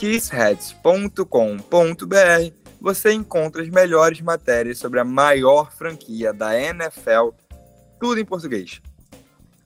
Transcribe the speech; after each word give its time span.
kissheads.com.br 0.00 2.54
você 2.80 3.12
encontra 3.12 3.60
as 3.60 3.68
melhores 3.68 4.22
matérias 4.22 4.78
sobre 4.78 4.98
a 4.98 5.04
maior 5.04 5.70
franquia 5.70 6.32
da 6.32 6.58
NFL, 6.58 7.32
tudo 8.00 8.18
em 8.18 8.24
português. 8.24 8.80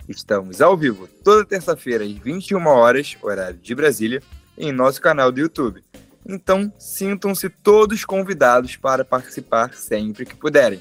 Estamos 0.08 0.60
ao 0.60 0.76
vivo 0.76 1.06
toda 1.22 1.44
terça-feira 1.44 2.04
às 2.04 2.10
21 2.10 2.66
horas, 2.66 3.16
horário 3.22 3.58
de 3.58 3.74
Brasília, 3.76 4.20
em 4.58 4.72
nosso 4.72 5.00
canal 5.00 5.30
do 5.30 5.38
YouTube. 5.38 5.84
Então, 6.26 6.72
sintam-se 6.80 7.48
todos 7.48 8.04
convidados 8.04 8.74
para 8.74 9.04
participar 9.04 9.72
sempre 9.74 10.26
que 10.26 10.34
puderem. 10.34 10.80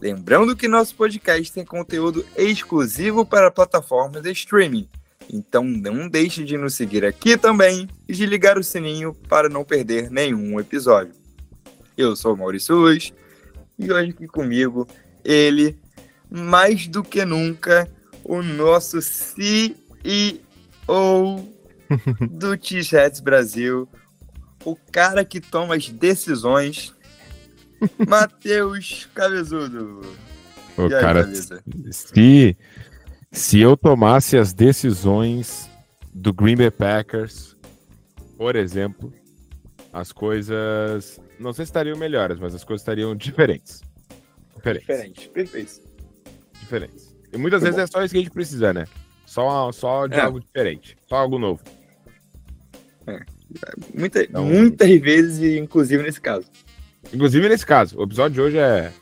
Lembrando 0.00 0.56
que 0.56 0.66
nosso 0.66 0.96
podcast 0.96 1.52
tem 1.52 1.66
conteúdo 1.66 2.24
exclusivo 2.34 3.26
para 3.26 3.50
plataformas 3.50 4.22
de 4.22 4.32
streaming 4.32 4.88
então 5.30 5.64
não 5.64 6.08
deixe 6.08 6.44
de 6.44 6.56
nos 6.56 6.74
seguir 6.74 7.04
aqui 7.04 7.36
também 7.36 7.88
e 8.08 8.12
de 8.12 8.26
ligar 8.26 8.58
o 8.58 8.64
sininho 8.64 9.14
para 9.28 9.48
não 9.48 9.64
perder 9.64 10.10
nenhum 10.10 10.58
episódio. 10.58 11.14
Eu 11.96 12.16
sou 12.16 12.34
o 12.34 12.36
Maurício 12.36 12.74
Luz 12.74 13.12
e 13.78 13.92
hoje 13.92 14.10
aqui 14.10 14.26
comigo 14.26 14.86
ele, 15.24 15.76
mais 16.30 16.86
do 16.86 17.02
que 17.02 17.24
nunca, 17.24 17.88
o 18.24 18.42
nosso 18.42 19.00
CEO 19.00 20.38
do 22.30 22.56
T-Shirts 22.56 23.20
Brasil, 23.20 23.88
o 24.64 24.76
cara 24.90 25.24
que 25.24 25.40
toma 25.40 25.74
as 25.74 25.88
decisões, 25.88 26.94
Matheus 28.08 29.08
Cabezudo. 29.14 30.00
O 30.76 30.82
aí, 30.82 30.90
cara, 30.90 31.28
se 31.90 32.56
se 33.32 33.58
eu 33.58 33.76
tomasse 33.76 34.36
as 34.36 34.52
decisões 34.52 35.68
do 36.12 36.34
Green 36.34 36.54
Bay 36.54 36.70
Packers, 36.70 37.56
por 38.36 38.54
exemplo, 38.54 39.10
as 39.90 40.12
coisas 40.12 41.18
não 41.40 41.52
sei 41.52 41.64
se 41.64 41.70
estariam 41.70 41.96
melhores, 41.96 42.38
mas 42.38 42.54
as 42.54 42.62
coisas 42.62 42.82
estariam 42.82 43.16
diferentes. 43.16 43.82
Diferentes. 44.54 44.86
Diferente, 44.86 45.28
perfeito. 45.30 45.80
Diferentes. 46.60 47.16
E 47.32 47.38
muitas 47.38 47.62
vezes 47.62 47.76
bom. 47.76 47.82
é 47.82 47.86
só 47.86 48.04
isso 48.04 48.12
que 48.12 48.18
a 48.18 48.22
gente 48.22 48.32
precisa, 48.32 48.72
né? 48.72 48.86
Só, 49.26 49.72
só 49.72 50.06
de 50.06 50.16
é. 50.16 50.20
algo 50.20 50.38
diferente, 50.38 50.96
só 51.08 51.16
algo 51.16 51.38
novo. 51.38 51.62
É. 53.06 53.18
Muita, 53.94 54.22
então, 54.22 54.44
muitas 54.44 54.88
vezes, 55.00 55.58
inclusive 55.58 56.02
nesse 56.02 56.20
caso. 56.20 56.46
Inclusive 57.12 57.48
nesse 57.48 57.64
caso. 57.64 57.98
O 57.98 58.04
episódio 58.04 58.34
de 58.34 58.40
hoje 58.42 58.58
é, 58.58 58.92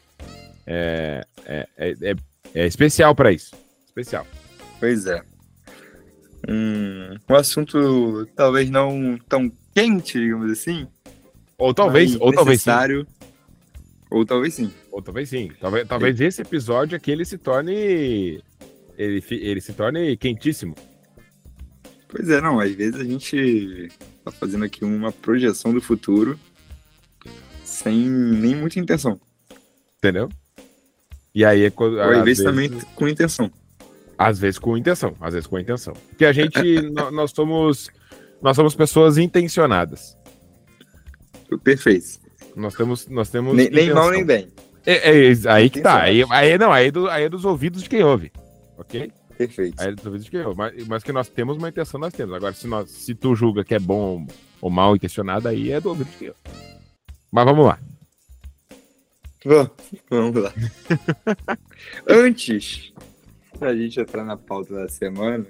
é, 0.67 1.27
é, 1.45 1.67
é, 1.77 2.15
é 2.55 2.67
especial 2.67 3.15
para 3.15 3.33
isso 3.33 3.55
especial. 3.91 4.27
Pois 4.79 5.07
é. 5.07 5.23
Um, 6.49 7.17
um 7.29 7.35
assunto 7.35 8.27
talvez 8.35 8.71
não 8.71 9.19
tão 9.29 9.51
quente, 9.75 10.19
digamos 10.19 10.51
assim. 10.51 10.87
Ou 11.59 11.75
talvez, 11.75 12.17
ou 12.19 12.33
talvez 12.33 12.63
sim. 12.63 12.71
Ou 14.11 14.25
talvez 14.25 14.55
sim. 14.55 14.73
Ou 14.91 15.03
talvez 15.03 15.29
sim. 15.29 15.51
Talvez, 15.61 15.87
talvez 15.87 16.21
esse 16.21 16.41
episódio 16.41 16.97
aqui 16.97 17.11
ele 17.11 17.25
se 17.25 17.37
torne. 17.37 18.43
Ele, 18.97 19.25
ele 19.31 19.61
se 19.61 19.73
torne 19.73 20.17
quentíssimo. 20.17 20.75
Pois 22.09 22.29
é, 22.29 22.41
não. 22.41 22.59
Às 22.59 22.73
vezes 22.73 23.01
a 23.01 23.05
gente 23.05 23.89
tá 24.25 24.31
fazendo 24.31 24.65
aqui 24.65 24.85
uma 24.85 25.13
projeção 25.13 25.73
do 25.73 25.81
futuro 25.81 26.39
sem 27.63 28.09
nem 28.09 28.57
muita 28.57 28.81
intenção. 28.81 29.21
Entendeu? 29.99 30.29
E 31.35 31.45
aí 31.45 31.65
é 31.65 31.71
quando. 31.71 31.95
Ou 31.95 32.01
às, 32.01 32.09
vezes, 32.09 32.25
vezes 32.25 32.45
também 32.45 32.71
com 32.95 33.07
intenção. 33.07 33.51
Às 34.23 34.39
vezes 34.39 34.59
com 34.59 34.77
intenção, 34.77 35.15
às 35.19 35.33
vezes 35.33 35.47
com 35.47 35.59
intenção. 35.59 35.95
Porque 36.11 36.27
a 36.27 36.33
gente, 36.33 36.61
nós 37.11 37.31
somos, 37.31 37.89
nós 38.43 38.55
somos 38.55 38.75
pessoas 38.75 39.17
intencionadas. 39.17 40.15
Perfeito. 41.65 42.21
Nós 42.55 42.75
temos, 42.75 43.09
nós 43.09 43.31
temos. 43.31 43.57
Nem, 43.57 43.71
nem 43.71 43.95
mal 43.95 44.11
nem 44.11 44.23
bem. 44.23 44.49
É, 44.85 45.11
é, 45.11 45.33
é 45.33 45.35
aí 45.47 45.71
que 45.71 45.81
tá. 45.81 46.03
Aí, 46.03 46.23
aí 46.29 46.59
não, 46.59 46.71
aí 46.71 46.89
é, 46.89 46.91
do, 46.91 47.09
aí 47.09 47.25
é 47.25 47.29
dos 47.31 47.47
ouvidos 47.47 47.83
de 47.83 47.89
quem 47.89 48.03
ouve, 48.03 48.31
ok? 48.77 49.11
Perfeito. 49.39 49.81
Aí 49.81 49.89
é 49.89 49.93
dos 49.93 50.05
ouvidos 50.05 50.27
de 50.27 50.31
quem 50.31 50.45
ouve. 50.45 50.59
Mas, 50.59 50.87
mas 50.87 51.03
que 51.03 51.13
nós 51.13 51.31
temos 51.31 51.57
uma 51.57 51.71
intenção, 51.71 51.99
nós 51.99 52.13
temos. 52.13 52.35
Agora, 52.35 52.53
se, 52.53 52.67
nós, 52.67 52.91
se 52.91 53.15
tu 53.15 53.35
julga 53.35 53.65
que 53.65 53.75
é 53.75 53.79
bom 53.79 54.27
ou 54.61 54.69
mal 54.69 54.95
intencionado, 54.95 55.49
aí 55.49 55.73
é 55.73 55.81
do 55.81 55.89
ouvido 55.89 56.11
de 56.11 56.17
quem 56.19 56.29
ouve. 56.29 56.41
Mas 57.33 57.45
vamos 57.47 57.65
lá. 57.65 57.79
Vamos 60.11 60.43
lá. 60.43 60.53
Antes 62.07 62.93
para 63.61 63.69
a 63.73 63.77
gente 63.77 64.01
entrar 64.01 64.25
na 64.25 64.39
pauta 64.39 64.73
da 64.73 64.89
semana, 64.89 65.45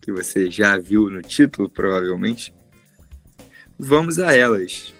que 0.00 0.10
você 0.10 0.50
já 0.50 0.78
viu 0.78 1.10
no 1.10 1.20
título, 1.20 1.68
provavelmente, 1.68 2.52
vamos 3.78 4.18
a 4.18 4.34
elas. 4.34 4.94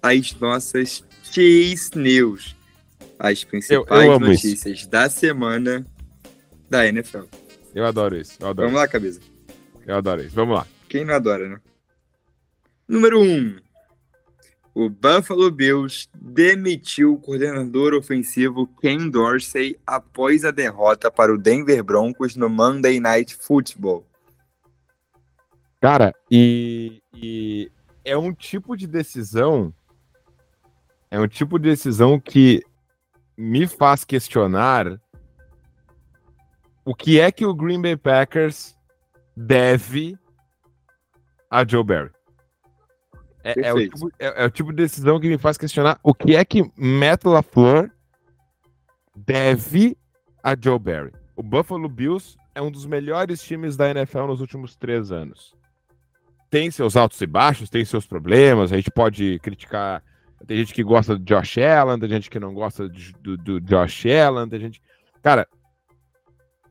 As 0.00 0.32
nossas 0.38 1.04
Chase 1.24 1.90
News. 1.96 2.54
As 3.18 3.42
principais 3.42 4.06
eu, 4.06 4.12
eu 4.12 4.20
notícias 4.20 4.78
isso. 4.80 4.88
da 4.88 5.10
semana 5.10 5.84
da 6.70 6.86
NFL. 6.86 7.24
Eu 7.74 7.84
adoro 7.84 8.16
isso. 8.16 8.36
Eu 8.38 8.48
adoro 8.48 8.68
vamos 8.68 8.80
lá, 8.80 8.86
cabeça. 8.86 9.20
Eu 9.84 9.96
adoro 9.96 10.22
isso. 10.22 10.34
Vamos 10.34 10.56
lá. 10.56 10.66
Quem 10.88 11.04
não 11.04 11.14
adora, 11.14 11.48
né? 11.48 11.60
Número 12.86 13.20
1. 13.20 13.24
Um, 13.24 13.56
o 14.74 14.90
Buffalo 14.90 15.50
Bills 15.52 16.08
demitiu 16.14 17.14
o 17.14 17.20
coordenador 17.20 17.94
ofensivo 17.94 18.66
Ken 18.80 19.08
Dorsey 19.08 19.78
após 19.86 20.44
a 20.44 20.50
derrota 20.50 21.12
para 21.12 21.32
o 21.32 21.38
Denver 21.38 21.82
Broncos 21.84 22.34
no 22.34 22.50
Monday 22.50 22.98
Night 22.98 23.36
Football. 23.36 24.04
Cara, 25.80 26.12
e, 26.28 27.00
e 27.14 27.70
é 28.04 28.16
um 28.16 28.34
tipo 28.34 28.76
de 28.76 28.86
decisão. 28.86 29.72
É 31.08 31.20
um 31.20 31.28
tipo 31.28 31.58
de 31.58 31.70
decisão 31.70 32.18
que 32.18 32.60
me 33.36 33.68
faz 33.68 34.02
questionar 34.02 35.00
o 36.84 36.94
que 36.94 37.20
é 37.20 37.30
que 37.30 37.46
o 37.46 37.54
Green 37.54 37.80
Bay 37.80 37.96
Packers 37.96 38.76
deve 39.36 40.18
a 41.48 41.64
Joe 41.64 41.84
Barry. 41.84 42.10
É, 43.44 43.68
é, 43.68 43.74
o 43.74 43.78
tipo, 43.78 44.10
é, 44.18 44.42
é, 44.42 44.46
o 44.46 44.50
tipo, 44.50 44.70
de 44.70 44.76
decisão 44.76 45.20
que 45.20 45.28
me 45.28 45.36
faz 45.36 45.58
questionar 45.58 46.00
o 46.02 46.14
que 46.14 46.34
é 46.34 46.42
que 46.46 46.62
Matt 46.78 47.24
LaFleur 47.24 47.90
deve 49.14 49.98
a 50.42 50.56
Joe 50.58 50.78
Barry. 50.78 51.12
O 51.36 51.42
Buffalo 51.42 51.86
Bills 51.86 52.38
é 52.54 52.62
um 52.62 52.70
dos 52.70 52.86
melhores 52.86 53.42
times 53.42 53.76
da 53.76 53.90
NFL 53.90 54.26
nos 54.26 54.40
últimos 54.40 54.74
três 54.76 55.12
anos. 55.12 55.54
Tem 56.48 56.70
seus 56.70 56.96
altos 56.96 57.20
e 57.20 57.26
baixos, 57.26 57.68
tem 57.68 57.84
seus 57.84 58.06
problemas, 58.06 58.72
a 58.72 58.76
gente 58.76 58.90
pode 58.90 59.38
criticar. 59.40 60.02
Tem 60.46 60.58
gente 60.58 60.72
que 60.72 60.82
gosta 60.82 61.16
do 61.16 61.24
Josh 61.24 61.58
Allen, 61.58 61.98
tem 61.98 62.08
gente 62.08 62.30
que 62.30 62.40
não 62.40 62.54
gosta 62.54 62.88
do, 63.20 63.36
do 63.36 63.60
Josh 63.60 64.06
Allen, 64.06 64.48
tem 64.48 64.60
gente. 64.60 64.80
Cara, 65.22 65.46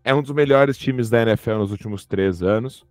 é 0.03 0.13
um 0.13 0.21
dos 0.21 0.31
melhores 0.31 0.77
times 0.77 1.09
da 1.09 1.21
NFL 1.21 1.55
nos 1.55 1.71
últimos 1.71 2.05
três 2.05 2.41
anos 2.41 2.85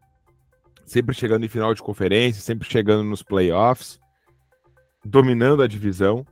sempre 0.84 1.14
chegando 1.14 1.44
em 1.44 1.48
final 1.48 1.74
de 1.74 1.82
conferência, 1.82 2.42
sempre 2.42 2.68
chegando 2.68 3.04
nos 3.04 3.22
playoffs, 3.22 4.00
dominando 5.04 5.62
a 5.62 5.66
divisão. 5.68 6.26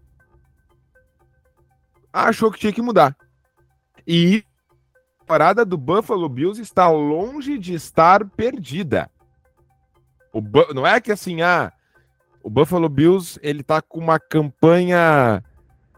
Achou 2.12 2.50
que 2.50 2.58
tinha 2.58 2.72
que 2.72 2.82
mudar. 2.82 3.16
E 4.06 4.44
a 5.20 5.24
parada 5.24 5.64
do 5.64 5.76
Buffalo 5.76 6.28
Bills 6.28 6.60
está 6.60 6.88
longe 6.88 7.58
de 7.58 7.74
estar 7.74 8.28
perdida. 8.30 9.10
O 10.32 10.42
não 10.74 10.86
é 10.86 11.00
que 11.00 11.12
assim, 11.12 11.42
ah, 11.42 11.72
o 12.42 12.50
Buffalo 12.50 12.88
Bills 12.88 13.38
ele 13.42 13.62
tá 13.62 13.80
com 13.82 13.98
uma 13.98 14.18
campanha. 14.18 15.44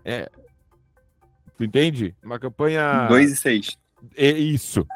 É, 0.05 0.31
tu 1.57 1.65
entende? 1.65 2.15
Uma 2.23 2.39
campanha. 2.39 3.07
2 3.09 3.33
e 3.33 3.37
6. 3.37 3.79
É 4.17 4.31
isso. 4.31 4.87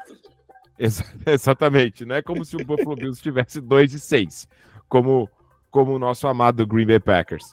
Ex 0.78 1.02
exatamente. 1.26 2.04
Não 2.04 2.16
é 2.16 2.22
como 2.22 2.44
se 2.44 2.56
o 2.56 2.64
Buffalo 2.64 2.96
Bills 2.96 3.22
tivesse 3.22 3.60
2 3.60 3.94
e 3.94 4.00
6, 4.00 4.48
como, 4.88 5.28
como 5.70 5.92
o 5.92 5.98
nosso 5.98 6.26
amado 6.26 6.66
Green 6.66 6.86
Bay 6.86 7.00
Packers. 7.00 7.44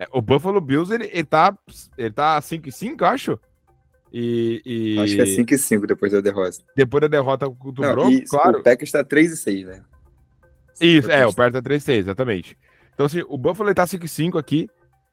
É, 0.00 0.06
o 0.12 0.22
Buffalo 0.22 0.60
Bills, 0.60 0.92
ele, 0.92 1.10
ele 1.12 1.24
tá, 1.24 1.56
ele 1.96 2.12
tá 2.12 2.40
5 2.40 2.68
e 2.68 2.72
5, 2.72 3.04
acho. 3.04 3.38
E, 4.12 4.62
e... 4.64 4.98
Acho 4.98 5.16
que 5.16 5.20
é 5.20 5.26
5 5.26 5.54
e 5.54 5.58
5 5.58 5.86
depois 5.86 6.12
da 6.12 6.20
derrota. 6.20 6.58
Depois 6.74 7.00
da 7.02 7.08
derrota 7.08 7.48
do 7.48 7.82
Não, 7.82 7.92
Broncos, 7.92 8.30
claro. 8.30 8.60
O 8.60 8.62
Packers 8.62 8.92
tá 8.92 9.04
3 9.04 9.32
e 9.32 9.36
6, 9.36 9.66
né? 9.66 9.84
Isso, 10.80 11.10
é, 11.10 11.26
o 11.26 11.32
perto 11.32 11.58
é 11.58 11.60
3-6, 11.60 11.98
exatamente. 11.98 12.56
Então, 12.94 13.06
assim, 13.06 13.22
o 13.28 13.36
Buffalo 13.36 13.74
tá 13.74 13.84
5-5 13.84 14.38
aqui. 14.38 14.68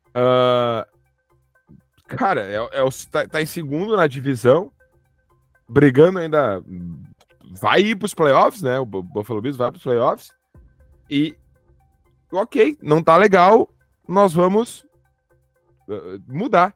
Uh, 0.09 0.85
cara, 2.07 2.41
é, 2.41 2.79
é 2.79 2.83
o, 2.83 2.89
tá, 3.11 3.27
tá, 3.27 3.41
em 3.41 3.45
segundo 3.45 3.95
na 3.95 4.07
divisão, 4.07 4.71
brigando 5.67 6.19
ainda. 6.19 6.63
Vai 7.59 7.81
ir 7.81 7.95
pros 7.95 8.13
playoffs, 8.13 8.61
né? 8.61 8.79
O 8.79 8.85
Buffalo 8.85 9.41
Bills 9.41 9.57
vai 9.57 9.71
pros 9.71 9.83
playoffs. 9.83 10.31
E, 11.09 11.35
ok, 12.31 12.77
não 12.81 13.03
tá 13.03 13.15
legal, 13.17 13.69
nós 14.07 14.33
vamos 14.33 14.85
uh, 15.87 16.21
mudar. 16.27 16.73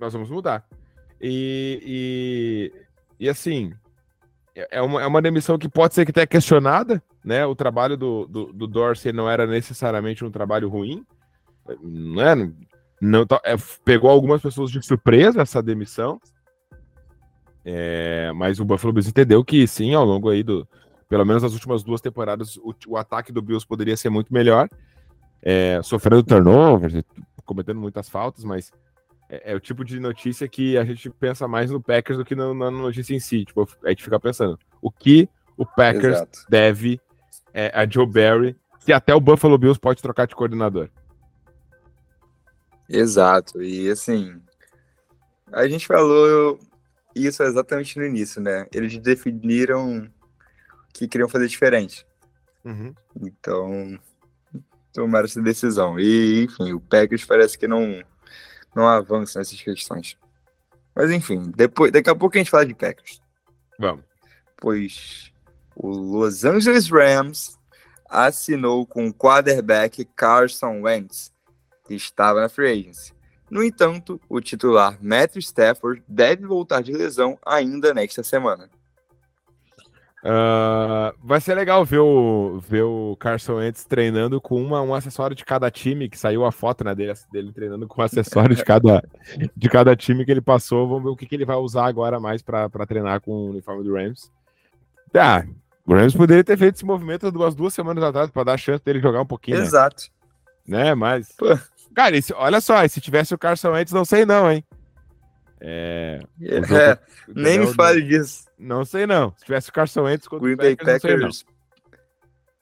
Nós 0.00 0.12
vamos 0.12 0.30
mudar. 0.30 0.66
E, 1.20 2.72
e, 3.20 3.24
e 3.24 3.28
assim, 3.28 3.72
é, 4.54 4.78
é 4.78 4.82
uma, 4.82 5.02
é 5.02 5.06
uma 5.06 5.22
demissão 5.22 5.56
que 5.56 5.68
pode 5.68 5.94
ser 5.94 6.04
que 6.04 6.12
tenha 6.12 6.26
questionada, 6.26 7.02
né? 7.24 7.46
O 7.46 7.54
trabalho 7.54 7.96
do, 7.96 8.26
do, 8.26 8.52
do 8.52 8.66
Dorsey 8.66 9.12
não 9.12 9.30
era 9.30 9.46
necessariamente 9.46 10.24
um 10.24 10.30
trabalho 10.30 10.68
ruim, 10.68 11.06
não 11.80 12.22
é? 12.22 12.34
Não, 13.00 13.26
é, 13.44 13.56
pegou 13.84 14.10
algumas 14.10 14.40
pessoas 14.40 14.70
de 14.70 14.84
surpresa 14.84 15.42
essa 15.42 15.62
demissão, 15.62 16.20
é, 17.64 18.32
mas 18.34 18.58
o 18.58 18.64
Buffalo 18.64 18.92
Bills 18.92 19.08
entendeu 19.08 19.44
que 19.44 19.66
sim, 19.66 19.94
ao 19.94 20.04
longo 20.04 20.28
aí 20.28 20.42
do, 20.42 20.66
pelo 21.08 21.24
menos 21.24 21.42
nas 21.42 21.52
últimas 21.52 21.82
duas 21.82 22.00
temporadas, 22.00 22.56
o, 22.56 22.74
o 22.88 22.96
ataque 22.96 23.32
do 23.32 23.42
Bills 23.42 23.66
poderia 23.66 23.96
ser 23.96 24.10
muito 24.10 24.32
melhor, 24.32 24.68
é, 25.42 25.80
sofrendo 25.82 26.22
turnovers, 26.22 27.02
cometendo 27.44 27.80
muitas 27.80 28.08
faltas, 28.08 28.44
mas 28.44 28.70
é, 29.28 29.52
é, 29.52 29.54
o 29.54 29.60
tipo 29.60 29.84
de 29.84 29.98
notícia 30.00 30.48
que 30.48 30.76
a 30.76 30.84
gente 30.84 31.08
pensa 31.10 31.48
mais 31.48 31.70
no 31.70 31.80
Packers 31.80 32.18
do 32.18 32.24
que 32.24 32.34
no, 32.34 32.54
na 32.54 32.70
notícia 32.70 33.14
em 33.14 33.20
si. 33.20 33.44
Tipo, 33.44 33.68
a 33.84 33.88
gente 33.88 34.02
fica 34.04 34.18
pensando 34.20 34.58
o 34.80 34.90
que 34.90 35.28
o 35.56 35.64
Packers 35.64 36.16
Exato. 36.16 36.38
deve 36.48 37.00
é, 37.54 37.70
a 37.74 37.88
Joe 37.88 38.06
Barry, 38.06 38.56
se 38.80 38.92
até 38.92 39.14
o 39.14 39.20
Buffalo 39.20 39.58
Bills 39.58 39.78
pode 39.80 40.02
trocar 40.02 40.26
de 40.26 40.34
coordenador. 40.34 40.88
Exato. 42.88 43.62
E 43.62 43.88
assim, 43.90 44.40
a 45.52 45.66
gente 45.68 45.86
falou 45.86 46.58
isso 47.14 47.42
exatamente 47.42 47.98
no 47.98 48.04
início, 48.04 48.40
né? 48.40 48.66
Eles 48.72 48.96
definiram 48.98 50.08
que 50.92 51.08
queriam 51.08 51.28
fazer 51.28 51.48
diferente. 51.48 52.06
Uhum. 52.64 52.94
Então, 53.20 53.98
tomaram 54.92 55.24
essa 55.24 55.42
decisão. 55.42 55.98
E, 55.98 56.44
enfim, 56.44 56.72
o 56.72 56.80
Packers 56.80 57.24
parece 57.24 57.58
que 57.58 57.66
não 57.66 58.02
não 58.74 58.88
avança 58.88 59.38
nessas 59.38 59.60
questões. 59.60 60.16
Mas 60.94 61.10
enfim, 61.10 61.50
depois, 61.54 61.92
daqui 61.92 62.08
a 62.08 62.14
pouco 62.14 62.36
a 62.36 62.38
gente 62.38 62.50
fala 62.50 62.66
de 62.66 62.74
Packers. 62.74 63.20
Vamos. 63.78 64.04
Pois 64.58 65.32
o 65.74 65.88
Los 65.88 66.44
Angeles 66.44 66.88
Rams 66.88 67.58
assinou 68.08 68.86
com 68.86 69.08
o 69.08 69.14
quarterback 69.14 70.04
Carson 70.16 70.82
Wentz, 70.82 71.32
que 71.86 71.94
estava 71.94 72.42
na 72.42 72.48
free 72.48 72.70
agency. 72.70 73.12
No 73.52 73.62
entanto, 73.62 74.18
o 74.30 74.40
titular 74.40 74.96
Matthew 74.98 75.40
Stafford 75.40 76.02
deve 76.08 76.46
voltar 76.46 76.82
de 76.82 76.90
lesão 76.90 77.38
ainda 77.44 77.92
nesta 77.92 78.22
semana. 78.22 78.70
Uh, 80.24 81.12
vai 81.22 81.38
ser 81.38 81.54
legal 81.54 81.84
ver 81.84 81.98
o, 81.98 82.58
ver 82.60 82.80
o 82.80 83.14
Carson 83.20 83.56
Wentz 83.56 83.84
treinando 83.84 84.40
com 84.40 84.58
uma, 84.58 84.80
um 84.80 84.94
acessório 84.94 85.36
de 85.36 85.44
cada 85.44 85.70
time, 85.70 86.08
que 86.08 86.18
saiu 86.18 86.46
a 86.46 86.50
foto 86.50 86.82
né, 86.82 86.94
dele, 86.94 87.12
dele 87.30 87.52
treinando 87.52 87.86
com 87.86 88.00
um 88.00 88.04
acessório 88.06 88.56
de 88.56 88.64
cada, 88.64 89.06
de 89.54 89.68
cada 89.68 89.94
time 89.94 90.24
que 90.24 90.30
ele 90.30 90.40
passou. 90.40 90.88
Vamos 90.88 91.02
ver 91.02 91.10
o 91.10 91.16
que, 91.16 91.26
que 91.26 91.34
ele 91.34 91.44
vai 91.44 91.56
usar 91.56 91.84
agora 91.84 92.18
mais 92.18 92.40
para 92.40 92.70
treinar 92.88 93.20
com 93.20 93.32
o 93.32 93.50
uniforme 93.50 93.84
do 93.84 93.92
Rams. 93.92 94.32
Ah, 95.14 95.44
o 95.86 95.92
Rams 95.92 96.16
poderia 96.16 96.42
ter 96.42 96.56
feito 96.56 96.76
esse 96.76 96.86
movimento 96.86 97.30
duas, 97.30 97.54
duas 97.54 97.74
semanas 97.74 98.02
atrás 98.02 98.30
para 98.30 98.44
dar 98.44 98.54
a 98.54 98.56
chance 98.56 98.82
dele 98.82 98.98
jogar 98.98 99.20
um 99.20 99.26
pouquinho. 99.26 99.58
Né? 99.58 99.64
Exato. 99.64 100.04
Né, 100.66 100.84
né 100.84 100.94
mas. 100.94 101.32
Pô. 101.32 101.48
Cara, 101.94 102.16
esse, 102.16 102.32
olha 102.32 102.60
só, 102.60 102.86
se 102.88 103.00
tivesse 103.00 103.34
o 103.34 103.38
Carson 103.38 103.72
Wentz, 103.72 103.92
não 103.92 104.04
sei 104.04 104.24
não, 104.24 104.50
hein? 104.50 104.64
É, 105.60 106.20
é 106.40 106.98
nem 107.28 107.60
me 107.60 107.72
fale 107.74 108.02
disso. 108.02 108.46
Não 108.58 108.84
sei 108.84 109.06
não. 109.06 109.32
Se 109.36 109.44
tivesse 109.44 109.70
o 109.70 109.72
Carson 109.72 110.02
Wentz 110.02 110.26
contra 110.26 110.44
Green 110.44 110.56
Bay 110.56 110.76
Packers, 110.76 111.02
Packers 111.02 111.44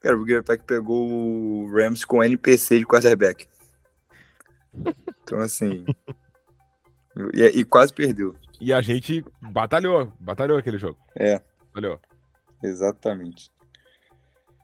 Cara, 0.01 0.17
o 0.17 0.25
Green 0.25 0.37
Bay 0.37 0.43
Packers 0.43 0.67
pegou 0.67 1.09
o 1.09 1.73
Rams 1.73 2.05
com 2.05 2.23
NPC 2.23 2.79
de 2.79 2.87
quarterback. 2.87 3.47
Então, 5.23 5.39
assim... 5.39 5.85
e, 7.33 7.61
e, 7.61 7.65
quase 7.65 7.95
perdeu. 7.95 8.35
E 8.61 8.73
a 8.73 8.81
gente 8.81 9.25
batalhou. 9.41 10.13
Batalhou 10.19 10.59
aquele 10.59 10.77
jogo. 10.77 10.99
É. 11.15 11.41
Batalhou. 11.73 12.01
Exatamente. 12.61 13.49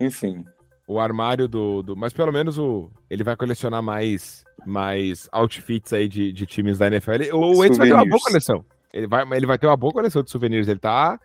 Enfim. 0.00 0.44
O 0.86 1.00
armário 1.00 1.48
do, 1.48 1.82
do... 1.82 1.96
Mas 1.96 2.12
pelo 2.12 2.32
menos 2.32 2.58
o... 2.58 2.90
ele 3.10 3.24
vai 3.24 3.36
colecionar 3.36 3.82
mais 3.82 4.44
mais 4.64 5.28
outfits 5.32 5.92
aí 5.92 6.08
de, 6.08 6.32
de 6.32 6.46
times 6.46 6.78
da 6.78 6.88
NFL. 6.88 7.34
O 7.34 7.58
Wentz 7.58 7.78
vai 7.78 7.88
ter 7.88 7.94
uma 7.94 8.04
boa 8.04 8.20
coleção. 8.20 8.64
Ele 8.92 9.06
vai, 9.06 9.24
ele 9.32 9.46
vai 9.46 9.58
ter 9.58 9.66
uma 9.66 9.76
boa 9.76 9.92
coleção 9.92 10.22
de 10.22 10.30
souvenirs. 10.30 10.66
Ele 10.68 10.80
tá, 10.80 11.20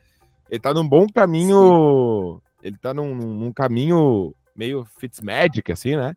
ele 0.50 0.60
tá 0.60 0.74
num 0.74 0.88
bom 0.88 1.08
caminho. 1.08 2.36
Sim. 2.36 2.68
Ele 2.68 2.78
tá 2.78 2.94
num, 2.94 3.16
num 3.16 3.52
caminho 3.52 4.36
meio 4.56 4.86
Fitzmagic, 5.00 5.72
assim, 5.72 5.96
né? 5.96 6.14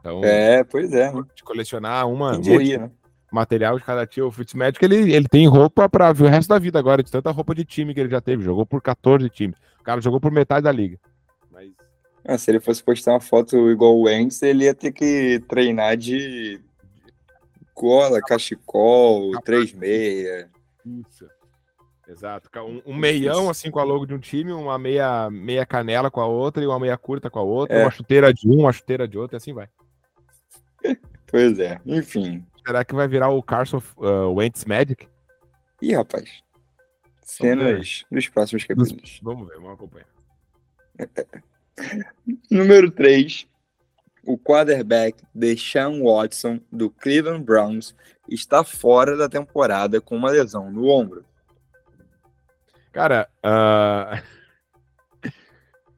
Então, 0.00 0.20
é, 0.24 0.64
pois 0.64 0.92
é. 0.92 1.12
Né? 1.12 1.22
De 1.34 1.42
colecionar 1.42 2.08
uma. 2.08 2.38
Diria, 2.38 2.78
né? 2.78 2.90
Material 3.32 3.78
de 3.78 3.84
cada 3.84 4.06
time. 4.06 4.26
O 4.26 4.30
Fitzmagic, 4.30 4.82
ele, 4.84 5.12
ele 5.12 5.26
tem 5.28 5.46
roupa 5.46 5.88
para 5.88 6.12
ver 6.12 6.24
o 6.24 6.28
resto 6.28 6.48
da 6.48 6.58
vida 6.58 6.78
agora, 6.78 7.02
de 7.02 7.10
tanta 7.10 7.30
roupa 7.30 7.54
de 7.54 7.64
time 7.64 7.92
que 7.92 8.00
ele 8.00 8.10
já 8.10 8.20
teve. 8.20 8.44
Jogou 8.44 8.64
por 8.64 8.80
14 8.80 9.28
times. 9.28 9.58
O 9.80 9.82
cara 9.82 10.00
jogou 10.00 10.20
por 10.20 10.30
metade 10.30 10.64
da 10.64 10.72
liga. 10.72 10.98
Ah, 12.26 12.38
se 12.38 12.50
ele 12.50 12.60
fosse 12.60 12.82
postar 12.82 13.12
uma 13.12 13.20
foto 13.20 13.70
igual 13.70 13.96
o 13.96 14.04
Wentz, 14.04 14.42
ele 14.42 14.64
ia 14.64 14.74
ter 14.74 14.92
que 14.92 15.40
treinar 15.46 15.96
de 15.96 16.58
cola, 17.74 18.20
cachecol, 18.20 19.38
três 19.42 19.74
meia. 19.74 20.48
Isso. 20.86 21.28
Exato. 22.08 22.48
Um, 22.60 22.82
um, 22.86 22.94
meião 22.94 23.50
assim 23.50 23.70
com 23.70 23.78
a 23.78 23.82
logo 23.82 24.06
de 24.06 24.14
um 24.14 24.18
time, 24.18 24.52
uma 24.52 24.78
meia, 24.78 25.30
meia 25.30 25.66
canela 25.66 26.10
com 26.10 26.20
a 26.20 26.26
outra 26.26 26.62
e 26.62 26.66
uma 26.66 26.78
meia 26.78 26.96
curta 26.96 27.30
com 27.30 27.38
a 27.38 27.42
outra, 27.42 27.76
é. 27.76 27.82
uma 27.82 27.90
chuteira 27.90 28.32
de 28.32 28.48
um, 28.48 28.60
uma 28.60 28.72
chuteira 28.72 29.08
de 29.08 29.18
outro 29.18 29.36
e 29.36 29.38
assim 29.38 29.52
vai. 29.52 29.68
Pois 31.26 31.58
é, 31.58 31.80
enfim. 31.84 32.46
Será 32.64 32.84
que 32.84 32.94
vai 32.94 33.08
virar 33.08 33.28
o 33.28 33.42
Carson 33.42 33.82
uh, 33.96 34.32
Wentz 34.34 34.64
Magic? 34.64 35.08
Ih, 35.82 35.94
rapaz. 35.94 36.30
Cenas 37.22 38.04
nos 38.08 38.28
próximos 38.28 38.62
capítulos. 38.62 39.18
Vamos 39.20 39.48
ver, 39.48 39.56
vamos 39.56 39.72
acompanhar. 39.72 40.06
Número 42.50 42.90
3. 42.90 43.46
O 44.26 44.38
quarterback 44.38 45.22
Deshaun 45.34 46.02
Watson, 46.04 46.60
do 46.72 46.88
Cleveland 46.90 47.44
Browns, 47.44 47.94
está 48.28 48.64
fora 48.64 49.16
da 49.16 49.28
temporada 49.28 50.00
com 50.00 50.16
uma 50.16 50.30
lesão 50.30 50.70
no 50.70 50.88
ombro. 50.88 51.24
Cara, 52.90 53.28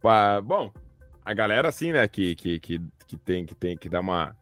uh... 0.03 0.43
bom, 0.43 0.73
a 1.25 1.35
galera 1.35 1.69
assim, 1.69 1.93
né, 1.93 2.09
que, 2.09 2.35
que, 2.35 2.59
que, 2.59 2.81
que, 3.07 3.17
tem, 3.17 3.47
que 3.47 3.55
tem 3.55 3.77
que 3.77 3.89
dar 3.89 4.01
uma. 4.01 4.37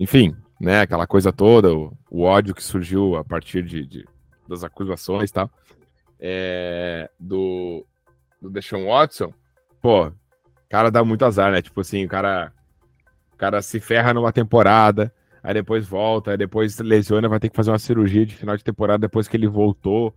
Enfim, 0.00 0.36
né, 0.60 0.80
aquela 0.80 1.06
coisa 1.06 1.32
toda, 1.32 1.72
o, 1.72 1.96
o 2.10 2.22
ódio 2.22 2.54
que 2.54 2.62
surgiu 2.62 3.16
a 3.16 3.24
partir 3.24 3.62
de, 3.62 3.86
de 3.86 4.04
das 4.48 4.64
acusações 4.64 5.30
e 5.30 5.32
tal, 5.32 5.50
é, 6.18 7.10
do, 7.18 7.86
do 8.40 8.50
Deshaun 8.50 8.86
Watson, 8.86 9.32
pô, 9.80 10.12
cara 10.72 10.90
dá 10.90 11.04
muito 11.04 11.22
azar, 11.22 11.52
né? 11.52 11.60
Tipo 11.60 11.82
assim, 11.82 12.06
o 12.06 12.08
cara, 12.08 12.50
o 13.34 13.36
cara 13.36 13.60
se 13.60 13.78
ferra 13.78 14.14
numa 14.14 14.32
temporada, 14.32 15.12
aí 15.42 15.52
depois 15.52 15.86
volta, 15.86 16.30
aí 16.30 16.38
depois 16.38 16.78
lesiona, 16.78 17.28
vai 17.28 17.38
ter 17.38 17.50
que 17.50 17.56
fazer 17.56 17.70
uma 17.70 17.78
cirurgia 17.78 18.24
de 18.24 18.34
final 18.34 18.56
de 18.56 18.64
temporada 18.64 19.00
depois 19.00 19.28
que 19.28 19.36
ele 19.36 19.46
voltou. 19.46 20.14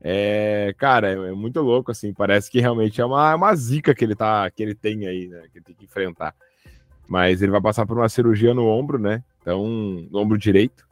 É, 0.00 0.72
cara, 0.78 1.08
é, 1.08 1.14
é 1.14 1.32
muito 1.32 1.60
louco, 1.60 1.90
assim. 1.90 2.14
Parece 2.14 2.48
que 2.48 2.60
realmente 2.60 3.00
é 3.00 3.04
uma, 3.04 3.34
uma 3.34 3.56
zica 3.56 3.92
que 3.96 4.04
ele 4.04 4.14
tá, 4.14 4.48
que 4.48 4.62
ele 4.62 4.76
tem 4.76 5.08
aí, 5.08 5.26
né? 5.26 5.42
Que 5.50 5.58
ele 5.58 5.64
tem 5.64 5.74
que 5.74 5.86
enfrentar. 5.86 6.32
Mas 7.08 7.42
ele 7.42 7.50
vai 7.50 7.60
passar 7.60 7.84
por 7.84 7.98
uma 7.98 8.08
cirurgia 8.08 8.54
no 8.54 8.64
ombro, 8.68 9.00
né? 9.00 9.24
Então, 9.42 9.66
no 9.66 10.20
ombro 10.20 10.38
direito. 10.38 10.86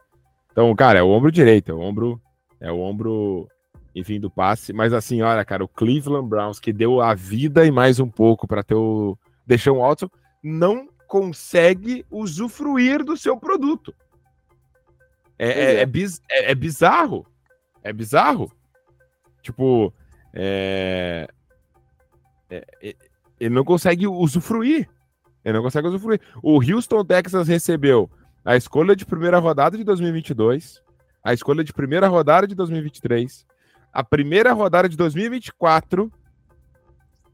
Então, 0.51 0.75
cara, 0.75 0.99
é 0.99 1.03
o 1.03 1.09
ombro 1.09 1.31
direito, 1.31 1.71
é 1.71 1.73
o 1.73 1.79
ombro, 1.79 2.21
é 2.59 2.69
o 2.69 2.79
ombro 2.81 3.47
enfim, 3.95 4.19
do 4.19 4.29
passe. 4.29 4.73
Mas 4.73 4.91
assim, 4.91 5.21
olha, 5.21 5.45
cara, 5.45 5.63
o 5.63 5.67
Cleveland 5.67 6.27
Browns, 6.27 6.59
que 6.59 6.73
deu 6.73 7.01
a 7.01 7.15
vida 7.15 7.65
e 7.65 7.71
mais 7.71 7.99
um 7.99 8.09
pouco 8.09 8.45
para 8.45 8.61
ter 8.61 8.75
o 8.75 9.17
Deshaun 9.47 9.79
Watson, 9.79 10.09
não 10.43 10.89
consegue 11.07 12.05
usufruir 12.11 13.03
do 13.03 13.15
seu 13.15 13.37
produto. 13.37 13.95
É, 15.39 15.47
é, 15.47 15.75
é. 15.75 15.81
É, 15.81 15.85
biz, 15.85 16.21
é, 16.29 16.51
é, 16.51 16.55
bizarro. 16.55 17.25
É 17.81 17.93
bizarro. 17.93 18.51
Tipo, 19.41 19.93
é, 20.33 21.27
é, 22.49 22.95
ele 23.39 23.55
não 23.55 23.63
consegue 23.63 24.07
usufruir. 24.07 24.89
Ele 25.43 25.53
não 25.53 25.63
consegue 25.63 25.87
usufruir. 25.87 26.19
O 26.41 26.59
Houston 26.59 27.05
Texas 27.05 27.47
recebeu 27.47 28.09
a 28.43 28.55
escolha 28.55 28.95
de 28.95 29.05
primeira 29.05 29.37
rodada 29.39 29.77
de 29.77 29.83
2022, 29.83 30.81
a 31.23 31.33
escolha 31.33 31.63
de 31.63 31.73
primeira 31.73 32.07
rodada 32.07 32.47
de 32.47 32.55
2023, 32.55 33.45
a 33.95 34.03
primeira 34.03 34.51
rodada 34.51 34.89
de 34.89 34.97
2024 34.97 36.11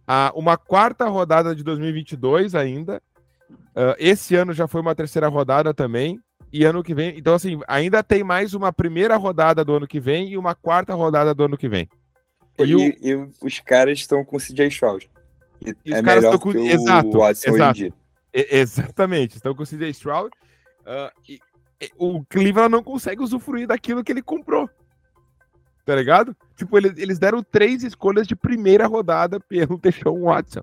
a, 0.05 0.31
uma 0.35 0.57
quarta 0.57 1.07
rodada 1.07 1.55
de 1.55 1.63
2022 1.63 2.53
ainda. 2.53 3.01
Uh, 3.49 3.97
esse 3.97 4.35
ano 4.35 4.53
já 4.53 4.67
foi 4.67 4.79
uma 4.79 4.93
terceira 4.93 5.27
rodada 5.27 5.73
também. 5.73 6.19
E 6.53 6.63
ano 6.63 6.83
que 6.83 6.93
vem. 6.93 7.17
Então, 7.17 7.33
assim, 7.33 7.59
ainda 7.67 8.03
tem 8.03 8.23
mais 8.23 8.53
uma 8.53 8.71
primeira 8.71 9.15
rodada 9.15 9.65
do 9.65 9.73
ano 9.73 9.87
que 9.87 9.99
vem 9.99 10.29
e 10.29 10.37
uma 10.37 10.53
quarta 10.53 10.93
rodada 10.93 11.33
do 11.33 11.45
ano 11.45 11.57
que 11.57 11.67
vem. 11.67 11.89
E, 12.59 12.63
e, 12.63 12.75
o... 12.75 12.79
e 12.79 13.29
os 13.41 13.59
caras 13.59 13.97
estão 13.97 14.23
com 14.23 14.35
o 14.35 14.39
CJ 14.39 14.67
Stroud. 14.67 15.09
E, 15.65 15.75
e 15.85 15.93
é 15.93 16.01
melhor 16.01 16.37
com... 16.37 16.51
que 16.51 16.57
o 16.59 16.67
exato, 16.67 17.17
Watson 17.17 17.55
exato. 17.55 17.93
exatamente, 18.33 19.37
estão 19.37 19.55
com 19.55 19.63
o 19.63 19.65
CJ 19.65 19.89
Stroud. 19.89 20.29
Uh, 20.81 21.09
e, 21.27 21.39
o 21.97 22.23
Cleveland 22.25 22.69
não 22.69 22.83
consegue 22.83 23.23
usufruir 23.23 23.65
daquilo 23.65 24.03
que 24.03 24.11
ele 24.11 24.21
comprou. 24.21 24.69
Tá 25.85 25.95
ligado? 25.95 26.35
Tipo, 26.55 26.77
eles, 26.77 26.97
eles 26.97 27.19
deram 27.19 27.43
três 27.43 27.83
escolhas 27.83 28.27
de 28.27 28.35
primeira 28.35 28.87
rodada 28.87 29.39
pelo 29.39 29.77
Deshaun 29.81 30.23
Watson. 30.23 30.61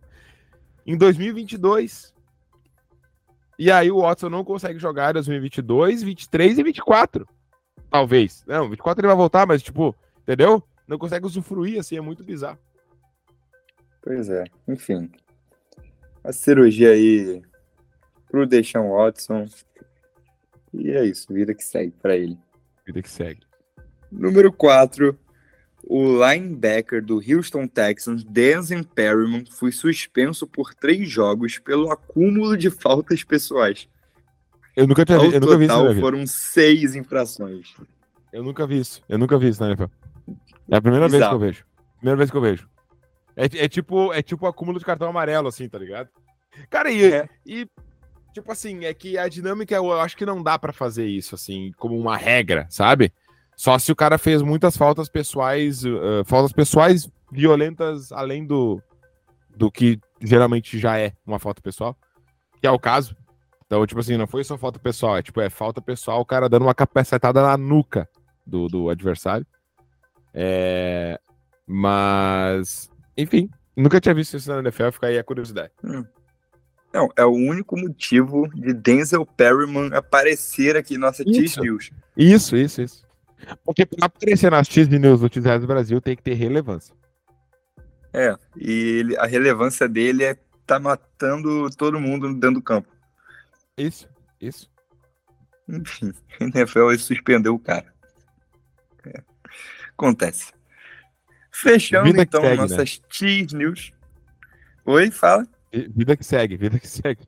Em 0.86 0.96
2022. 0.96 2.14
E 3.58 3.70
aí 3.70 3.90
o 3.90 4.02
Watson 4.02 4.28
não 4.28 4.44
consegue 4.44 4.78
jogar 4.78 5.10
em 5.10 5.14
2022, 5.14 6.02
23 6.02 6.58
e 6.58 6.62
24. 6.62 7.28
Talvez. 7.90 8.44
Não, 8.46 8.70
24 8.70 9.00
ele 9.00 9.08
vai 9.08 9.16
voltar, 9.16 9.46
mas 9.46 9.62
tipo, 9.62 9.94
entendeu? 10.22 10.62
Não 10.86 10.96
consegue 10.96 11.26
usufruir, 11.26 11.80
assim, 11.80 11.96
é 11.96 12.00
muito 12.00 12.22
bizarro. 12.22 12.58
Pois 14.00 14.30
é, 14.30 14.44
enfim. 14.66 15.10
A 16.22 16.32
cirurgia 16.32 16.92
aí 16.92 17.42
pro 18.30 18.46
Deshaun 18.46 18.90
Watson. 18.90 19.46
E 20.72 20.90
é 20.90 21.04
isso, 21.04 21.32
vida 21.32 21.54
que 21.54 21.64
segue 21.64 21.92
para 22.00 22.16
ele. 22.16 22.38
Vida 22.86 23.02
que 23.02 23.10
segue. 23.10 23.47
Número 24.10 24.52
4, 24.52 25.18
o 25.84 26.24
linebacker 26.24 27.04
do 27.04 27.16
Houston 27.16 27.66
Texans, 27.66 28.24
Denzel 28.24 28.84
Perryman, 28.84 29.44
foi 29.46 29.72
suspenso 29.72 30.46
por 30.46 30.74
três 30.74 31.08
jogos 31.08 31.58
pelo 31.58 31.90
acúmulo 31.90 32.56
de 32.56 32.70
faltas 32.70 33.24
pessoais. 33.24 33.88
Eu 34.76 34.86
nunca 34.86 35.04
tinha 35.04 35.18
vi, 35.18 35.34
eu 35.34 35.40
nunca 35.40 35.58
vi 35.58 35.64
isso. 35.64 36.00
foram 36.00 36.26
seis 36.26 36.94
infrações. 36.94 37.74
Eu 38.32 38.42
nunca 38.42 38.66
vi 38.66 38.78
isso. 38.78 39.02
Eu 39.08 39.18
nunca 39.18 39.38
vi 39.38 39.48
isso 39.48 39.60
na 39.60 39.68
NFL. 39.68 39.90
É 40.70 40.76
a 40.76 40.80
primeira 40.80 41.06
Exato. 41.06 41.18
vez 41.18 41.28
que 41.28 41.34
eu 41.34 41.38
vejo. 41.38 41.64
Primeira 41.96 42.16
vez 42.16 42.30
que 42.30 42.36
eu 42.36 42.40
vejo. 42.40 42.68
É, 43.34 43.64
é 43.64 43.68
tipo 43.68 44.12
é 44.12 44.22
tipo 44.22 44.46
acúmulo 44.46 44.78
de 44.78 44.84
cartão 44.84 45.08
amarelo, 45.08 45.48
assim, 45.48 45.68
tá 45.68 45.78
ligado? 45.78 46.08
Cara, 46.68 46.90
e, 46.90 47.04
é. 47.12 47.28
e 47.46 47.66
tipo 48.34 48.52
assim, 48.52 48.84
é 48.84 48.92
que 48.92 49.16
a 49.16 49.28
dinâmica 49.28 49.74
eu 49.74 49.92
acho 50.00 50.16
que 50.16 50.26
não 50.26 50.42
dá 50.42 50.58
para 50.58 50.72
fazer 50.72 51.06
isso, 51.06 51.34
assim, 51.34 51.72
como 51.78 51.98
uma 51.98 52.16
regra, 52.16 52.66
sabe? 52.68 53.12
Só 53.58 53.76
se 53.76 53.90
o 53.90 53.96
cara 53.96 54.18
fez 54.18 54.40
muitas 54.40 54.76
faltas 54.76 55.08
pessoais, 55.08 55.84
uh, 55.84 56.24
faltas 56.24 56.52
pessoais 56.52 57.10
violentas 57.32 58.12
além 58.12 58.46
do, 58.46 58.80
do 59.50 59.68
que 59.68 59.98
geralmente 60.22 60.78
já 60.78 60.96
é 60.96 61.12
uma 61.26 61.40
falta 61.40 61.60
pessoal, 61.60 61.98
que 62.60 62.68
é 62.68 62.70
o 62.70 62.78
caso. 62.78 63.16
Então, 63.66 63.84
tipo 63.84 63.98
assim, 63.98 64.16
não 64.16 64.28
foi 64.28 64.44
só 64.44 64.56
falta 64.56 64.78
pessoal, 64.78 65.16
é 65.16 65.22
tipo, 65.22 65.40
é 65.40 65.50
falta 65.50 65.82
pessoal, 65.82 66.20
o 66.20 66.24
cara 66.24 66.48
dando 66.48 66.62
uma 66.62 66.74
capacetada 66.74 67.42
na 67.42 67.56
nuca 67.56 68.08
do, 68.46 68.68
do 68.68 68.90
adversário. 68.90 69.44
É... 70.32 71.18
Mas, 71.66 72.88
enfim, 73.16 73.50
nunca 73.76 74.00
tinha 74.00 74.14
visto 74.14 74.36
isso 74.36 74.48
na 74.48 74.60
NFL, 74.60 74.92
fica 74.92 75.08
aí 75.08 75.18
a 75.18 75.24
curiosidade. 75.24 75.72
Hum. 75.82 76.04
Não, 76.94 77.08
é 77.16 77.24
o 77.24 77.32
único 77.32 77.76
motivo 77.76 78.48
de 78.54 78.72
Denzel 78.72 79.26
Perryman 79.26 79.92
aparecer 79.92 80.76
aqui 80.76 80.96
nossa 80.96 81.24
News. 81.24 81.90
Isso, 82.16 82.56
isso, 82.56 82.82
isso. 82.82 83.07
Porque 83.64 83.86
para 83.86 84.06
aparecer 84.06 84.50
nas 84.50 84.66
X 84.66 84.88
News 84.88 85.20
do 85.20 85.32
X 85.32 85.64
Brasil 85.64 86.00
tem 86.00 86.16
que 86.16 86.22
ter 86.22 86.34
relevância. 86.34 86.94
É, 88.12 88.36
e 88.56 88.72
ele, 88.72 89.16
a 89.18 89.26
relevância 89.26 89.88
dele 89.88 90.24
é 90.24 90.36
tá 90.66 90.78
matando 90.78 91.70
todo 91.70 91.98
mundo 91.98 92.32
dentro 92.34 92.54
do 92.54 92.62
campo. 92.62 92.88
Isso, 93.76 94.08
isso. 94.40 94.70
Enfim, 95.68 96.12
a 96.40 96.44
NFL 96.44 96.94
suspendeu 96.98 97.54
o 97.54 97.58
cara. 97.58 97.92
É. 99.06 99.22
Acontece. 99.90 100.52
Fechando 101.50 102.04
vida 102.04 102.22
então 102.22 102.42
segue, 102.42 102.56
nossas 102.56 103.00
né? 103.22 103.46
News. 103.52 103.92
Oi, 104.84 105.10
fala. 105.10 105.46
Vida 105.72 106.16
que 106.16 106.24
segue, 106.24 106.56
vida 106.56 106.78
que 106.78 106.88
segue. 106.88 107.22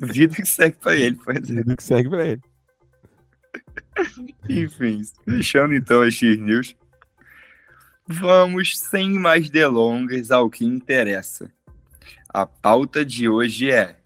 Vida 0.00 0.34
que 0.34 0.46
segue 0.46 0.76
pra 0.76 0.94
ele, 0.94 1.16
pode 1.16 1.40
dizer. 1.40 1.56
Vida 1.56 1.76
que 1.76 1.82
segue 1.82 2.08
pra 2.08 2.26
ele. 2.26 2.42
Enfim, 4.48 5.02
fechando 5.24 5.74
então 5.74 6.02
as 6.02 6.14
X-News. 6.14 6.76
Vamos, 8.06 8.78
sem 8.78 9.12
mais 9.12 9.50
delongas, 9.50 10.30
ao 10.30 10.48
que 10.48 10.64
interessa. 10.64 11.52
A 12.28 12.46
pauta 12.46 13.04
de 13.04 13.28
hoje 13.28 13.70
é 13.70 13.96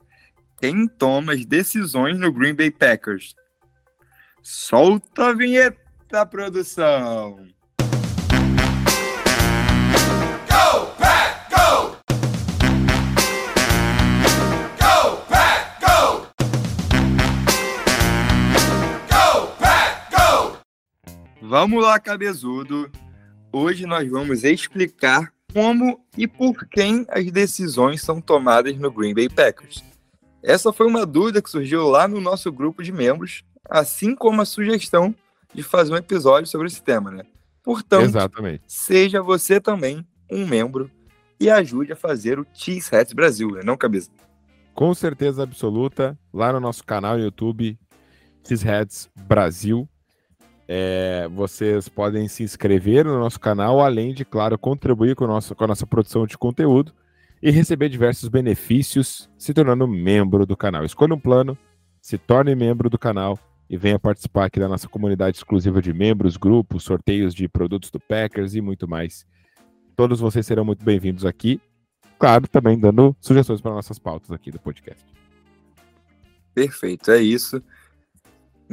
quem 0.61 0.87
toma 0.87 1.35
as 1.35 1.44
decisões 1.44 2.18
no 2.18 2.32
Green 2.32 2.54
Bay 2.54 2.71
Packers. 2.71 3.35
Solta 4.42 5.28
a 5.28 5.32
vinheta, 5.32 6.26
produção! 6.26 7.49
Vamos 21.52 21.85
lá, 21.85 22.00
cabezudo. 22.00 22.90
Hoje 23.52 23.85
nós 23.85 24.09
vamos 24.09 24.42
explicar 24.42 25.30
como 25.52 26.00
e 26.16 26.26
por 26.26 26.66
quem 26.66 27.04
as 27.11 27.30
decisões 27.30 28.00
são 28.00 28.23
tomadas 28.23 28.75
no 28.78 28.90
Green 28.90 29.12
Bay 29.12 29.28
Packers. 29.28 29.85
Essa 30.42 30.73
foi 30.73 30.87
uma 30.87 31.04
dúvida 31.04 31.42
que 31.42 31.50
surgiu 31.50 31.87
lá 31.88 32.09
no 32.09 32.23
nosso 32.23 32.50
grupo 32.50 32.82
de 32.82 32.90
membros, 32.90 33.44
assim 33.68 34.16
como 34.16 34.40
a 34.40 34.47
sugestão 34.47 35.14
de 35.52 35.62
fazer 35.62 35.92
um 35.92 35.97
episódio 35.99 36.49
sobre 36.49 36.68
esse 36.68 36.82
tema, 36.82 37.11
né? 37.11 37.23
Portanto, 37.62 38.04
Exatamente. 38.04 38.64
seja 38.66 39.21
você 39.21 39.61
também 39.61 40.06
um 40.30 40.47
membro 40.47 40.90
e 41.38 41.50
ajude 41.50 41.92
a 41.92 41.97
fazer 41.97 42.40
o 42.40 42.47
Cheese 42.54 42.97
Hats 42.97 43.12
Brasil, 43.12 43.50
né? 43.50 43.61
não, 43.62 43.76
cabeça? 43.76 44.09
Com 44.73 44.94
certeza 44.94 45.42
absoluta, 45.42 46.18
lá 46.32 46.50
no 46.50 46.61
nosso 46.61 46.82
canal 46.82 47.18
no 47.18 47.25
YouTube, 47.25 47.78
Cheese 48.42 48.66
Hats 48.66 49.11
Brasil. 49.26 49.87
É, 50.69 51.28
vocês 51.28 51.88
podem 51.88 52.28
se 52.28 52.42
inscrever 52.42 53.04
no 53.04 53.19
nosso 53.19 53.38
canal, 53.38 53.81
além 53.81 54.14
de, 54.14 54.25
claro, 54.25 54.59
contribuir 54.59 55.14
com, 55.14 55.26
nosso, 55.26 55.54
com 55.54 55.64
a 55.64 55.69
nossa 55.69 55.87
produção 55.87 56.26
de 56.26 56.38
conteúdo 56.38 56.92
e 57.42 57.50
receber 57.50 57.88
diversos 57.88 58.28
benefícios 58.28 59.28
se 59.37 59.52
tornando 59.52 59.87
membro 59.88 60.47
do 60.47 60.57
canal. 60.57 60.85
Escolha 60.85 61.14
um 61.14 61.21
plano, 61.21 61.59
se 62.00 62.16
torne 62.16 62.54
membro 62.54 62.88
do 62.88 62.99
canal 62.99 63.38
e 63.69 63.76
venha 63.76 63.99
participar 63.99 64.45
aqui 64.45 64.61
da 64.61 64.69
nossa 64.69 64.88
comunidade 64.88 65.38
exclusiva 65.38 65.83
de 65.83 65.92
membros, 65.92 66.37
grupos, 66.37 66.85
sorteios 66.85 67.35
de 67.35 67.49
produtos 67.49 67.90
do 67.90 67.99
Packers 67.99 68.54
e 68.54 68.61
muito 68.61 68.87
mais. 68.87 69.26
Todos 69.97 70.21
vocês 70.21 70.47
serão 70.47 70.64
muito 70.64 70.85
bem-vindos 70.85 71.25
aqui. 71.25 71.61
Claro, 72.19 72.47
também 72.47 72.78
dando 72.78 73.16
sugestões 73.21 73.61
para 73.61 73.73
nossas 73.73 73.99
pautas 73.99 74.31
aqui 74.31 74.50
do 74.50 74.61
podcast. 74.61 75.04
Perfeito, 76.54 77.11
é 77.11 77.21
isso. 77.21 77.62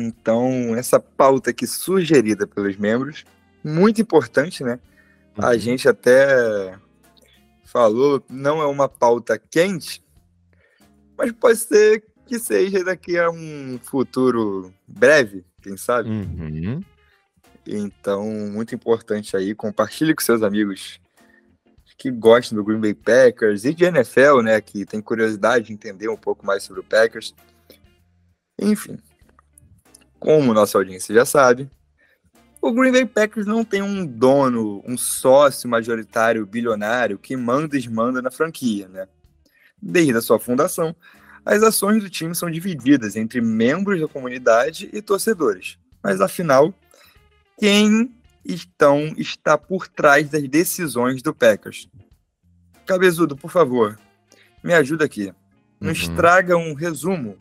Então, 0.01 0.73
essa 0.77 0.97
pauta 0.97 1.49
aqui 1.49 1.67
sugerida 1.67 2.47
pelos 2.47 2.77
membros, 2.77 3.25
muito 3.61 4.01
importante, 4.01 4.63
né? 4.63 4.79
A 5.37 5.49
uhum. 5.49 5.59
gente 5.59 5.89
até 5.89 6.79
falou, 7.65 8.23
não 8.29 8.61
é 8.61 8.65
uma 8.65 8.87
pauta 8.87 9.37
quente, 9.37 10.01
mas 11.17 11.33
pode 11.33 11.57
ser 11.59 12.05
que 12.25 12.39
seja 12.39 12.81
daqui 12.81 13.17
a 13.17 13.29
um 13.29 13.77
futuro 13.83 14.73
breve, 14.87 15.43
quem 15.61 15.75
sabe? 15.75 16.09
Uhum. 16.09 16.81
Então, 17.67 18.23
muito 18.25 18.73
importante 18.73 19.35
aí, 19.35 19.53
compartilhe 19.53 20.15
com 20.15 20.21
seus 20.21 20.41
amigos 20.41 21.01
que 21.97 22.09
gostam 22.09 22.57
do 22.57 22.63
Green 22.63 22.79
Bay 22.79 22.93
Packers 22.93 23.65
e 23.65 23.73
de 23.73 23.83
NFL, 23.83 24.41
né, 24.43 24.61
que 24.61 24.85
tem 24.85 25.01
curiosidade 25.01 25.65
de 25.65 25.73
entender 25.73 26.07
um 26.07 26.15
pouco 26.15 26.45
mais 26.45 26.63
sobre 26.63 26.79
o 26.79 26.85
Packers. 26.85 27.35
Enfim, 28.57 28.97
como 30.19 30.53
nossa 30.53 30.77
audiência 30.77 31.15
já 31.15 31.25
sabe, 31.25 31.69
o 32.61 32.73
Green 32.73 32.91
Bay 32.91 33.05
Packers 33.05 33.47
não 33.47 33.63
tem 33.63 33.81
um 33.81 34.05
dono, 34.05 34.83
um 34.85 34.97
sócio 34.97 35.69
majoritário 35.69 36.45
bilionário 36.45 37.17
que 37.17 37.35
manda 37.37 37.65
e 37.77 37.79
desmanda 37.79 38.21
na 38.21 38.29
franquia, 38.29 38.87
né? 38.89 39.07
Desde 39.81 40.17
a 40.17 40.21
sua 40.21 40.39
fundação, 40.39 40.93
as 41.45 41.63
ações 41.63 42.03
do 42.03 42.09
time 42.09 42.35
são 42.35 42.51
divididas 42.51 43.15
entre 43.15 43.39
membros 43.39 44.01
da 44.01 44.07
comunidade 44.07 44.89
e 44.91 45.01
torcedores. 45.01 45.77
Mas 46.03 46.19
afinal, 46.19 46.73
quem 47.57 48.13
estão 48.43 49.13
está 49.17 49.57
por 49.57 49.87
trás 49.87 50.29
das 50.29 50.43
decisões 50.47 51.21
do 51.21 51.33
Packers? 51.33 51.87
Cabezudo, 52.85 53.37
por 53.37 53.51
favor, 53.51 53.97
me 54.61 54.73
ajuda 54.73 55.05
aqui. 55.05 55.33
Nos 55.79 56.07
uhum. 56.07 56.15
traga 56.15 56.57
um 56.57 56.73
resumo 56.73 57.37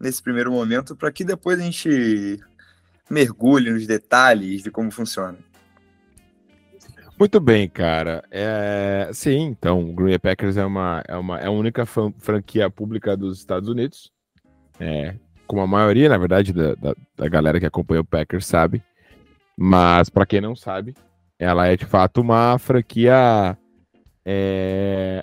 nesse 0.00 0.22
primeiro 0.22 0.50
momento, 0.50 0.96
para 0.96 1.12
que 1.12 1.24
depois 1.24 1.60
a 1.60 1.62
gente 1.62 2.40
mergulhe 3.10 3.70
nos 3.70 3.86
detalhes 3.86 4.62
de 4.62 4.70
como 4.70 4.90
funciona. 4.90 5.36
Muito 7.18 7.38
bem, 7.38 7.68
cara. 7.68 8.24
É, 8.30 9.10
sim, 9.12 9.42
então, 9.42 9.90
o 9.90 9.92
Green 9.92 10.08
Bay 10.08 10.18
Packers 10.18 10.56
é 10.56 10.64
uma, 10.64 11.02
é 11.06 11.16
uma 11.16 11.38
é 11.38 11.46
a 11.46 11.50
única 11.50 11.84
franquia 11.84 12.70
pública 12.70 13.14
dos 13.14 13.38
Estados 13.38 13.68
Unidos. 13.68 14.10
É, 14.78 15.16
como 15.46 15.60
a 15.60 15.66
maioria, 15.66 16.08
na 16.08 16.16
verdade, 16.16 16.52
da, 16.52 16.74
da, 16.74 16.94
da 17.16 17.28
galera 17.28 17.60
que 17.60 17.66
acompanha 17.66 18.00
o 18.00 18.04
Packers 18.04 18.46
sabe. 18.46 18.82
Mas, 19.54 20.08
para 20.08 20.24
quem 20.24 20.40
não 20.40 20.56
sabe, 20.56 20.94
ela 21.38 21.66
é 21.66 21.76
de 21.76 21.84
fato 21.84 22.22
uma 22.22 22.58
franquia 22.58 23.58
é, 24.24 25.22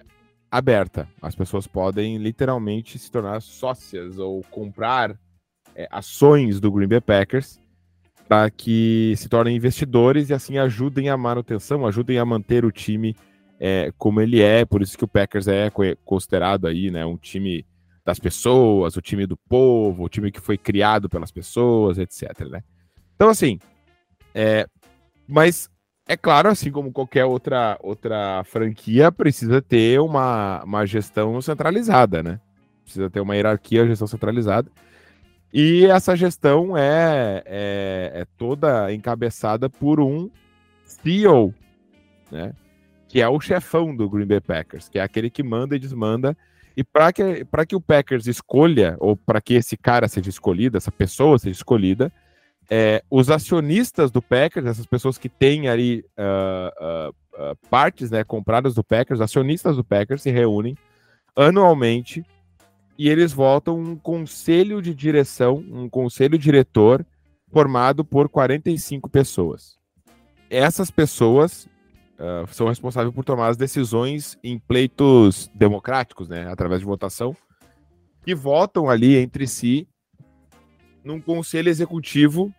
aberta. 0.52 1.08
As 1.22 1.36
pessoas 1.36 1.68
podem 1.68 2.18
literalmente 2.18 2.98
se 2.98 3.12
tornar 3.12 3.42
sócias 3.42 4.18
ou 4.18 4.44
comprar 4.50 5.18
é, 5.76 5.88
ações 5.92 6.60
do 6.60 6.72
Green 6.72 6.88
Bay 6.88 7.02
Packers 7.02 7.60
para 8.28 8.50
que 8.50 9.14
se 9.16 9.30
tornem 9.30 9.56
investidores 9.56 10.30
e 10.30 10.34
assim 10.34 10.58
ajudem 10.58 11.10
a 11.10 11.16
manutenção, 11.16 11.86
ajudem 11.86 12.18
a 12.18 12.26
manter 12.26 12.66
o 12.66 12.72
time 12.72 13.16
é, 13.60 13.92
como 13.98 14.22
ele 14.22 14.42
é. 14.42 14.66
Por 14.66 14.82
isso 14.82 14.98
que 14.98 15.06
o 15.06 15.08
Packers 15.08 15.48
é 15.48 15.72
considerado 16.04 16.68
aí, 16.68 16.92
né, 16.92 17.06
um 17.06 17.18
time 17.18 17.66
das 18.04 18.20
pessoas, 18.20 18.96
o 18.96 19.02
time 19.02 19.26
do 19.26 19.36
povo, 19.36 20.04
o 20.04 20.10
time 20.10 20.32
que 20.32 20.40
foi 20.40 20.58
criado 20.58 21.10
pelas 21.10 21.32
pessoas, 21.32 21.98
etc. 21.98 22.48
Né? 22.50 22.64
Então, 23.16 23.30
assim, 23.30 23.60
é, 24.34 24.68
mas 25.28 25.70
é 26.08 26.16
claro, 26.16 26.50
assim 26.50 26.72
como 26.72 26.92
qualquer 26.92 27.26
outra, 27.26 27.78
outra 27.82 28.42
franquia, 28.46 29.12
precisa 29.12 29.62
ter 29.62 30.00
uma, 30.00 30.64
uma 30.64 30.86
gestão 30.86 31.42
centralizada, 31.42 32.24
né? 32.24 32.40
Precisa 32.84 33.10
ter 33.10 33.20
uma 33.20 33.36
hierarquia, 33.36 33.86
gestão 33.86 34.08
centralizada. 34.08 34.72
E 35.54 35.86
essa 35.86 36.16
gestão 36.16 36.78
é, 36.78 37.44
é, 37.46 38.12
é 38.16 38.26
toda 38.38 38.94
encabeçada 38.94 39.70
por 39.70 40.00
um 40.00 40.30
CEO, 40.86 41.54
né? 42.32 42.54
Que 43.10 43.22
é 43.22 43.28
o 43.28 43.40
chefão 43.42 43.94
do 43.94 44.10
Green 44.10 44.26
Bay 44.26 44.40
Packers, 44.40 44.88
que 44.88 45.00
é 45.00 45.02
aquele 45.02 45.30
que 45.30 45.44
manda 45.44 45.76
e 45.76 45.80
desmanda. 45.80 46.38
E 46.76 46.84
para 46.84 47.12
que, 47.12 47.46
que 47.68 47.76
o 47.76 47.82
Packers 47.82 48.28
escolha, 48.28 48.96
ou 49.00 49.18
para 49.18 49.42
que 49.42 49.56
esse 49.56 49.76
cara 49.76 50.08
seja 50.08 50.30
escolhido, 50.30 50.78
essa 50.78 50.92
pessoa 50.92 51.38
seja 51.38 51.56
escolhida, 51.56 52.14
é, 52.70 53.02
os 53.10 53.30
acionistas 53.30 54.12
do 54.12 54.22
Packers, 54.22 54.66
essas 54.66 54.86
pessoas 54.86 55.18
que 55.18 55.30
têm 55.30 55.70
ali 55.70 56.04
uh, 56.18 57.10
uh, 57.10 57.52
uh, 57.52 57.56
partes 57.70 58.12
né, 58.12 58.24
compradas 58.24 58.76
do 58.76 58.84
Packers, 58.84 59.22
acionistas 59.22 59.78
do 59.78 59.84
Packers, 59.84 60.22
se 60.22 60.32
reúnem 60.32 60.76
anualmente 61.36 62.26
e 62.98 63.08
eles 63.08 63.32
votam 63.32 63.80
um 63.80 63.96
conselho 63.96 64.82
de 64.82 64.94
direção, 64.94 65.64
um 65.72 65.88
conselho 65.88 66.38
diretor 66.38 67.06
formado 67.52 68.04
por 68.04 68.28
45 68.28 69.10
pessoas. 69.10 69.78
Essas 70.50 70.90
pessoas 70.92 71.70
uh, 72.20 72.52
são 72.52 72.68
responsáveis 72.68 73.14
por 73.14 73.24
tomar 73.24 73.48
as 73.48 73.58
decisões 73.58 74.38
em 74.44 74.60
pleitos 74.60 75.50
democráticos, 75.54 76.28
né, 76.28 76.50
através 76.50 76.82
de 76.82 76.86
votação, 76.86 77.36
e 78.26 78.34
votam 78.34 78.90
ali 78.90 79.16
entre 79.16 79.48
si 79.48 79.88
num 81.08 81.22
conselho 81.22 81.70
executivo. 81.70 82.54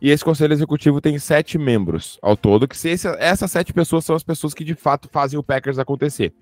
E 0.00 0.10
esse 0.10 0.24
conselho 0.24 0.52
executivo 0.52 1.00
tem 1.00 1.16
sete 1.18 1.56
membros 1.56 2.18
ao 2.20 2.36
todo, 2.36 2.66
que 2.66 2.76
se 2.76 2.88
esse, 2.88 3.06
essas 3.20 3.52
sete 3.52 3.72
pessoas 3.72 4.04
são 4.04 4.16
as 4.16 4.24
pessoas 4.24 4.52
que 4.52 4.64
de 4.64 4.74
fato 4.74 5.08
fazem 5.08 5.38
o 5.38 5.44
Packers 5.44 5.78
acontecer 5.78 6.34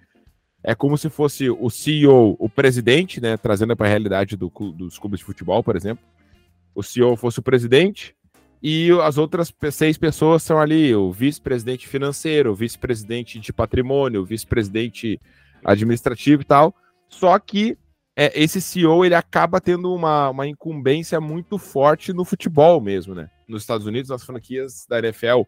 é 0.62 0.74
como 0.74 0.96
se 0.98 1.08
fosse 1.08 1.48
o 1.50 1.70
CEO, 1.70 2.36
o 2.38 2.48
presidente, 2.48 3.20
né, 3.20 3.36
trazendo 3.36 3.76
para 3.76 3.86
a 3.86 3.90
realidade 3.90 4.36
do, 4.36 4.50
dos 4.74 4.98
clubes 4.98 5.20
de 5.20 5.24
futebol, 5.24 5.62
por 5.62 5.74
exemplo. 5.74 6.04
O 6.74 6.82
CEO 6.82 7.16
fosse 7.16 7.38
o 7.38 7.42
presidente 7.42 8.14
e 8.62 8.90
as 9.02 9.16
outras 9.16 9.52
seis 9.72 9.96
pessoas 9.96 10.42
são 10.42 10.58
ali 10.58 10.94
o 10.94 11.10
vice-presidente 11.10 11.88
financeiro, 11.88 12.52
o 12.52 12.54
vice-presidente 12.54 13.40
de 13.40 13.52
patrimônio, 13.52 14.20
o 14.20 14.24
vice-presidente 14.24 15.18
administrativo 15.64 16.42
e 16.42 16.44
tal. 16.44 16.74
Só 17.08 17.38
que 17.38 17.76
é, 18.20 18.30
esse 18.34 18.60
CEO 18.60 19.02
ele 19.02 19.14
acaba 19.14 19.62
tendo 19.62 19.94
uma, 19.94 20.28
uma 20.28 20.46
incumbência 20.46 21.18
muito 21.18 21.56
forte 21.56 22.12
no 22.12 22.22
futebol 22.22 22.78
mesmo, 22.78 23.14
né? 23.14 23.30
Nos 23.48 23.62
Estados 23.62 23.86
Unidos, 23.86 24.10
nas 24.10 24.22
franquias 24.22 24.84
da 24.86 24.98
NFL, 24.98 25.44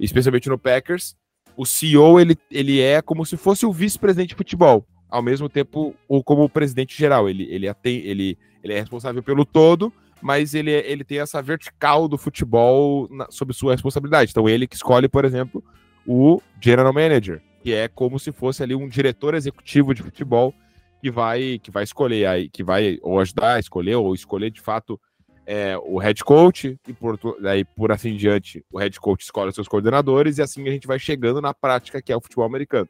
especialmente 0.00 0.48
no 0.48 0.56
Packers, 0.56 1.14
o 1.54 1.66
CEO 1.66 2.18
ele, 2.18 2.34
ele 2.50 2.80
é 2.80 3.02
como 3.02 3.26
se 3.26 3.36
fosse 3.36 3.66
o 3.66 3.72
vice-presidente 3.72 4.30
de 4.30 4.34
futebol, 4.34 4.86
ao 5.10 5.20
mesmo 5.20 5.46
tempo 5.46 5.94
ou 6.08 6.24
como 6.24 6.44
o 6.44 6.48
presidente 6.48 6.96
geral. 6.96 7.28
Ele, 7.28 7.46
ele, 7.50 7.68
atém, 7.68 7.98
ele, 7.98 8.38
ele 8.64 8.72
é 8.72 8.80
responsável 8.80 9.22
pelo 9.22 9.44
todo, 9.44 9.92
mas 10.22 10.54
ele, 10.54 10.70
ele 10.70 11.04
tem 11.04 11.18
essa 11.18 11.42
vertical 11.42 12.08
do 12.08 12.16
futebol 12.16 13.06
na, 13.10 13.26
sob 13.30 13.52
sua 13.52 13.72
responsabilidade. 13.72 14.30
Então 14.30 14.48
ele 14.48 14.66
que 14.66 14.76
escolhe, 14.76 15.06
por 15.06 15.26
exemplo, 15.26 15.62
o 16.06 16.40
general 16.62 16.94
manager, 16.94 17.42
que 17.62 17.74
é 17.74 17.88
como 17.88 18.18
se 18.18 18.32
fosse 18.32 18.62
ali 18.62 18.74
um 18.74 18.88
diretor 18.88 19.34
executivo 19.34 19.92
de 19.92 20.02
futebol 20.02 20.54
que 21.06 21.10
vai 21.10 21.60
que 21.62 21.70
vai 21.70 21.84
escolher 21.84 22.26
aí, 22.26 22.48
que 22.48 22.64
vai 22.64 22.98
ou 23.00 23.20
ajudar 23.20 23.54
a 23.54 23.60
escolher 23.60 23.94
ou 23.94 24.12
escolher 24.12 24.50
de 24.50 24.60
fato 24.60 25.00
é, 25.46 25.78
o 25.78 25.98
head 25.98 26.24
coach, 26.24 26.76
e 26.88 26.92
por, 26.92 27.16
daí, 27.40 27.64
por 27.64 27.92
assim 27.92 28.16
diante, 28.16 28.64
o 28.72 28.78
head 28.80 28.98
coach 28.98 29.22
escolhe 29.22 29.52
seus 29.52 29.68
coordenadores, 29.68 30.38
e 30.38 30.42
assim 30.42 30.66
a 30.66 30.72
gente 30.72 30.88
vai 30.88 30.98
chegando 30.98 31.40
na 31.40 31.54
prática 31.54 32.02
que 32.02 32.12
é 32.12 32.16
o 32.16 32.20
futebol 32.20 32.44
americano. 32.44 32.88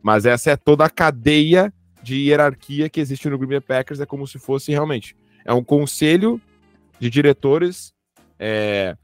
Mas 0.00 0.24
essa 0.24 0.52
é 0.52 0.56
toda 0.56 0.84
a 0.84 0.90
cadeia 0.90 1.74
de 2.00 2.14
hierarquia 2.14 2.88
que 2.88 3.00
existe 3.00 3.28
no 3.28 3.36
Green 3.36 3.48
Bay 3.48 3.60
Packers, 3.60 3.98
é 3.98 4.06
como 4.06 4.24
se 4.28 4.38
fosse 4.38 4.70
realmente 4.70 5.16
é 5.44 5.52
um 5.52 5.64
conselho 5.64 6.40
de 7.00 7.10
diretores, 7.10 7.92
é, 8.38 8.96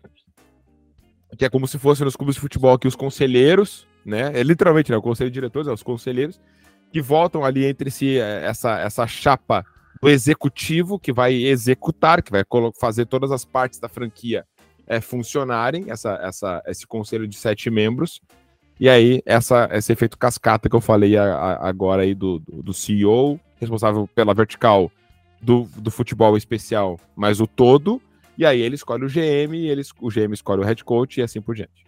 que 1.36 1.44
é 1.44 1.50
como 1.50 1.66
se 1.66 1.78
fosse 1.80 2.04
nos 2.04 2.14
clubes 2.14 2.36
de 2.36 2.40
futebol 2.40 2.78
que 2.78 2.86
os 2.86 2.94
conselheiros, 2.94 3.88
né, 4.04 4.30
é 4.32 4.44
literalmente 4.44 4.92
né, 4.92 4.96
o 4.96 5.02
conselho 5.02 5.30
de 5.30 5.34
diretores, 5.34 5.66
é 5.66 5.72
os 5.72 5.82
conselheiros, 5.82 6.40
que 6.92 7.00
votam 7.00 7.44
ali 7.44 7.64
entre 7.64 7.90
si 7.90 8.18
é, 8.18 8.44
essa, 8.44 8.78
essa 8.78 9.06
chapa 9.06 9.64
do 10.00 10.08
executivo 10.08 10.98
que 10.98 11.12
vai 11.12 11.34
executar, 11.34 12.22
que 12.22 12.30
vai 12.30 12.42
fazer 12.78 13.06
todas 13.06 13.30
as 13.32 13.44
partes 13.44 13.78
da 13.78 13.88
franquia 13.88 14.44
é, 14.86 15.00
funcionarem, 15.00 15.86
essa, 15.90 16.14
essa, 16.22 16.62
esse 16.66 16.86
conselho 16.86 17.26
de 17.26 17.36
sete 17.36 17.70
membros. 17.70 18.20
E 18.78 18.88
aí, 18.88 19.22
essa, 19.24 19.68
esse 19.72 19.92
efeito 19.92 20.18
cascata 20.18 20.68
que 20.68 20.76
eu 20.76 20.80
falei 20.80 21.16
a, 21.16 21.24
a, 21.24 21.68
agora 21.68 22.02
aí 22.02 22.14
do, 22.14 22.38
do, 22.38 22.62
do, 22.62 22.74
CEO, 22.74 23.40
responsável 23.58 24.06
pela 24.14 24.34
vertical 24.34 24.92
do, 25.40 25.64
do 25.76 25.90
futebol 25.90 26.36
especial, 26.36 27.00
mas 27.16 27.40
o 27.40 27.46
todo. 27.46 28.00
E 28.36 28.44
aí 28.44 28.60
ele 28.60 28.74
escolhe 28.74 29.04
o 29.04 29.08
GM, 29.08 29.54
ele, 29.54 29.82
o 30.00 30.10
GM 30.10 30.32
escolhe 30.34 30.60
o 30.60 30.64
head 30.64 30.84
coach 30.84 31.18
e 31.18 31.22
assim 31.22 31.40
por 31.40 31.54
diante. 31.54 31.86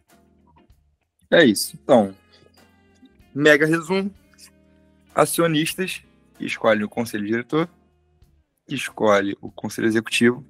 É 1.31 1.45
isso. 1.45 1.79
Então, 1.83 2.15
mega 3.35 3.67
resumo. 3.67 4.11
Acionistas 5.19 6.01
escolhem 6.39 6.85
o 6.85 6.89
conselho 6.89 7.27
diretor, 7.27 7.69
que 8.69 8.77
escolhe 8.77 9.37
o 9.41 9.51
conselho 9.51 9.89
executivo. 9.89 10.47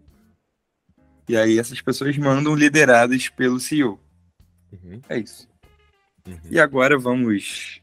E 1.27 1.39
aí 1.39 1.59
essas 1.59 1.81
pessoas 1.81 2.19
mandam 2.19 2.55
lideradas 2.55 3.31
pelo 3.31 3.59
CEO. 3.59 3.99
Uhum. 4.71 5.01
É 5.09 5.19
isso. 5.21 5.49
Uhum. 6.27 6.39
E 6.51 6.61
agora 6.61 6.99
vamos 6.99 7.81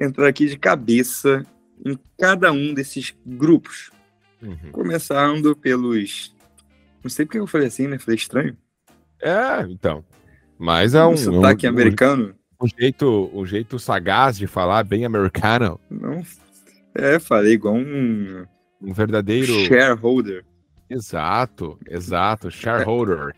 entrar 0.00 0.28
aqui 0.28 0.46
de 0.46 0.56
cabeça 0.56 1.44
em 1.84 1.98
cada 2.16 2.52
um 2.52 2.72
desses 2.72 3.12
grupos. 3.26 3.90
Uhum. 4.40 4.70
Começando 4.70 5.56
pelos. 5.56 6.32
Não 7.02 7.10
sei 7.10 7.26
porque 7.26 7.40
eu 7.40 7.46
falei 7.48 7.66
assim, 7.66 7.88
né? 7.88 7.98
Falei 7.98 8.16
estranho. 8.16 8.56
É, 9.20 9.62
então. 9.68 10.04
Mas 10.56 10.94
é 10.94 11.04
um. 11.04 11.14
um 11.14 11.16
sotaque 11.16 11.66
um, 11.66 11.70
americano. 11.70 12.36
Um 12.60 12.66
jeito, 12.66 13.30
um 13.32 13.44
jeito 13.44 13.78
sagaz 13.78 14.36
de 14.36 14.46
falar, 14.46 14.84
bem 14.84 15.04
americano. 15.04 15.80
Não. 15.90 16.22
É, 16.94 17.18
falei 17.18 17.54
igual 17.54 17.74
um 17.74 18.46
um 18.84 18.92
verdadeiro. 18.92 19.52
Shareholder. 19.66 20.44
Exato, 20.88 21.78
exato, 21.88 22.50
shareholder. 22.50 23.34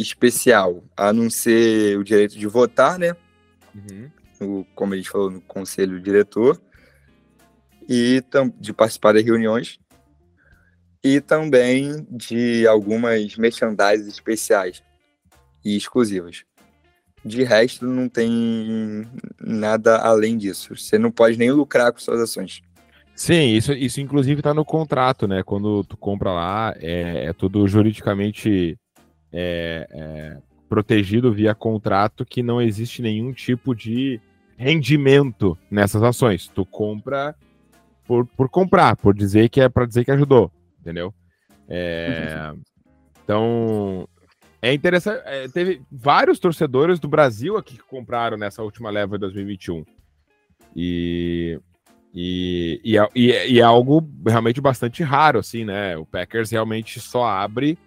especial, 0.00 0.84
a 0.96 1.12
não 1.12 1.28
ser 1.28 1.98
o 1.98 2.04
direito 2.04 2.38
de 2.38 2.46
votar, 2.46 2.98
né? 2.98 3.14
Uhum. 3.74 4.10
No, 4.40 4.66
como 4.74 4.94
a 4.94 4.96
gente 4.96 5.10
falou, 5.10 5.30
no 5.30 5.40
conselho 5.40 6.00
diretor, 6.00 6.60
e 7.88 8.22
de 8.60 8.72
participar 8.72 9.12
das 9.12 9.24
reuniões, 9.24 9.78
e 11.02 11.20
também 11.20 12.06
de 12.10 12.66
algumas 12.66 13.36
merchandising 13.36 14.08
especiais 14.08 14.82
e 15.64 15.76
exclusivas. 15.76 16.44
De 17.24 17.42
resto, 17.42 17.84
não 17.86 18.08
tem 18.08 19.06
nada 19.40 19.98
além 19.98 20.36
disso. 20.36 20.76
Você 20.76 20.98
não 20.98 21.10
pode 21.10 21.36
nem 21.36 21.50
lucrar 21.50 21.92
com 21.92 21.98
suas 21.98 22.20
ações. 22.20 22.62
Sim, 23.14 23.56
isso, 23.56 23.72
isso 23.72 24.00
inclusive 24.00 24.40
está 24.40 24.54
no 24.54 24.64
contrato, 24.64 25.26
né? 25.26 25.42
Quando 25.42 25.82
tu 25.82 25.96
compra 25.96 26.30
lá, 26.30 26.74
é, 26.78 27.26
é 27.26 27.32
tudo 27.32 27.66
juridicamente 27.66 28.78
é, 29.32 29.88
é, 29.90 30.36
protegido 30.68 31.32
via 31.32 31.54
contrato 31.54 32.24
que 32.24 32.42
não 32.42 32.60
existe 32.60 33.02
nenhum 33.02 33.32
tipo 33.32 33.74
de 33.74 34.20
rendimento 34.56 35.56
nessas 35.70 36.02
ações. 36.02 36.48
Tu 36.48 36.64
compra 36.66 37.34
por, 38.06 38.26
por 38.26 38.48
comprar, 38.48 38.96
por 38.96 39.14
dizer 39.14 39.48
que 39.48 39.60
é 39.60 39.68
para 39.68 39.86
dizer 39.86 40.04
que 40.04 40.10
ajudou, 40.10 40.50
entendeu? 40.80 41.14
É, 41.68 42.52
então, 43.22 44.08
é 44.60 44.72
interessante. 44.72 45.22
É, 45.24 45.48
teve 45.48 45.82
vários 45.90 46.38
torcedores 46.38 46.98
do 46.98 47.08
Brasil 47.08 47.56
aqui 47.56 47.76
que 47.76 47.82
compraram 47.82 48.36
nessa 48.36 48.62
última 48.62 48.90
leva 48.90 49.16
de 49.16 49.20
2021. 49.20 49.84
E 50.74 51.60
e, 52.14 52.98
é, 52.98 53.08
e, 53.14 53.32
é, 53.32 53.48
e, 53.48 53.60
é 53.60 53.62
algo 53.62 54.08
realmente 54.26 54.60
bastante 54.60 55.02
raro, 55.02 55.38
assim, 55.38 55.64
né? 55.64 55.96
O 55.96 56.06
Packers 56.06 56.50
realmente 56.50 57.00
só 57.00 57.24
abre 57.24 57.78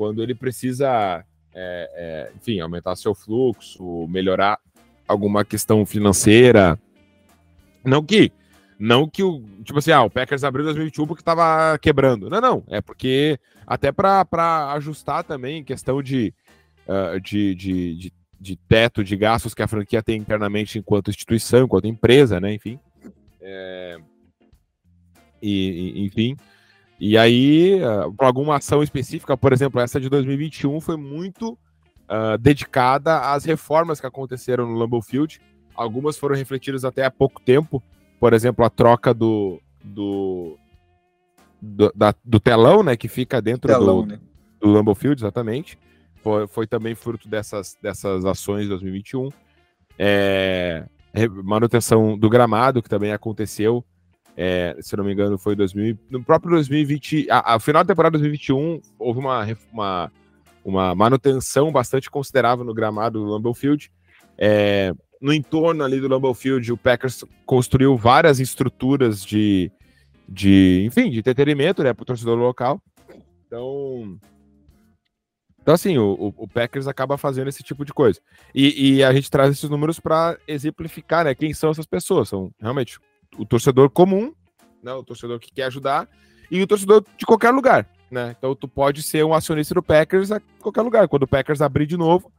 quando 0.00 0.22
ele 0.22 0.34
precisa, 0.34 1.22
é, 1.54 1.90
é, 1.94 2.32
enfim, 2.34 2.58
aumentar 2.58 2.96
seu 2.96 3.14
fluxo, 3.14 4.08
melhorar 4.08 4.58
alguma 5.06 5.44
questão 5.44 5.84
financeira. 5.84 6.80
Não 7.84 8.02
que, 8.02 8.32
não 8.78 9.06
que 9.06 9.22
o, 9.22 9.42
tipo 9.62 9.78
assim, 9.78 9.92
ah, 9.92 10.02
o 10.02 10.08
Packers 10.08 10.42
abriu 10.42 10.62
em 10.62 10.68
2021 10.68 11.06
porque 11.06 11.20
estava 11.20 11.76
quebrando. 11.76 12.30
Não, 12.30 12.40
não, 12.40 12.64
é 12.68 12.80
porque 12.80 13.38
até 13.66 13.92
para 13.92 14.72
ajustar 14.72 15.22
também 15.22 15.62
questão 15.62 16.02
de, 16.02 16.32
uh, 16.88 17.20
de, 17.20 17.54
de, 17.54 17.94
de, 17.96 18.12
de 18.40 18.56
teto 18.56 19.04
de 19.04 19.14
gastos 19.18 19.52
que 19.52 19.62
a 19.62 19.68
franquia 19.68 20.02
tem 20.02 20.18
internamente 20.18 20.78
enquanto 20.78 21.10
instituição, 21.10 21.64
enquanto 21.64 21.88
empresa, 21.88 22.40
né? 22.40 22.54
Enfim. 22.54 22.80
É, 23.42 23.98
e, 25.42 26.06
enfim. 26.06 26.38
E 27.00 27.16
aí, 27.16 27.80
uh, 27.82 28.12
por 28.12 28.26
alguma 28.26 28.56
ação 28.56 28.82
específica, 28.82 29.34
por 29.34 29.54
exemplo, 29.54 29.80
essa 29.80 29.98
de 29.98 30.10
2021 30.10 30.80
foi 30.82 30.98
muito 30.98 31.52
uh, 31.52 32.36
dedicada 32.38 33.32
às 33.32 33.46
reformas 33.46 33.98
que 33.98 34.06
aconteceram 34.06 34.66
no 34.66 34.74
Lambeau 34.74 35.00
Field. 35.00 35.40
Algumas 35.74 36.18
foram 36.18 36.36
refletidas 36.36 36.84
até 36.84 37.06
há 37.06 37.10
pouco 37.10 37.40
tempo. 37.40 37.82
Por 38.20 38.34
exemplo, 38.34 38.62
a 38.66 38.68
troca 38.68 39.14
do, 39.14 39.58
do, 39.82 40.58
do, 41.60 41.90
da, 41.96 42.14
do 42.22 42.38
telão, 42.38 42.82
né, 42.82 42.94
que 42.98 43.08
fica 43.08 43.40
dentro 43.40 43.72
telão, 43.72 44.02
do, 44.02 44.06
né? 44.06 44.20
do 44.60 44.70
Lambeau 44.70 44.94
Field, 44.94 45.22
exatamente. 45.22 45.78
Foi, 46.22 46.46
foi 46.46 46.66
também 46.66 46.94
fruto 46.94 47.30
dessas, 47.30 47.78
dessas 47.80 48.26
ações 48.26 48.64
de 48.64 48.68
2021. 48.68 49.30
É, 49.98 50.84
manutenção 51.42 52.18
do 52.18 52.28
gramado, 52.28 52.82
que 52.82 52.90
também 52.90 53.12
aconteceu, 53.12 53.82
é, 54.42 54.74
se 54.80 54.96
não 54.96 55.04
me 55.04 55.12
engano, 55.12 55.36
foi 55.36 55.54
2000, 55.54 55.98
no 56.08 56.24
próprio 56.24 56.52
2020, 56.52 57.26
a, 57.30 57.60
final 57.60 57.84
da 57.84 57.88
temporada 57.88 58.12
2021, 58.12 58.80
houve 58.98 59.20
uma, 59.20 59.46
uma, 59.70 60.12
uma 60.64 60.94
manutenção 60.94 61.70
bastante 61.70 62.10
considerável 62.10 62.64
no 62.64 62.72
gramado 62.72 63.22
do 63.22 63.26
Lambeau 63.26 63.52
Field. 63.52 63.92
É, 64.38 64.94
no 65.20 65.30
entorno 65.34 65.84
ali 65.84 66.00
do 66.00 66.08
Lambeau 66.08 66.32
Field, 66.32 66.72
o 66.72 66.76
Packers 66.78 67.22
construiu 67.44 67.98
várias 67.98 68.40
estruturas 68.40 69.22
de, 69.22 69.70
de 70.26 70.84
enfim, 70.86 71.10
de 71.10 71.18
entretenimento, 71.18 71.82
né, 71.82 71.92
para 71.92 72.02
o 72.02 72.06
torcedor 72.06 72.38
local. 72.38 72.80
Então, 73.46 74.18
então, 75.60 75.74
assim, 75.74 75.98
o, 75.98 76.32
o, 76.34 76.48
Packers 76.48 76.86
acaba 76.86 77.18
fazendo 77.18 77.48
esse 77.48 77.62
tipo 77.62 77.84
de 77.84 77.92
coisa. 77.92 78.18
E, 78.54 78.94
e 78.96 79.04
a 79.04 79.12
gente 79.12 79.30
traz 79.30 79.50
esses 79.50 79.68
números 79.68 80.00
para 80.00 80.38
exemplificar, 80.48 81.26
né? 81.26 81.34
Quem 81.34 81.52
são 81.52 81.70
essas 81.70 81.84
pessoas? 81.84 82.30
São 82.30 82.50
realmente 82.58 82.98
o 83.38 83.44
torcedor 83.44 83.90
comum, 83.90 84.32
né? 84.82 84.92
O 84.92 85.04
torcedor 85.04 85.38
que 85.38 85.52
quer 85.52 85.64
ajudar, 85.64 86.08
e 86.50 86.62
o 86.62 86.66
torcedor 86.66 87.04
de 87.16 87.24
qualquer 87.24 87.50
lugar, 87.50 87.88
né? 88.10 88.34
Então, 88.36 88.54
tu 88.54 88.66
pode 88.66 89.02
ser 89.02 89.24
um 89.24 89.32
acionista 89.32 89.74
do 89.74 89.82
Packers 89.82 90.32
a 90.32 90.40
qualquer 90.60 90.82
lugar. 90.82 91.08
Quando 91.08 91.22
o 91.22 91.28
Packers 91.28 91.62
abrir 91.62 91.86
de 91.86 91.96
novo, 91.96 92.32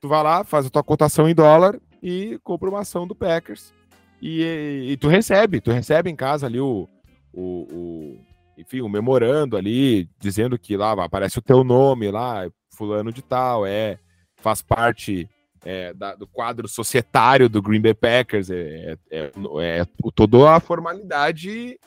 tu 0.00 0.08
vai 0.08 0.22
lá, 0.22 0.44
faz 0.44 0.66
a 0.66 0.70
tua 0.70 0.82
cotação 0.82 1.28
em 1.28 1.34
dólar 1.34 1.80
e 2.02 2.38
compra 2.42 2.68
uma 2.68 2.80
ação 2.80 3.06
do 3.06 3.14
Packers. 3.14 3.72
E, 4.20 4.42
e, 4.42 4.92
e 4.92 4.96
tu 4.96 5.08
recebe, 5.08 5.60
tu 5.60 5.70
recebe 5.70 6.10
em 6.10 6.16
casa 6.16 6.46
ali 6.46 6.60
o, 6.60 6.86
o, 7.32 7.66
o 7.72 8.20
enfim, 8.58 8.82
um 8.82 8.88
memorando 8.88 9.56
ali, 9.56 10.08
dizendo 10.18 10.58
que 10.58 10.76
lá 10.76 10.92
aparece 10.92 11.38
o 11.38 11.42
teu 11.42 11.64
nome 11.64 12.10
lá, 12.10 12.50
fulano 12.76 13.10
de 13.10 13.22
tal, 13.22 13.66
é, 13.66 13.98
faz 14.36 14.60
parte 14.60 15.28
é, 15.64 15.92
da, 15.92 16.14
do 16.14 16.26
quadro 16.26 16.66
societário 16.68 17.48
do 17.48 17.60
Green 17.60 17.80
Bay 17.80 17.94
Packers, 17.94 18.50
é, 18.50 18.96
é, 19.10 19.18
é, 19.20 19.80
é 19.80 19.86
toda 20.14 20.50
a 20.50 20.60
formalidade 20.60 21.78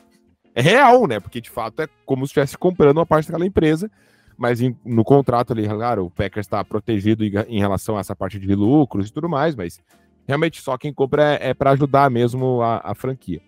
é 0.55 0.61
real, 0.61 1.07
né? 1.07 1.19
Porque 1.19 1.41
de 1.41 1.49
fato 1.49 1.81
é 1.81 1.87
como 2.05 2.25
se 2.25 2.31
estivesse 2.31 2.57
comprando 2.57 2.97
uma 2.97 3.05
parte 3.05 3.27
daquela 3.27 3.45
empresa, 3.45 3.89
mas 4.37 4.61
em, 4.61 4.77
no 4.85 5.03
contrato 5.03 5.53
ali, 5.53 5.67
claro, 5.67 6.05
o 6.05 6.11
Packers 6.11 6.45
está 6.45 6.63
protegido 6.63 7.23
em, 7.23 7.31
em, 7.47 7.59
relação 7.59 7.97
a 7.97 7.99
essa 7.99 8.15
parte 8.15 8.39
de 8.39 8.53
lucros 8.53 9.07
e 9.07 9.13
tudo 9.13 9.27
mais, 9.27 9.55
mas 9.55 9.79
realmente 10.27 10.61
só 10.61 10.77
quem 10.77 10.93
compra 10.93 11.35
é, 11.35 11.49
é 11.49 11.53
para 11.53 11.71
ajudar 11.71 12.09
mesmo 12.09 12.61
a, 12.61 12.81
a 12.83 12.93
franquia. 12.93 13.41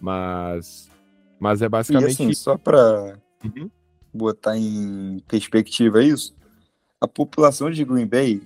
Mas 0.00 0.90
mas 1.42 1.60
é 1.60 1.68
basicamente. 1.68 2.10
E 2.10 2.12
assim, 2.12 2.34
só 2.34 2.56
para 2.56 3.18
uhum. 3.44 3.68
botar 4.14 4.56
em 4.56 5.18
perspectiva 5.26 6.00
isso, 6.00 6.36
a 7.00 7.08
população 7.08 7.68
de 7.68 7.84
Green 7.84 8.06
Bay 8.06 8.42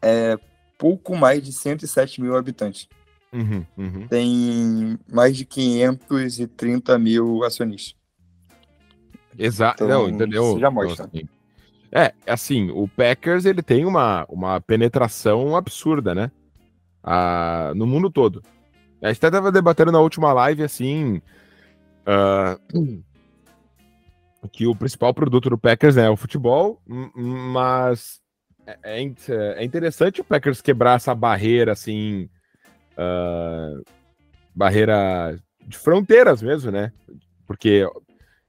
é 0.00 0.38
pouco 0.80 1.14
mais 1.14 1.42
de 1.42 1.52
107 1.52 2.20
mil 2.20 2.34
habitantes. 2.34 2.88
Uhum, 3.32 3.64
uhum. 3.76 4.08
Tem 4.08 4.98
mais 5.12 5.36
de 5.36 5.44
530 5.44 6.98
mil 6.98 7.44
acionistas. 7.44 7.94
Exato, 9.38 9.84
então, 9.84 10.08
entendeu? 10.08 10.50
Isso 10.50 10.58
já 10.58 10.70
mostra. 10.70 11.08
Então, 11.12 11.20
assim, 11.20 11.28
é, 11.92 12.14
assim, 12.26 12.70
o 12.70 12.88
Packers 12.88 13.44
ele 13.44 13.62
tem 13.62 13.84
uma, 13.84 14.24
uma 14.28 14.60
penetração 14.60 15.54
absurda, 15.54 16.14
né? 16.14 16.30
Ah, 17.02 17.72
no 17.76 17.86
mundo 17.86 18.10
todo. 18.10 18.42
A 19.02 19.08
gente 19.08 19.18
até 19.18 19.28
estava 19.28 19.52
debatendo 19.52 19.92
na 19.92 20.00
última 20.00 20.32
live, 20.32 20.62
assim, 20.62 21.20
Uh, 22.10 23.02
que 24.52 24.66
o 24.66 24.74
principal 24.74 25.12
produto 25.12 25.50
do 25.50 25.58
Packers 25.58 25.96
é 25.96 26.08
o 26.08 26.16
futebol, 26.16 26.80
mas 27.14 28.20
é, 28.66 28.78
é, 28.82 29.12
é 29.56 29.64
interessante 29.64 30.20
o 30.20 30.24
Packers 30.24 30.60
quebrar 30.60 30.96
essa 30.96 31.14
barreira, 31.14 31.72
assim, 31.72 32.28
uh, 32.96 33.82
barreira 34.54 35.38
de 35.66 35.76
fronteiras 35.76 36.42
mesmo, 36.42 36.70
né? 36.70 36.92
Porque, 37.46 37.86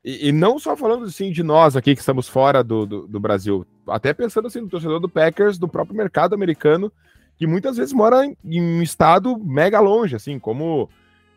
e, 0.03 0.29
e, 0.29 0.31
não 0.31 0.59
só 0.59 0.75
falando 0.75 1.05
assim 1.05 1.31
de 1.31 1.43
nós 1.43 1.75
aqui 1.75 1.95
que 1.95 2.01
estamos 2.01 2.27
fora 2.27 2.63
do, 2.63 2.85
do, 2.85 3.07
do, 3.07 3.19
Brasil, 3.19 3.65
até 3.87 4.13
pensando 4.13 4.47
assim 4.47 4.61
no 4.61 4.69
torcedor 4.69 4.99
do 4.99 5.09
Packers, 5.09 5.57
do 5.57 5.67
próprio 5.67 5.95
mercado 5.95 6.35
americano, 6.35 6.91
que 7.37 7.47
muitas 7.47 7.77
vezes 7.77 7.93
mora 7.93 8.25
em, 8.25 8.37
em 8.43 8.61
um 8.61 8.81
estado 8.81 9.37
mega 9.37 9.79
longe, 9.79 10.15
assim, 10.15 10.37
como 10.37 10.89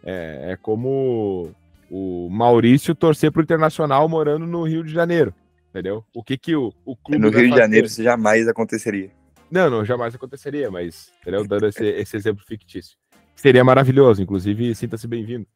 é, 0.05 0.53
é 0.53 0.57
como 0.57 1.51
o 1.91 2.29
Maurício 2.31 2.95
torcer 2.95 3.33
pro 3.33 3.43
Internacional 3.43 4.09
morando 4.09 4.47
no 4.47 4.65
Rio 4.65 4.83
de 4.83 4.93
Janeiro, 4.93 5.35
entendeu? 5.75 6.05
O 6.15 6.23
que 6.23 6.39
que 6.39 6.55
o, 6.55 6.73
o 6.85 6.97
clube 6.97 7.21
No 7.21 7.31
Rio 7.31 7.51
de 7.51 7.57
Janeiro 7.57 7.87
isso 7.87 8.01
jamais 8.01 8.47
aconteceria. 8.47 9.11
Não, 9.51 9.69
não, 9.69 9.85
jamais 9.85 10.15
aconteceria, 10.15 10.71
mas, 10.71 11.13
entendeu? 11.21 11.47
Dando 11.47 11.67
esse, 11.67 11.85
esse 11.85 12.17
exemplo 12.17 12.45
fictício. 12.47 12.97
Seria 13.35 13.65
maravilhoso, 13.65 14.23
inclusive, 14.23 14.75
sinta-se 14.75 15.09
bem-vindo. 15.09 15.47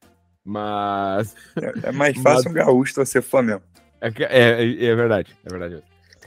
Mas... 0.45 1.37
É, 1.57 1.89
é 1.89 1.93
mais 1.93 2.17
fácil 2.21 2.45
mas... 2.45 2.47
um 2.47 2.53
gaúcho 2.53 2.97
torcer 2.97 3.23
Flamengo. 3.23 3.63
É, 4.01 4.09
é, 4.19 4.85
é, 4.87 4.95
verdade, 4.95 5.35
é 5.45 5.49
verdade. 5.49 5.83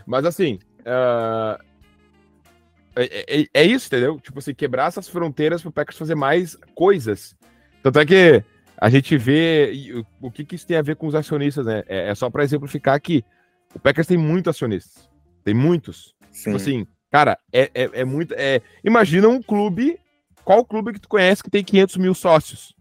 Mas 0.06 0.26
assim, 0.26 0.58
uh... 0.82 1.62
é, 2.96 3.42
é, 3.42 3.46
é, 3.54 3.66
isso, 3.66 3.88
entendeu? 3.88 4.20
Tipo 4.20 4.40
assim, 4.40 4.54
quebrar 4.54 4.88
essas 4.88 5.08
fronteiras 5.10 5.62
pro 5.62 5.72
Packers 5.72 5.98
fazer 5.98 6.16
mais 6.16 6.58
coisas. 6.74 7.36
Tanto 7.84 8.00
é 8.00 8.06
que 8.06 8.44
a 8.78 8.90
gente 8.90 9.18
vê 9.18 9.94
o, 10.22 10.28
o 10.28 10.32
que, 10.32 10.46
que 10.46 10.56
isso 10.56 10.68
tem 10.68 10.78
a 10.78 10.82
ver 10.82 10.96
com 10.96 11.08
os 11.08 11.16
acionistas, 11.16 11.66
né? 11.66 11.84
É, 11.88 12.10
é 12.10 12.16
só 12.16 12.30
para 12.30 12.44
exemplificar 12.44 13.00
que 13.00 13.24
o 13.74 13.80
Packers 13.80 14.08
tem 14.08 14.18
muitos 14.18 14.56
acionistas. 14.56 15.10
Tem 15.44 15.54
muitos. 15.54 16.16
Tipo 16.20 16.34
Sim. 16.34 16.44
Tipo 16.44 16.56
assim, 16.58 16.88
cara, 17.10 17.38
é, 17.52 17.72
é, 17.74 17.90
é 17.94 18.06
muito. 18.06 18.34
É, 18.38 18.62
imagina 18.84 19.28
um 19.28 19.42
clube. 19.42 20.00
Qual 20.44 20.66
clube 20.66 20.94
que 20.94 21.00
tu 21.00 21.08
conhece 21.08 21.44
que 21.44 21.52
tem 21.52 21.64
500 21.64 21.98
mil 21.98 22.14
sócios? 22.16 22.74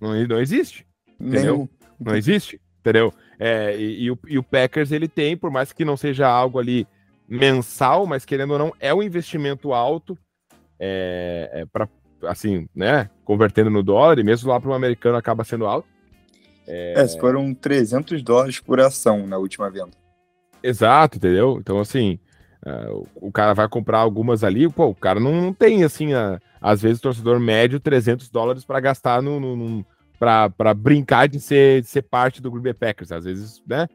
Não, 0.00 0.12
não 0.26 0.40
existe. 0.40 0.84
Entendeu? 1.20 1.54
Nenhum. 1.54 1.68
Não 2.00 2.16
existe. 2.16 2.60
Entendeu? 2.80 3.14
É, 3.38 3.76
e, 3.76 4.04
e, 4.04 4.10
o, 4.10 4.18
e 4.26 4.38
o 4.38 4.42
Packers 4.42 4.90
ele 4.90 5.06
tem, 5.06 5.36
por 5.36 5.50
mais 5.50 5.72
que 5.72 5.84
não 5.84 5.96
seja 5.96 6.26
algo 6.26 6.58
ali 6.58 6.86
mensal, 7.28 8.06
mas 8.06 8.24
querendo 8.24 8.52
ou 8.52 8.58
não, 8.58 8.72
é 8.80 8.92
um 8.92 9.02
investimento 9.02 9.72
alto 9.72 10.18
é, 10.78 11.50
é 11.52 11.66
para 11.66 11.88
assim, 12.24 12.68
né? 12.74 13.08
Convertendo 13.24 13.70
no 13.70 13.82
dólar, 13.82 14.18
e 14.18 14.24
mesmo 14.24 14.50
lá 14.50 14.60
para 14.60 14.70
o 14.70 14.74
americano 14.74 15.16
acaba 15.16 15.44
sendo 15.44 15.66
alto. 15.66 15.88
É... 16.66 16.94
é, 16.96 17.08
foram 17.08 17.54
300 17.54 18.22
dólares 18.22 18.60
por 18.60 18.80
ação 18.80 19.26
na 19.26 19.38
última 19.38 19.70
venda. 19.70 19.99
Exato, 20.62 21.16
entendeu? 21.16 21.58
Então, 21.58 21.78
assim, 21.78 22.18
uh, 22.66 23.06
o 23.16 23.32
cara 23.32 23.54
vai 23.54 23.68
comprar 23.68 23.98
algumas 23.98 24.44
ali, 24.44 24.68
pô, 24.68 24.86
o 24.86 24.94
cara 24.94 25.18
não, 25.18 25.32
não 25.32 25.52
tem, 25.52 25.84
assim, 25.84 26.12
uh, 26.14 26.40
às 26.60 26.82
vezes 26.82 26.98
o 26.98 27.02
torcedor 27.02 27.40
médio 27.40 27.80
300 27.80 28.28
dólares 28.28 28.64
para 28.64 28.80
gastar 28.80 29.22
no, 29.22 29.40
no, 29.40 29.56
no 29.56 29.86
para 30.18 30.74
brincar 30.74 31.26
de 31.26 31.40
ser, 31.40 31.80
de 31.80 31.88
ser 31.88 32.02
parte 32.02 32.42
do 32.42 32.50
Green 32.50 32.74
Packers. 32.74 33.10
Às 33.10 33.24
vezes, 33.24 33.62
né? 33.66 33.88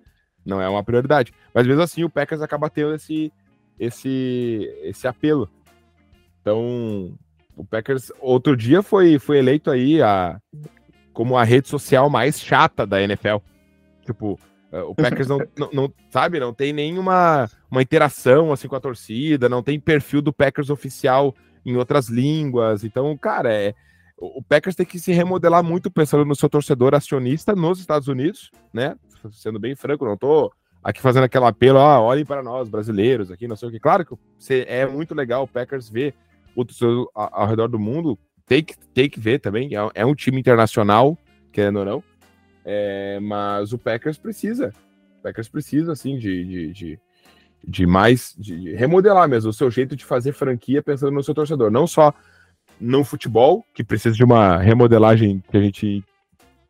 Não 0.43 0.60
é 0.60 0.67
uma 0.67 0.84
prioridade. 0.84 1.32
Mas 1.54 1.67
mesmo 1.67 1.84
assim, 1.84 2.04
o 2.04 2.10
Packers 2.10 2.41
acaba 2.41 2.67
tendo 2.67 2.95
esse, 2.95 3.32
esse, 3.80 4.67
esse 4.82 5.08
apelo. 5.08 5.47
Então, 6.41 7.15
o 7.56 7.63
Packers 7.63 8.12
outro 8.19 8.58
dia 8.58 8.82
foi, 8.82 9.19
foi 9.19 9.38
eleito 9.38 9.69
aí 9.69 10.01
a, 10.01 10.39
como 11.13 11.38
a 11.38 11.43
rede 11.43 11.67
social 11.67 12.10
mais 12.10 12.39
chata 12.39 12.88
da 12.88 13.01
NFL. 13.01 13.38
Tipo, 14.04 14.39
o 14.71 14.95
Packers 14.95 15.28
não, 15.28 15.39
não, 15.58 15.69
não, 15.71 15.93
sabe, 16.10 16.39
não 16.39 16.54
tem 16.54 16.73
nenhuma 16.73 17.49
uma 17.69 17.82
interação 17.82 18.51
assim 18.51 18.67
com 18.67 18.75
a 18.75 18.80
torcida, 18.80 19.47
não 19.47 19.63
tem 19.63 19.80
perfil 19.80 20.21
do 20.21 20.34
Packers 20.34 20.69
oficial 20.69 21.36
em 21.65 21.75
outras 21.75 22.10
línguas. 22.10 22.84
Então, 22.84 23.15
cara, 23.17 23.54
é, 23.54 23.73
o 24.17 24.41
Packers 24.41 24.75
tem 24.75 24.86
que 24.86 24.99
se 24.99 25.12
remodelar 25.12 25.63
muito 25.63 25.91
pensando 25.91 26.25
no 26.25 26.36
seu 26.36 26.49
torcedor 26.49 26.93
acionista 26.93 27.56
nos 27.56 27.80
Estados 27.80 28.08
Unidos, 28.08 28.51
né? 28.73 28.95
Sendo 29.32 29.60
bem 29.60 29.75
franco, 29.75 30.06
não 30.06 30.17
tô 30.17 30.51
aqui 30.84 31.01
fazendo 31.01 31.23
aquele 31.23 31.45
apelo, 31.45 31.80
ah, 31.80 31.99
olhem 31.99 32.25
para 32.25 32.43
nós, 32.43 32.69
brasileiros, 32.69 33.32
aqui, 33.32 33.47
não 33.47 33.56
sei 33.56 33.69
o 33.69 33.71
que. 33.71 33.80
Claro 33.80 34.06
que 34.06 34.65
é 34.67 34.86
muito 34.86 35.15
legal 35.15 35.43
o 35.43 35.47
Packers 35.47 35.89
ver 35.89 36.13
o 36.56 36.63
torcedor 36.63 37.10
ao 37.13 37.47
redor 37.47 37.67
do 37.67 37.80
mundo, 37.80 38.17
tem 38.45 38.63
que, 38.63 38.78
tem 38.93 39.10
que 39.10 39.19
ver 39.19 39.39
também, 39.39 39.75
é, 39.75 39.89
é 39.95 40.06
um 40.06 40.15
time 40.15 40.39
internacional, 40.39 41.17
querendo 41.51 41.80
ou 41.80 41.86
não, 41.86 42.04
é, 42.65 43.19
mas 43.19 43.71
o 43.71 43.78
Packers 43.78 44.17
precisa, 44.17 44.73
o 45.19 45.21
Packers 45.21 45.47
precisa, 45.47 45.91
assim, 45.91 46.17
de, 46.17 46.43
de, 46.43 46.73
de, 46.73 46.99
de 47.63 47.86
mais, 47.86 48.36
de 48.38 48.73
remodelar 48.73 49.30
mesmo 49.30 49.51
o 49.51 49.54
seu 49.54 49.69
jeito 49.69 49.95
de 49.95 50.04
fazer 50.04 50.34
franquia 50.34 50.82
pensando 50.82 51.13
no 51.13 51.23
seu 51.23 51.36
torcedor, 51.36 51.69
não 51.69 51.86
só 51.86 52.12
no 52.82 53.04
futebol, 53.04 53.63
que 53.73 53.84
precisa 53.84 54.15
de 54.15 54.23
uma 54.23 54.58
remodelagem 54.58 55.41
que 55.49 55.56
a 55.56 55.62
gente 55.62 56.04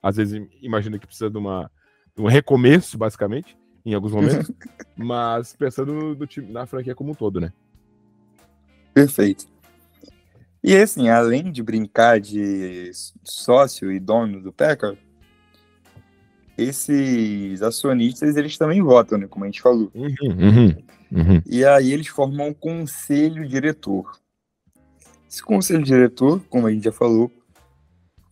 às 0.05 0.17
vezes 0.17 0.47
imagina 0.61 0.99
que 0.99 1.07
precisa 1.07 1.31
de, 1.31 1.37
uma, 1.37 1.71
de 2.15 2.21
um 2.21 2.27
recomeço, 2.27 2.95
basicamente, 2.95 3.57
em 3.83 3.95
alguns 3.95 4.11
momentos, 4.11 4.51
mas 4.95 5.55
pensando 5.55 5.93
no, 5.93 6.27
time, 6.27 6.51
na 6.51 6.67
franquia 6.67 6.93
como 6.93 7.11
um 7.11 7.15
todo, 7.15 7.41
né? 7.41 7.51
Perfeito. 8.93 9.47
E 10.63 10.75
assim, 10.75 11.09
além 11.09 11.51
de 11.51 11.63
brincar 11.63 12.19
de 12.19 12.91
sócio 13.23 13.91
e 13.91 13.99
dono 13.99 14.41
do 14.41 14.53
Packer, 14.53 14.95
esses 16.57 17.61
acionistas 17.61 18.35
eles 18.35 18.57
também 18.57 18.81
votam, 18.81 19.17
né? 19.17 19.27
Como 19.27 19.43
a 19.43 19.47
gente 19.47 19.61
falou. 19.61 19.91
Uhum, 19.93 20.15
uhum, 20.21 20.75
uhum. 21.11 21.41
E 21.45 21.65
aí 21.65 21.91
eles 21.91 22.07
formam 22.07 22.49
um 22.49 22.53
conselho 22.53 23.47
diretor. 23.47 24.19
Esse 25.29 25.43
conselho 25.43 25.83
diretor, 25.83 26.41
como 26.49 26.67
a 26.67 26.71
gente 26.71 26.85
já 26.85 26.91
falou, 26.91 27.31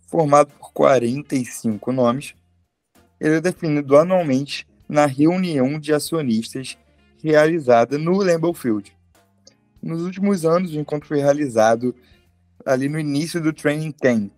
formado 0.08 0.54
por 0.60 0.72
45 0.72 1.92
nomes, 1.92 2.34
ele 3.20 3.36
é 3.36 3.42
definido 3.42 3.98
anualmente 3.98 4.66
na 4.88 5.06
reunião 5.06 5.80
de 5.80 5.94
acionistas 5.94 6.78
realizada 7.22 7.98
no 7.98 8.18
Lambeau 8.18 8.54
Field. 8.54 8.96
Nos 9.82 10.02
últimos 10.04 10.46
anos, 10.46 10.74
o 10.74 10.80
encontro 10.80 11.08
foi 11.08 11.20
realizado 11.20 11.96
ali 12.66 12.88
no 12.88 13.00
início 13.00 13.42
do 13.42 13.52
training 13.52 13.92
camp. 13.92 14.32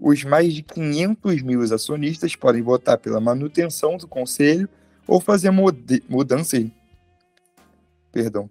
Os 0.00 0.24
mais 0.24 0.54
de 0.54 0.62
500 0.62 1.42
mil 1.42 1.62
acionistas 1.62 2.34
podem 2.34 2.62
votar 2.62 2.96
pela 2.96 3.20
manutenção 3.20 3.96
do 3.96 4.08
conselho 4.08 4.68
ou 5.06 5.20
fazer 5.20 5.50
mudanças, 5.50 6.66
perdão, 8.10 8.50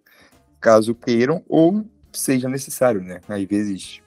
caso 0.60 0.94
queiram 0.94 1.44
ou 1.48 1.86
seja 2.12 2.48
necessário, 2.48 3.02
né? 3.02 3.22
Às 3.28 3.44
vezes, 3.46 4.02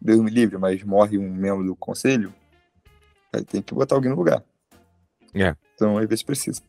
Deus 0.00 0.20
me 0.20 0.30
livre, 0.30 0.58
mas 0.58 0.82
morre 0.82 1.16
um 1.16 1.32
membro 1.32 1.64
do 1.64 1.76
conselho, 1.76 2.34
aí 3.32 3.44
tem 3.44 3.62
que 3.62 3.74
botar 3.74 3.94
alguém 3.94 4.10
no 4.10 4.16
lugar. 4.16 4.44
É. 5.34 5.56
Então, 5.74 5.96
às 5.96 6.08
vezes 6.08 6.22
precisa. 6.22 6.62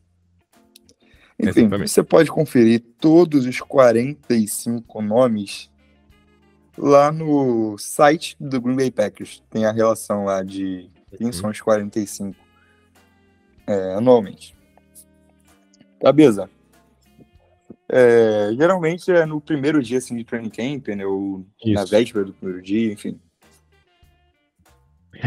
Enfim, 1.38 1.60
Exatamente. 1.60 1.90
você 1.90 2.02
pode 2.02 2.30
conferir 2.30 2.82
todos 2.98 3.46
os 3.46 3.60
45 3.60 5.00
nomes 5.02 5.70
lá 6.78 7.10
no 7.10 7.76
site 7.76 8.36
do 8.38 8.60
Green 8.60 8.76
Bay 8.76 8.90
Packers. 8.90 9.42
Tem 9.50 9.64
a 9.64 9.72
relação 9.72 10.24
lá 10.24 10.42
de 10.42 10.90
são 11.32 11.50
os 11.50 11.60
45 11.60 12.36
é, 13.66 13.94
anualmente. 13.94 14.54
Cabeça. 16.00 16.48
É, 17.90 18.50
geralmente 18.56 19.10
é 19.10 19.24
no 19.24 19.40
primeiro 19.40 19.82
dia 19.82 19.98
assim, 19.98 20.16
de 20.16 20.24
training 20.24 20.50
camp, 20.50 20.88
né? 20.88 21.04
Ou 21.04 21.44
Isso. 21.64 21.74
na 21.74 21.84
véspera 21.84 22.24
do 22.24 22.32
primeiro 22.34 22.62
dia, 22.62 22.92
enfim. 22.92 23.18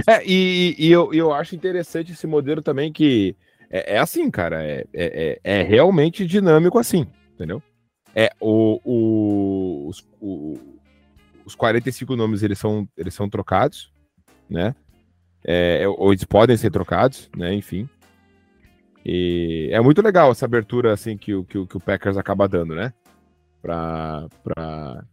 É, 0.07 0.23
e, 0.25 0.75
e 0.77 0.91
eu, 0.91 1.13
eu 1.13 1.33
acho 1.33 1.55
interessante 1.55 2.13
esse 2.13 2.25
modelo 2.25 2.61
também 2.61 2.93
que 2.93 3.35
é, 3.69 3.95
é 3.95 3.97
assim, 3.97 4.29
cara, 4.29 4.63
é, 4.63 4.85
é, 4.93 5.39
é, 5.43 5.59
é 5.59 5.63
realmente 5.63 6.25
dinâmico 6.25 6.77
assim, 6.77 7.07
entendeu? 7.33 7.61
É, 8.15 8.29
o, 8.39 8.79
o, 8.83 9.87
os, 9.87 10.07
o, 10.19 10.79
os 11.45 11.55
45 11.55 12.15
nomes, 12.15 12.43
eles 12.43 12.59
são, 12.59 12.87
eles 12.97 13.13
são 13.13 13.29
trocados, 13.29 13.91
né? 14.49 14.75
É, 15.43 15.87
ou 15.87 16.11
eles 16.11 16.23
podem 16.23 16.55
ser 16.55 16.69
trocados, 16.71 17.29
né? 17.35 17.53
Enfim. 17.53 17.89
E 19.05 19.69
é 19.71 19.81
muito 19.81 20.01
legal 20.01 20.31
essa 20.31 20.45
abertura 20.45 20.93
assim 20.93 21.17
que 21.17 21.33
o, 21.33 21.43
que, 21.43 21.57
o, 21.57 21.65
que 21.65 21.77
o 21.77 21.79
Packers 21.79 22.17
acaba 22.17 22.47
dando, 22.47 22.75
né? 22.75 22.93
Para 23.61 24.27
para 24.43 25.05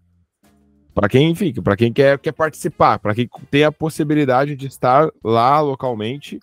para 0.94 1.08
quem, 1.08 1.30
enfim, 1.30 1.52
para 1.52 1.76
quem 1.76 1.92
quer, 1.92 2.18
quer 2.18 2.32
participar, 2.32 2.98
para 2.98 3.14
quem 3.14 3.28
tem 3.52 3.62
a 3.62 3.70
possibilidade 3.70 4.56
de 4.56 4.66
estar 4.66 5.08
lá 5.22 5.60
localmente. 5.60 6.40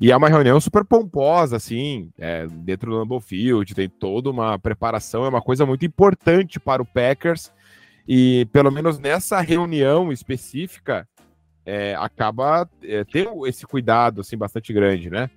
E 0.00 0.10
é 0.10 0.16
uma 0.16 0.30
reunião 0.30 0.58
super 0.58 0.82
pomposa, 0.82 1.56
assim, 1.56 2.10
é, 2.18 2.46
dentro 2.46 2.90
do 2.90 2.96
Lambeau 2.96 3.20
Field, 3.20 3.74
tem 3.74 3.90
toda 3.90 4.30
uma 4.30 4.58
preparação, 4.58 5.26
é 5.26 5.28
uma 5.28 5.42
coisa 5.42 5.66
muito 5.66 5.84
importante 5.84 6.58
para 6.58 6.80
o 6.80 6.86
Packers. 6.86 7.52
E 8.06 8.46
pelo 8.52 8.70
menos 8.70 8.98
nessa 8.98 9.40
reunião 9.40 10.12
específica, 10.12 11.08
é, 11.64 11.94
acaba 11.94 12.68
é, 12.82 13.04
tendo 13.04 13.46
esse 13.46 13.66
cuidado 13.66 14.20
assim 14.20 14.36
bastante 14.36 14.72
grande, 14.72 15.08
né? 15.08 15.30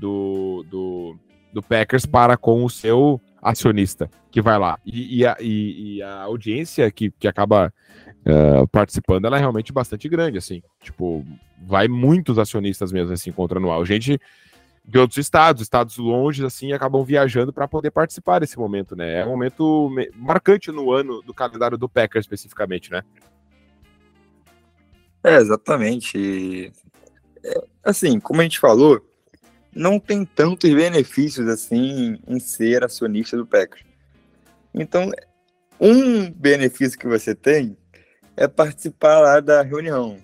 do, 0.00 0.64
do, 0.68 1.16
do 1.52 1.62
Packers 1.62 2.06
para 2.06 2.36
com 2.36 2.64
o 2.64 2.70
seu 2.70 3.20
acionista 3.42 4.10
que 4.30 4.40
vai 4.40 4.58
lá. 4.58 4.78
E, 4.84 5.18
e, 5.18 5.26
a, 5.26 5.36
e, 5.38 5.96
e 5.96 6.02
a, 6.02 6.22
audiência 6.22 6.90
que, 6.90 7.10
que 7.10 7.28
acaba 7.28 7.72
uh, 8.26 8.66
participando, 8.68 9.26
ela 9.26 9.36
é 9.36 9.40
realmente 9.40 9.72
bastante 9.72 10.08
grande, 10.08 10.38
assim. 10.38 10.62
Tipo, 10.82 11.24
vai 11.62 11.86
muitos 11.86 12.38
acionistas 12.38 12.90
mesmo 12.90 13.10
nesse 13.10 13.28
encontro 13.28 13.58
anual. 13.58 13.84
Gente 13.84 14.18
de 14.84 14.98
outros 14.98 15.18
estados, 15.18 15.62
estados 15.62 15.96
longe, 15.96 16.44
assim, 16.44 16.72
acabam 16.72 17.04
viajando 17.04 17.52
para 17.52 17.68
poder 17.68 17.90
participar 17.90 18.40
desse 18.40 18.58
momento, 18.58 18.96
né? 18.96 19.20
É 19.20 19.26
um 19.26 19.30
momento 19.30 19.90
marcante 20.16 20.72
no 20.72 20.90
ano 20.90 21.22
do 21.22 21.34
calendário 21.34 21.78
do 21.78 21.88
Packers, 21.88 22.24
especificamente, 22.24 22.90
né? 22.90 23.02
É, 25.22 25.36
exatamente. 25.36 26.72
É, 27.44 27.64
assim, 27.84 28.18
como 28.18 28.40
a 28.40 28.44
gente 28.44 28.58
falou, 28.58 29.04
não 29.74 30.00
tem 30.00 30.24
tantos 30.24 30.72
benefícios 30.72 31.46
assim 31.46 32.18
em 32.26 32.40
ser 32.40 32.82
acionista 32.82 33.36
do 33.36 33.46
Packers. 33.46 33.84
Então, 34.74 35.10
um 35.78 36.30
benefício 36.30 36.98
que 36.98 37.06
você 37.06 37.34
tem 37.34 37.76
é 38.36 38.48
participar 38.48 39.20
lá 39.20 39.40
da 39.40 39.62
reunião. 39.62 40.18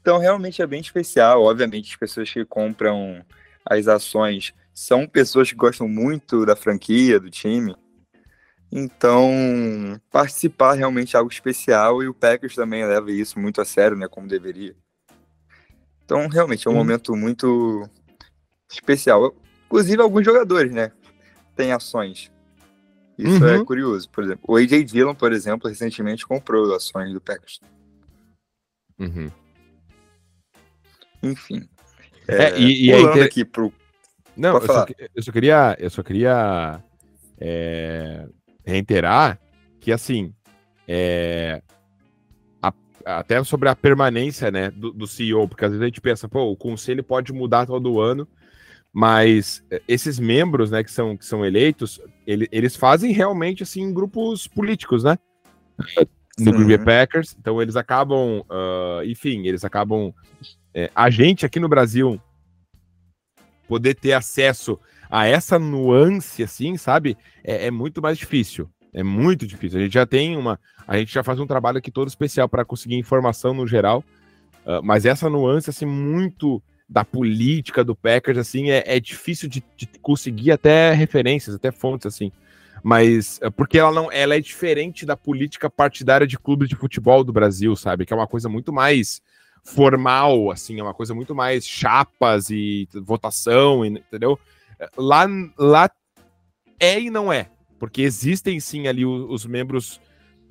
Então, 0.00 0.18
realmente 0.18 0.62
é 0.62 0.66
bem 0.66 0.80
especial. 0.80 1.42
Obviamente, 1.42 1.90
as 1.90 1.96
pessoas 1.96 2.30
que 2.30 2.44
compram 2.44 3.24
as 3.68 3.88
ações 3.88 4.54
são 4.72 5.06
pessoas 5.06 5.50
que 5.50 5.56
gostam 5.56 5.88
muito 5.88 6.46
da 6.46 6.54
franquia, 6.54 7.18
do 7.18 7.30
time. 7.30 7.74
Então, 8.70 9.30
participar 10.10 10.74
realmente 10.74 11.16
é 11.16 11.18
algo 11.18 11.30
especial 11.30 12.02
e 12.02 12.08
o 12.08 12.14
Packers 12.14 12.54
também 12.54 12.84
leva 12.84 13.10
isso 13.10 13.38
muito 13.38 13.60
a 13.60 13.64
sério, 13.64 13.96
né, 13.96 14.08
como 14.08 14.28
deveria. 14.28 14.76
Então, 16.04 16.28
realmente 16.28 16.66
é 16.66 16.70
um 16.70 16.74
uhum. 16.74 16.80
momento 16.80 17.16
muito 17.16 17.88
especial. 18.70 19.34
Inclusive, 19.66 20.02
alguns 20.02 20.24
jogadores, 20.24 20.72
né, 20.72 20.92
têm 21.56 21.72
ações. 21.72 22.30
Isso 23.18 23.44
é 23.44 23.56
uhum. 23.56 23.62
é 23.62 23.64
curioso. 23.64 24.10
Por 24.10 24.24
exemplo, 24.24 24.44
o 24.46 24.56
AJ 24.56 24.84
Dillon, 24.84 25.14
por 25.14 25.32
exemplo, 25.32 25.68
recentemente 25.68 26.26
comprou 26.26 26.74
ações 26.74 27.12
do 27.12 27.20
Packers. 27.20 27.60
Uhum. 28.98 29.30
Enfim. 31.22 31.68
É, 32.28 32.44
é, 32.44 32.58
e, 32.58 32.86
e 32.86 32.92
é 32.92 33.00
inter... 33.00 33.24
aqui 33.24 33.44
pro. 33.44 33.72
Não, 34.36 34.54
eu 34.54 34.66
só, 34.66 34.86
eu 35.14 35.22
só, 35.22 35.32
queria, 35.32 35.76
eu 35.78 35.90
só 35.90 36.02
queria 36.02 36.82
é, 37.40 38.26
reiterar 38.64 39.38
que 39.80 39.92
assim, 39.92 40.34
é, 40.86 41.62
a, 42.60 42.72
até 43.04 43.42
sobre 43.44 43.68
a 43.68 43.76
permanência, 43.76 44.50
né, 44.50 44.70
do, 44.70 44.92
do, 44.92 45.06
CEO, 45.06 45.48
porque 45.48 45.64
às 45.64 45.70
vezes 45.70 45.82
a 45.82 45.86
gente 45.86 46.00
pensa, 46.00 46.28
pô, 46.28 46.50
o 46.50 46.56
conselho 46.56 47.02
pode 47.02 47.32
mudar 47.32 47.66
todo 47.66 48.00
ano, 48.00 48.28
mas 48.92 49.62
esses 49.86 50.18
membros, 50.18 50.70
né, 50.70 50.82
que 50.82 50.90
são, 50.90 51.16
que 51.16 51.24
são 51.24 51.44
eleitos, 51.44 52.00
ele, 52.26 52.48
eles 52.50 52.76
fazem 52.76 53.12
realmente 53.12 53.62
assim 53.62 53.92
grupos 53.92 54.48
políticos, 54.48 55.04
né? 55.04 55.18
No 56.38 56.52
Green 56.52 56.66
Bay 56.66 56.78
Packers, 56.78 57.34
então 57.38 57.62
eles 57.62 57.76
acabam, 57.76 58.40
uh, 58.40 59.02
enfim, 59.04 59.46
eles 59.46 59.64
acabam 59.64 60.12
é, 60.74 60.90
a 60.94 61.08
gente 61.08 61.46
aqui 61.46 61.58
no 61.58 61.70
Brasil 61.70 62.20
poder 63.66 63.94
ter 63.94 64.12
acesso 64.12 64.78
a 65.10 65.26
essa 65.26 65.58
nuance, 65.58 66.42
assim, 66.42 66.76
sabe? 66.76 67.16
É, 67.42 67.66
é, 67.66 67.70
muito 67.70 68.02
mais 68.02 68.18
difícil. 68.18 68.68
É 68.92 69.02
muito 69.02 69.46
difícil. 69.46 69.78
A 69.78 69.82
gente 69.82 69.94
já 69.94 70.04
tem 70.04 70.36
uma. 70.36 70.60
A 70.86 70.98
gente 70.98 71.12
já 71.12 71.22
faz 71.22 71.40
um 71.40 71.46
trabalho 71.46 71.78
aqui 71.78 71.90
todo 71.90 72.08
especial 72.08 72.48
para 72.48 72.64
conseguir 72.64 72.96
informação 72.96 73.54
no 73.54 73.66
geral. 73.66 74.04
Uh, 74.66 74.82
mas 74.82 75.06
essa 75.06 75.30
nuance, 75.30 75.70
assim, 75.70 75.86
muito 75.86 76.62
da 76.88 77.04
política 77.04 77.82
do 77.82 77.96
Packers, 77.96 78.38
assim, 78.38 78.70
é, 78.70 78.84
é 78.86 79.00
difícil 79.00 79.48
de, 79.48 79.64
de, 79.76 79.86
conseguir 80.00 80.52
até 80.52 80.92
referências, 80.92 81.54
até 81.54 81.70
fontes, 81.70 82.06
assim. 82.06 82.30
Mas 82.82 83.40
é, 83.42 83.50
porque 83.50 83.78
ela 83.78 83.92
não, 83.92 84.10
ela 84.12 84.34
é 84.34 84.40
diferente 84.40 85.04
da 85.04 85.16
política 85.16 85.68
partidária 85.68 86.26
de 86.26 86.38
clubes 86.38 86.68
de 86.68 86.76
futebol 86.76 87.24
do 87.24 87.32
Brasil, 87.32 87.74
sabe? 87.76 88.04
Que 88.04 88.12
é 88.12 88.16
uma 88.16 88.26
coisa 88.26 88.48
muito 88.48 88.72
mais 88.72 89.20
formal, 89.64 90.50
assim, 90.50 90.78
é 90.78 90.82
uma 90.82 90.94
coisa 90.94 91.12
muito 91.12 91.34
mais 91.34 91.66
chapas 91.66 92.50
e 92.50 92.88
votação, 92.94 93.84
entendeu? 93.84 94.38
Lá, 94.96 95.26
lá 95.58 95.90
é 96.78 97.00
e 97.00 97.10
não 97.10 97.32
é, 97.32 97.50
porque 97.78 98.02
existem 98.02 98.60
sim 98.60 98.86
ali 98.86 99.04
os, 99.04 99.26
os 99.28 99.46
membros 99.46 100.00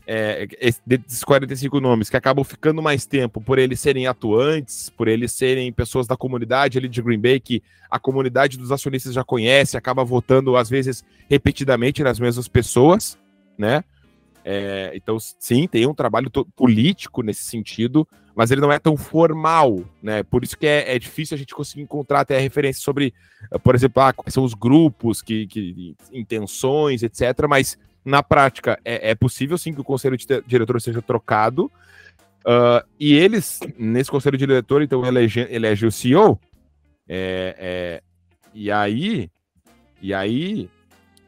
é, 0.08 0.48
desses 0.86 1.24
45 1.24 1.80
nomes 1.80 2.10
que 2.10 2.18
acabam 2.18 2.44
ficando 2.44 2.82
mais 2.82 3.06
tempo 3.06 3.42
por 3.42 3.58
eles 3.58 3.80
serem 3.80 4.06
atuantes, 4.08 4.90
por 4.90 5.08
eles 5.08 5.32
serem 5.32 5.72
pessoas 5.72 6.06
da 6.06 6.16
comunidade 6.16 6.78
ali 6.78 6.88
de 6.88 7.02
Green 7.02 7.20
Bay 7.20 7.40
que 7.40 7.64
a 7.90 7.98
comunidade 7.98 8.58
dos 8.58 8.72
acionistas 8.72 9.14
já 9.14 9.24
conhece, 9.24 9.78
acaba 9.78 10.04
votando 10.04 10.56
às 10.56 10.70
vezes 10.70 11.04
repetidamente 11.30 12.04
nas 12.04 12.20
mesmas 12.20 12.48
pessoas, 12.48 13.18
né? 13.58 13.84
É, 14.48 14.92
então, 14.94 15.18
sim, 15.20 15.68
tem 15.68 15.88
um 15.88 15.94
trabalho 15.94 16.30
político 16.56 17.24
nesse 17.24 17.42
sentido, 17.42 18.08
mas 18.36 18.52
ele 18.52 18.62
não 18.62 18.72
é 18.72 18.78
tão 18.78 18.96
formal, 18.96 19.84
né? 20.04 20.22
Por 20.22 20.44
isso 20.44 20.56
que 20.56 20.68
é, 20.68 20.96
é 20.96 21.00
difícil 21.00 21.34
a 21.34 21.38
gente 21.38 21.56
conseguir 21.56 21.82
encontrar 21.82 22.20
até 22.20 22.38
referência 22.38 22.84
sobre, 22.84 23.12
por 23.64 23.74
exemplo, 23.74 24.04
ah, 24.04 24.14
quais 24.14 24.36
são 24.36 24.44
os 24.44 24.54
grupos, 24.54 25.24
que, 25.24 25.48
que 25.48 25.96
intenções, 26.14 27.02
etc. 27.02 27.48
Mas 27.50 27.76
na 28.06 28.22
prática 28.22 28.80
é, 28.86 29.10
é, 29.12 29.16
possível 29.16 29.58
sim 29.58 29.74
que 29.74 29.82
o 29.82 29.84
conselho 29.84 30.16
de 30.16 30.26
diretor 30.46 30.80
seja 30.80 31.02
trocado. 31.02 31.72
Uh, 32.46 32.86
e 33.00 33.14
eles, 33.16 33.60
nesse 33.76 34.12
conselho 34.12 34.38
de 34.38 34.46
diretor, 34.46 34.84
então 34.84 35.04
elege, 35.04 35.48
elege 35.50 35.88
o 35.88 35.92
CEO. 35.92 36.40
É, 37.10 37.56
é, 37.58 38.04
e 38.54 38.72
aí, 38.72 39.30
e 40.02 40.14
aí 40.14 40.70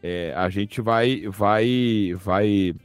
é, 0.03 0.33
a 0.35 0.49
gente 0.49 0.79
vai, 0.79 1.27
vai, 1.27 2.13
vai 2.15 2.75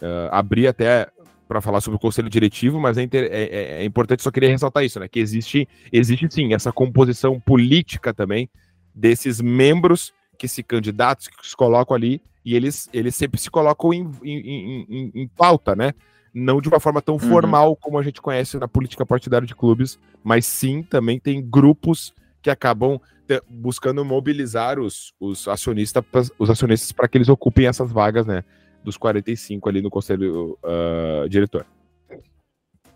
uh, 0.00 0.28
abrir 0.30 0.66
até 0.66 1.08
para 1.46 1.60
falar 1.60 1.80
sobre 1.80 1.96
o 1.96 2.00
conselho 2.00 2.28
diretivo, 2.28 2.80
mas 2.80 2.98
é, 2.98 3.02
é, 3.04 3.08
é, 3.12 3.82
é, 3.82 3.84
importante, 3.84 4.22
só 4.22 4.30
queria 4.30 4.48
ressaltar 4.48 4.84
isso, 4.84 4.98
né? 4.98 5.06
Que 5.06 5.20
existe, 5.20 5.68
existe 5.92 6.26
sim 6.30 6.54
essa 6.54 6.72
composição 6.72 7.38
política 7.38 8.12
também 8.12 8.50
desses 8.94 9.40
membros 9.40 10.12
que 10.38 10.48
se 10.48 10.62
candidatos, 10.62 11.28
que 11.28 11.46
se 11.46 11.56
colocam 11.56 11.94
ali, 11.94 12.20
e 12.46 12.54
eles, 12.54 12.88
eles 12.92 13.16
sempre 13.16 13.40
se 13.40 13.50
colocam 13.50 13.92
em, 13.92 14.08
em, 14.22 14.86
em, 14.88 15.10
em 15.14 15.28
pauta, 15.28 15.74
né? 15.74 15.92
Não 16.32 16.60
de 16.60 16.68
uma 16.68 16.78
forma 16.78 17.02
tão 17.02 17.14
uhum. 17.14 17.20
formal 17.20 17.74
como 17.74 17.98
a 17.98 18.02
gente 18.02 18.22
conhece 18.22 18.56
na 18.56 18.68
política 18.68 19.04
partidária 19.04 19.46
de 19.46 19.54
clubes, 19.54 19.98
mas 20.22 20.46
sim 20.46 20.82
também 20.82 21.18
tem 21.18 21.44
grupos 21.44 22.14
que 22.40 22.48
acabam 22.48 23.00
buscando 23.48 24.04
mobilizar 24.04 24.78
os, 24.78 25.12
os 25.18 25.48
acionistas 25.48 26.04
os 26.38 26.48
acionistas 26.48 26.92
para 26.92 27.08
que 27.08 27.18
eles 27.18 27.28
ocupem 27.28 27.66
essas 27.66 27.90
vagas, 27.90 28.24
né? 28.24 28.44
dos 28.86 28.96
45 28.96 29.68
ali 29.68 29.82
no 29.82 29.90
conselho 29.90 30.56
uh, 30.62 31.28
diretor. 31.28 31.66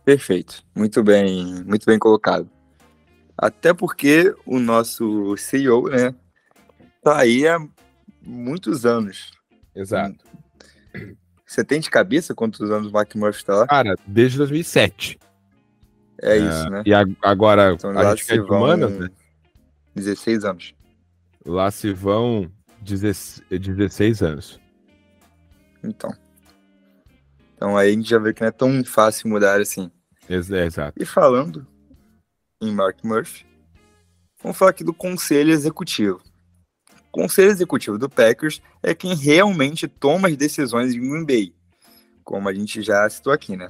Perfeito, 0.05 0.63
muito 0.75 1.03
bem, 1.03 1.65
muito 1.65 1.85
bem 1.85 1.99
colocado. 1.99 2.49
Até 3.37 3.75
porque 3.75 4.33
o 4.47 4.61
nosso 4.61 5.37
CEO, 5.37 5.89
né, 5.89 6.15
tá 7.03 7.19
aí 7.19 7.47
há 7.49 7.59
muitos 8.23 8.87
anos. 8.87 9.33
Exato. 9.75 10.25
Você 11.47 11.65
tem 11.65 11.81
de 11.81 11.91
cabeça 11.91 12.35
quantos 12.35 12.71
anos 12.71 12.89
o 12.89 12.93
Mark 12.93 13.15
Murphy 13.15 13.45
tá 13.45 13.55
lá? 13.55 13.67
Cara, 13.67 13.97
desde 14.07 14.39
2007. 14.39 15.19
É, 16.23 16.33
é 16.33 16.37
isso, 16.39 16.71
né? 16.71 16.83
E 16.87 16.93
agora 17.23 17.73
então, 17.73 17.91
a 17.99 18.11
gente 18.11 18.27
quer 18.27 18.35
de 18.35 18.41
humanas, 18.41 18.99
né? 18.99 19.11
16 19.95 20.45
anos. 20.45 20.75
Lá 21.45 21.71
se 21.71 21.93
vão 21.93 22.51
16 22.83 24.23
anos. 24.23 24.61
Então. 25.83 26.11
Então 27.57 27.77
aí 27.77 27.91
a 27.91 27.93
gente 27.93 28.09
já 28.09 28.19
vê 28.19 28.33
que 28.33 28.41
não 28.43 28.49
é 28.49 28.53
tão 28.53 28.85
fácil 28.85 29.29
mudar 29.29 29.61
assim. 29.61 29.91
É, 30.29 30.35
exato. 30.35 31.03
E 31.03 31.05
falando 31.05 31.67
em 32.61 32.73
Mark 32.73 33.03
Murphy, 33.03 33.45
vamos 34.43 34.57
falar 34.57 34.71
aqui 34.71 34.85
do 34.85 34.95
Conselho 34.95 35.51
Executivo. 35.51 36.23
O 37.11 37.21
Conselho 37.21 37.51
Executivo 37.51 37.99
do 37.99 38.09
Packers 38.09 38.63
é 38.83 38.95
quem 38.95 39.15
realmente 39.17 39.89
toma 39.89 40.29
as 40.29 40.37
decisões 40.37 40.95
em 40.95 41.01
Green 41.01 41.25
Bay, 41.25 41.53
como 42.23 42.49
a 42.49 42.55
gente 42.55 42.83
já 42.83 43.09
citou 43.11 43.33
aqui, 43.33 43.57
né? 43.57 43.69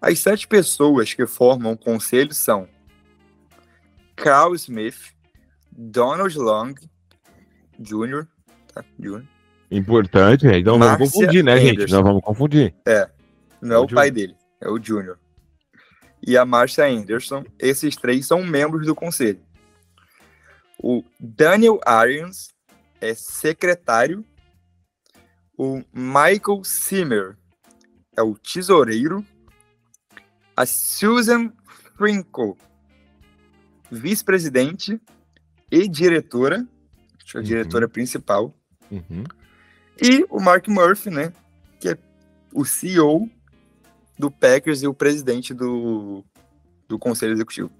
As 0.00 0.18
sete 0.18 0.48
pessoas 0.48 1.12
que 1.12 1.26
formam 1.26 1.72
o 1.72 1.76
conselho 1.76 2.32
são 2.32 2.66
Carl 4.14 4.54
Smith, 4.54 5.12
Donald 5.70 6.36
Long 6.38 6.74
Jr., 7.78 8.26
tá? 8.72 8.82
Jr. 8.98 9.22
Importante. 9.70 10.46
Então 10.46 10.78
vamos 10.78 10.98
confundir, 10.98 11.44
né, 11.44 11.52
Anderson. 11.52 11.80
gente? 11.80 11.92
Não 11.92 12.02
vamos 12.02 12.22
confundir. 12.22 12.74
É. 12.86 13.10
Não 13.60 13.76
é, 13.76 13.78
é 13.78 13.80
o, 13.80 13.84
o 13.84 13.88
pai 13.88 14.10
dele, 14.10 14.34
é 14.60 14.68
o 14.68 14.82
Júnior. 14.82 15.18
E 16.26 16.38
a 16.38 16.44
Marcia 16.46 16.86
Anderson, 16.86 17.44
esses 17.58 17.96
três 17.96 18.26
são 18.26 18.42
membros 18.42 18.86
do 18.86 18.94
conselho. 18.94 19.40
O 20.78 21.02
Daniel 21.18 21.80
Arians 21.84 22.54
é 23.00 23.14
secretário. 23.14 24.24
O 25.56 25.82
Michael 25.92 26.62
Simmer 26.64 27.36
é 28.16 28.22
o 28.22 28.34
tesoureiro. 28.36 29.24
A 30.54 30.64
Susan 30.64 31.52
Frinkle, 31.96 32.56
vice-presidente 33.90 35.00
e 35.70 35.88
diretora, 35.88 36.66
a 37.34 37.38
uhum. 37.38 37.42
diretora 37.42 37.88
principal. 37.88 38.54
Uhum. 38.90 39.24
E 40.00 40.24
o 40.30 40.40
Mark 40.40 40.68
Murphy, 40.68 41.10
né? 41.10 41.32
Que 41.80 41.90
é 41.90 41.98
o 42.52 42.64
CEO 42.64 43.30
do 44.18 44.30
Packers 44.30 44.82
e 44.82 44.86
o 44.86 44.94
presidente 44.94 45.52
do, 45.52 46.24
do 46.88 46.98
Conselho 46.98 47.32
Executivo. 47.32 47.70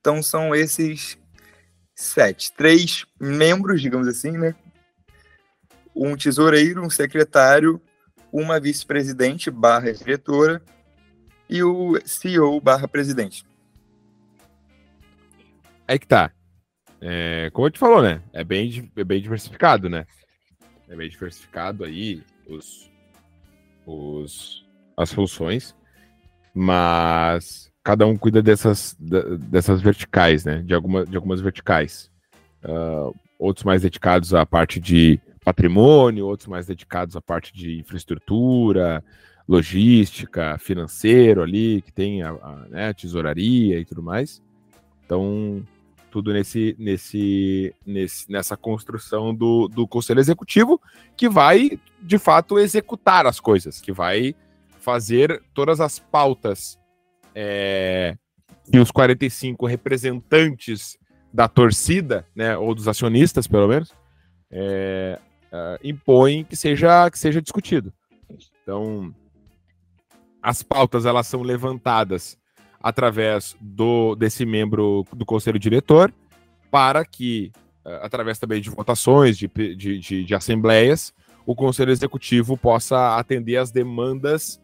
Então 0.00 0.22
são 0.22 0.54
esses 0.54 1.16
sete. 1.94 2.52
Três 2.52 3.04
membros, 3.20 3.80
digamos 3.80 4.08
assim, 4.08 4.32
né? 4.32 4.54
Um 5.94 6.16
tesoureiro, 6.16 6.84
um 6.84 6.90
secretário, 6.90 7.80
uma 8.32 8.58
vice-presidente 8.58 9.50
barra 9.50 9.92
diretora 9.92 10.62
e 11.48 11.62
o 11.62 11.98
CEO 12.04 12.60
barra 12.60 12.88
presidente. 12.88 13.44
É 15.86 15.98
que 15.98 16.06
tá. 16.06 16.32
É, 17.00 17.50
como 17.52 17.66
a 17.66 17.68
gente 17.68 17.78
falou, 17.78 18.02
né? 18.02 18.22
É 18.32 18.42
bem, 18.42 18.90
é 18.96 19.04
bem 19.04 19.20
diversificado, 19.20 19.90
né? 19.90 20.06
é 20.92 20.96
meio 20.96 21.08
diversificado 21.08 21.84
aí 21.84 22.22
os, 22.46 22.90
os, 23.86 24.66
as 24.94 25.10
funções, 25.10 25.74
mas 26.54 27.71
cada 27.82 28.06
um 28.06 28.16
cuida 28.16 28.42
dessas, 28.42 28.96
dessas 28.98 29.80
verticais, 29.80 30.44
né? 30.44 30.62
De, 30.62 30.74
alguma, 30.74 31.04
de 31.04 31.16
algumas 31.16 31.40
verticais. 31.40 32.10
Uh, 32.64 33.14
outros 33.38 33.64
mais 33.64 33.82
dedicados 33.82 34.32
à 34.34 34.46
parte 34.46 34.78
de 34.78 35.20
patrimônio, 35.44 36.26
outros 36.26 36.48
mais 36.48 36.66
dedicados 36.66 37.16
à 37.16 37.20
parte 37.20 37.52
de 37.52 37.80
infraestrutura, 37.80 39.02
logística, 39.48 40.56
financeiro 40.58 41.42
ali, 41.42 41.82
que 41.82 41.92
tem 41.92 42.22
a, 42.22 42.30
a 42.30 42.66
né, 42.68 42.92
tesouraria 42.92 43.78
e 43.80 43.84
tudo 43.84 44.02
mais. 44.02 44.40
Então, 45.04 45.64
tudo 46.10 46.32
nesse, 46.32 46.76
nesse, 46.78 47.74
nesse, 47.84 48.30
nessa 48.30 48.56
construção 48.56 49.34
do, 49.34 49.66
do 49.66 49.88
Conselho 49.88 50.20
Executivo, 50.20 50.80
que 51.16 51.28
vai, 51.28 51.80
de 52.00 52.18
fato, 52.18 52.58
executar 52.58 53.26
as 53.26 53.40
coisas, 53.40 53.80
que 53.80 53.90
vai 53.90 54.34
fazer 54.78 55.42
todas 55.52 55.80
as 55.80 55.98
pautas 55.98 56.78
é, 57.34 58.16
que 58.70 58.78
os 58.78 58.90
45 58.90 59.66
representantes 59.66 60.96
da 61.32 61.48
torcida, 61.48 62.26
né, 62.34 62.56
ou 62.56 62.74
dos 62.74 62.86
acionistas, 62.86 63.46
pelo 63.46 63.68
menos, 63.68 63.92
é, 64.50 65.18
é, 65.50 65.78
impõem 65.82 66.44
que 66.44 66.54
seja, 66.54 67.10
que 67.10 67.18
seja 67.18 67.40
discutido. 67.40 67.92
Então, 68.62 69.14
as 70.42 70.62
pautas 70.62 71.06
elas 71.06 71.26
são 71.26 71.42
levantadas 71.42 72.38
através 72.80 73.56
do 73.60 74.16
desse 74.16 74.44
membro 74.44 75.06
do 75.12 75.24
conselho 75.24 75.58
diretor 75.58 76.12
para 76.70 77.04
que, 77.04 77.52
é, 77.84 78.00
através 78.02 78.38
também 78.38 78.60
de 78.60 78.70
votações, 78.70 79.38
de, 79.38 79.48
de, 79.48 79.98
de, 79.98 80.24
de 80.24 80.34
assembleias, 80.34 81.14
o 81.46 81.54
conselho 81.54 81.92
executivo 81.92 82.56
possa 82.56 83.16
atender 83.16 83.56
às 83.56 83.70
demandas 83.70 84.60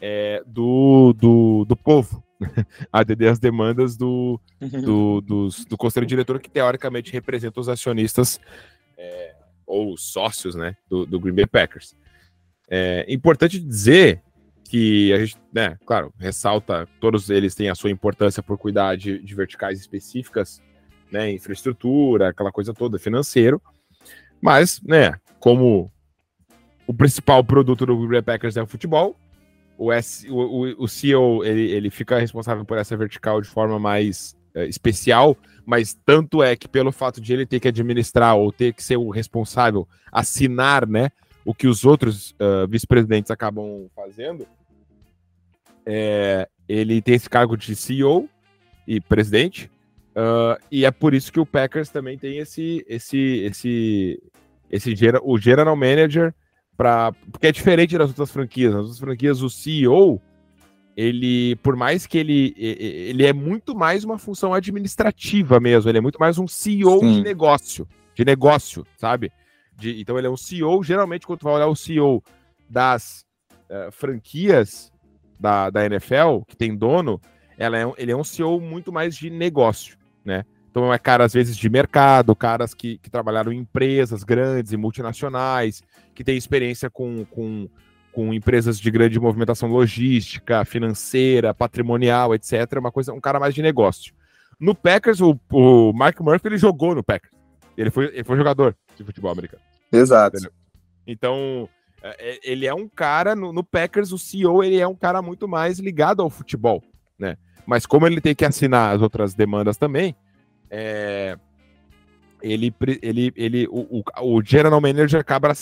é, 0.00 0.42
do, 0.46 1.12
do, 1.12 1.64
do 1.66 1.76
povo, 1.76 2.22
atender 2.92 3.28
às 3.28 3.38
demandas 3.38 3.96
do, 3.96 4.40
do, 4.60 5.20
dos, 5.26 5.64
do 5.64 5.76
conselho 5.76 6.06
diretor, 6.06 6.40
que 6.40 6.50
teoricamente 6.50 7.12
representa 7.12 7.60
os 7.60 7.68
acionistas 7.68 8.40
é, 8.96 9.34
ou 9.66 9.96
sócios 9.96 10.54
né, 10.54 10.76
do, 10.88 11.04
do 11.04 11.20
Green 11.20 11.34
Bay 11.34 11.46
Packers. 11.46 11.94
É 12.68 13.04
importante 13.12 13.58
dizer 13.58 14.22
que 14.70 15.12
a 15.12 15.18
gente, 15.18 15.36
né, 15.52 15.76
claro, 15.84 16.14
ressalta, 16.16 16.88
todos 17.00 17.28
eles 17.28 17.56
têm 17.56 17.68
a 17.68 17.74
sua 17.74 17.90
importância 17.90 18.40
por 18.40 18.56
cuidar 18.56 18.96
de, 18.96 19.18
de 19.18 19.34
verticais 19.34 19.80
específicas, 19.80 20.62
né, 21.10 21.32
infraestrutura, 21.32 22.28
aquela 22.28 22.52
coisa 22.52 22.72
toda, 22.72 22.96
financeiro, 22.96 23.60
mas, 24.40 24.80
né, 24.82 25.18
como 25.40 25.90
o 26.86 26.94
principal 26.94 27.42
produto 27.42 27.84
do 27.84 27.96
Green 27.96 28.10
Bay 28.10 28.22
Packers 28.22 28.56
é 28.56 28.62
o 28.62 28.66
futebol, 28.66 29.16
o, 29.80 29.90
S, 29.90 30.30
o, 30.30 30.84
o, 30.84 30.86
CEO, 30.86 31.42
ele, 31.42 31.70
ele 31.70 31.88
fica 31.88 32.18
responsável 32.18 32.66
por 32.66 32.76
essa 32.76 32.94
vertical 32.98 33.40
de 33.40 33.48
forma 33.48 33.78
mais 33.78 34.36
é, 34.54 34.66
especial, 34.66 35.34
mas 35.64 35.98
tanto 36.04 36.42
é 36.42 36.54
que 36.54 36.68
pelo 36.68 36.92
fato 36.92 37.18
de 37.18 37.32
ele 37.32 37.46
ter 37.46 37.58
que 37.60 37.68
administrar 37.68 38.36
ou 38.36 38.52
ter 38.52 38.74
que 38.74 38.84
ser 38.84 38.98
o 38.98 39.08
responsável, 39.08 39.88
assinar, 40.12 40.86
né, 40.86 41.10
o 41.46 41.54
que 41.54 41.66
os 41.66 41.86
outros 41.86 42.32
uh, 42.32 42.68
vice-presidentes 42.68 43.30
acabam 43.30 43.88
fazendo, 43.96 44.46
é, 45.86 46.46
ele 46.68 47.00
tem 47.00 47.14
esse 47.14 47.30
cargo 47.30 47.56
de 47.56 47.74
CEO 47.74 48.28
e 48.86 49.00
presidente, 49.00 49.70
uh, 50.10 50.62
e 50.70 50.84
é 50.84 50.90
por 50.90 51.14
isso 51.14 51.32
que 51.32 51.40
o 51.40 51.46
Packers 51.46 51.88
também 51.88 52.18
tem 52.18 52.36
esse, 52.36 52.84
esse, 52.86 53.38
esse, 53.44 54.22
esse 54.70 54.94
o 55.22 55.38
general 55.38 55.74
manager, 55.74 56.34
pra, 56.80 57.12
porque 57.30 57.46
é 57.46 57.52
diferente 57.52 57.98
das 57.98 58.08
outras 58.08 58.30
franquias. 58.30 58.72
Nas 58.72 58.84
outras 58.84 58.98
franquias, 58.98 59.42
o 59.42 59.50
CEO 59.50 60.18
ele, 60.96 61.54
por 61.56 61.76
mais 61.76 62.06
que 62.06 62.16
ele, 62.16 62.54
ele 62.56 63.26
é 63.26 63.34
muito 63.34 63.76
mais 63.76 64.02
uma 64.02 64.18
função 64.18 64.54
administrativa 64.54 65.60
mesmo, 65.60 65.90
ele 65.90 65.98
é 65.98 66.00
muito 66.00 66.18
mais 66.18 66.38
um 66.38 66.48
CEO 66.48 67.00
Sim. 67.00 67.16
de 67.16 67.22
negócio, 67.22 67.86
de 68.14 68.24
negócio, 68.24 68.86
sabe? 68.96 69.30
De, 69.76 70.00
então 70.00 70.16
ele 70.16 70.26
é 70.26 70.30
um 70.30 70.38
CEO, 70.38 70.82
geralmente 70.82 71.26
quando 71.26 71.40
tu 71.40 71.44
vai 71.44 71.54
olhar 71.56 71.66
o 71.66 71.76
CEO 71.76 72.22
das 72.66 73.26
uh, 73.68 73.92
franquias 73.92 74.90
da, 75.38 75.68
da 75.68 75.84
NFL, 75.84 76.40
que 76.48 76.56
tem 76.56 76.74
dono, 76.74 77.20
ela 77.58 77.78
é, 77.78 77.92
ele 77.98 78.12
é 78.12 78.16
um 78.16 78.24
CEO 78.24 78.58
muito 78.58 78.90
mais 78.90 79.14
de 79.16 79.28
negócio, 79.28 79.98
né? 80.24 80.46
Então 80.70 80.92
é 80.92 80.98
cara, 80.98 81.24
às 81.24 81.32
vezes, 81.32 81.56
de 81.56 81.68
mercado, 81.68 82.34
caras 82.36 82.74
que, 82.74 82.98
que 82.98 83.10
trabalharam 83.10 83.52
em 83.52 83.58
empresas 83.58 84.22
grandes 84.22 84.72
e 84.72 84.76
multinacionais, 84.76 85.82
que 86.14 86.22
tem 86.22 86.36
experiência 86.36 86.88
com, 86.88 87.24
com 87.26 87.68
com 88.12 88.34
empresas 88.34 88.78
de 88.78 88.90
grande 88.90 89.18
movimentação 89.20 89.68
logística, 89.68 90.64
financeira, 90.64 91.54
patrimonial, 91.54 92.34
etc. 92.34 92.78
Uma 92.78 92.90
coisa, 92.90 93.12
um 93.12 93.20
cara 93.20 93.38
mais 93.38 93.54
de 93.54 93.62
negócio. 93.62 94.12
No 94.58 94.74
Packers, 94.74 95.20
o, 95.20 95.38
o 95.50 95.92
Mark 95.92 96.20
Murphy 96.20 96.48
ele 96.48 96.58
jogou 96.58 96.94
no 96.94 97.02
Packers. 97.02 97.32
Ele 97.76 97.90
foi, 97.90 98.06
ele 98.06 98.24
foi 98.24 98.36
jogador 98.36 98.76
de 98.96 99.04
futebol 99.04 99.30
americano. 99.30 99.62
Exato. 99.92 100.36
Entendeu? 100.36 100.52
Então, 101.06 101.68
é, 102.02 102.32
é, 102.32 102.40
ele 102.42 102.66
é 102.66 102.74
um 102.74 102.88
cara, 102.88 103.34
no, 103.34 103.52
no, 103.52 103.64
Packers, 103.64 104.12
o 104.12 104.18
CEO, 104.18 104.62
ele 104.62 104.78
é 104.78 104.86
um 104.86 104.94
cara 104.94 105.22
muito 105.22 105.48
mais 105.48 105.78
ligado 105.78 106.20
ao 106.20 106.28
futebol, 106.28 106.82
né? 107.18 107.36
Mas 107.66 107.86
como 107.86 108.06
ele 108.06 108.20
tem 108.20 108.34
que 108.34 108.44
assinar 108.44 108.94
as 108.94 109.00
outras 109.00 109.34
demandas 109.34 109.76
também, 109.76 110.14
é, 110.70 111.36
ele, 112.42 112.72
ele, 113.02 113.32
ele, 113.36 113.66
o, 113.68 114.02
o, 114.20 114.36
o 114.36 114.42
General 114.42 114.80
Manager 114.80 115.20
acaba 115.20 115.52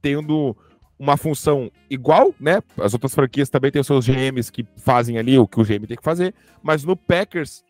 tendo 0.00 0.56
uma 0.98 1.16
função 1.16 1.70
igual, 1.90 2.34
né? 2.40 2.62
As 2.78 2.92
outras 2.92 3.14
franquias 3.14 3.50
também 3.50 3.70
têm 3.70 3.80
os 3.80 3.86
seus 3.86 4.06
GMs 4.06 4.50
que 4.50 4.66
fazem 4.76 5.18
ali 5.18 5.38
o 5.38 5.46
que 5.46 5.60
o 5.60 5.64
GM 5.64 5.86
tem 5.86 5.96
que 5.96 6.04
fazer, 6.04 6.34
mas 6.62 6.84
no 6.84 6.96
Packers, 6.96 7.64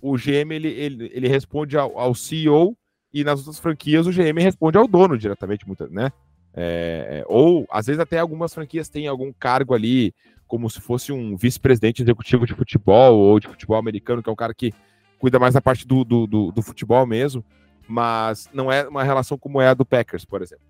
o 0.00 0.16
GM 0.16 0.52
ele, 0.52 0.68
ele, 0.68 1.10
ele 1.12 1.28
responde 1.28 1.76
ao, 1.76 1.98
ao 1.98 2.14
CEO 2.14 2.76
e 3.12 3.24
nas 3.24 3.40
outras 3.40 3.58
franquias 3.58 4.06
o 4.06 4.12
GM 4.12 4.40
responde 4.40 4.76
ao 4.76 4.86
dono 4.86 5.16
diretamente, 5.16 5.64
né? 5.90 6.12
É, 6.54 7.24
ou 7.28 7.66
às 7.70 7.86
vezes 7.86 8.00
até 8.00 8.18
algumas 8.18 8.52
franquias 8.52 8.88
têm 8.88 9.06
algum 9.06 9.32
cargo 9.32 9.74
ali, 9.74 10.12
como 10.46 10.68
se 10.68 10.80
fosse 10.80 11.12
um 11.12 11.36
vice-presidente 11.36 12.02
executivo 12.02 12.46
de 12.46 12.54
futebol 12.54 13.16
ou 13.16 13.38
de 13.38 13.46
futebol 13.46 13.76
americano, 13.76 14.22
que 14.22 14.28
é 14.28 14.32
um 14.32 14.36
cara 14.36 14.54
que 14.54 14.72
cuida 15.18 15.38
mais 15.38 15.54
da 15.54 15.60
parte 15.60 15.86
do, 15.86 16.04
do, 16.04 16.26
do, 16.26 16.52
do 16.52 16.62
futebol 16.62 17.06
mesmo, 17.06 17.44
mas 17.86 18.48
não 18.52 18.70
é 18.70 18.86
uma 18.86 19.02
relação 19.02 19.36
como 19.36 19.60
é 19.60 19.68
a 19.68 19.74
do 19.74 19.84
Packers, 19.84 20.24
por 20.24 20.42
exemplo. 20.42 20.64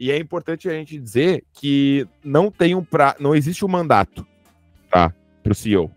E 0.00 0.10
é 0.10 0.16
importante 0.16 0.68
a 0.68 0.72
gente 0.72 0.98
dizer 0.98 1.44
que 1.52 2.06
não 2.22 2.50
tem 2.50 2.74
um 2.74 2.84
pra... 2.84 3.16
não 3.18 3.34
existe 3.34 3.64
um 3.64 3.68
mandato, 3.68 4.26
tá, 4.90 5.12
para 5.42 5.52
o 5.52 5.54
CEO. 5.54 5.90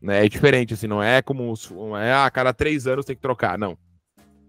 Né? 0.00 0.24
É 0.24 0.28
diferente, 0.28 0.74
assim, 0.74 0.86
não 0.86 1.02
é 1.02 1.20
como 1.20 1.52
não 1.70 1.96
é 1.96 2.12
a 2.12 2.24
ah, 2.24 2.30
cada 2.30 2.52
três 2.52 2.86
anos 2.86 3.04
tem 3.04 3.14
que 3.14 3.22
trocar, 3.22 3.58
não. 3.58 3.76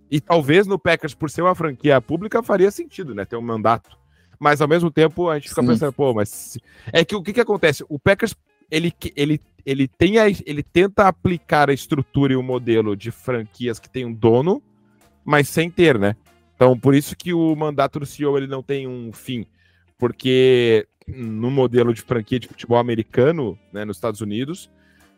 E 0.10 0.22
talvez 0.22 0.68
no 0.68 0.80
Packers, 0.80 1.14
por 1.14 1.30
ser 1.30 1.42
uma 1.42 1.56
franquia 1.56 2.00
pública, 2.00 2.44
faria 2.44 2.72
sentido, 2.72 3.14
né, 3.14 3.26
ter 3.26 3.36
um 3.36 3.42
mandato. 3.42 3.98
Mas 4.40 4.62
ao 4.62 4.68
mesmo 4.68 4.92
tempo 4.92 5.30
a 5.30 5.36
gente 5.36 5.50
fica 5.50 5.62
Sim. 5.62 5.68
pensando, 5.68 5.94
pô, 5.94 6.14
mas 6.14 6.58
é 6.92 7.04
que 7.04 7.16
o 7.16 7.24
que, 7.24 7.34
que 7.34 7.42
acontece? 7.42 7.84
O 7.90 8.00
Packers 8.00 8.36
ele, 8.70 8.94
ele, 9.16 9.42
ele, 9.66 9.88
tem 9.88 10.20
a, 10.20 10.28
ele 10.28 10.62
tenta 10.62 11.08
aplicar 11.08 11.70
a 11.70 11.74
estrutura 11.74 12.34
e 12.34 12.36
o 12.36 12.44
modelo 12.44 12.96
de 12.96 13.12
franquias 13.12 13.80
que 13.80 13.90
tem 13.90 14.06
um 14.06 14.14
dono, 14.14 14.62
mas 15.24 15.50
sem 15.50 15.70
ter, 15.70 15.98
né? 15.98 16.16
Então, 16.56 16.78
por 16.78 16.94
isso 16.94 17.16
que 17.16 17.34
o 17.34 17.56
mandato 17.56 18.00
do 18.00 18.06
CEO 18.06 18.38
ele 18.38 18.48
não 18.48 18.64
tem 18.64 18.88
um 18.88 19.12
fim, 19.12 19.46
porque 19.98 20.88
no 21.08 21.52
modelo 21.52 21.94
de 21.94 22.02
franquia 22.02 22.40
de 22.40 22.48
futebol 22.48 22.78
americano, 22.78 23.58
né, 23.74 23.84
nos 23.84 23.98
Estados 23.98 24.22
Unidos, 24.22 24.70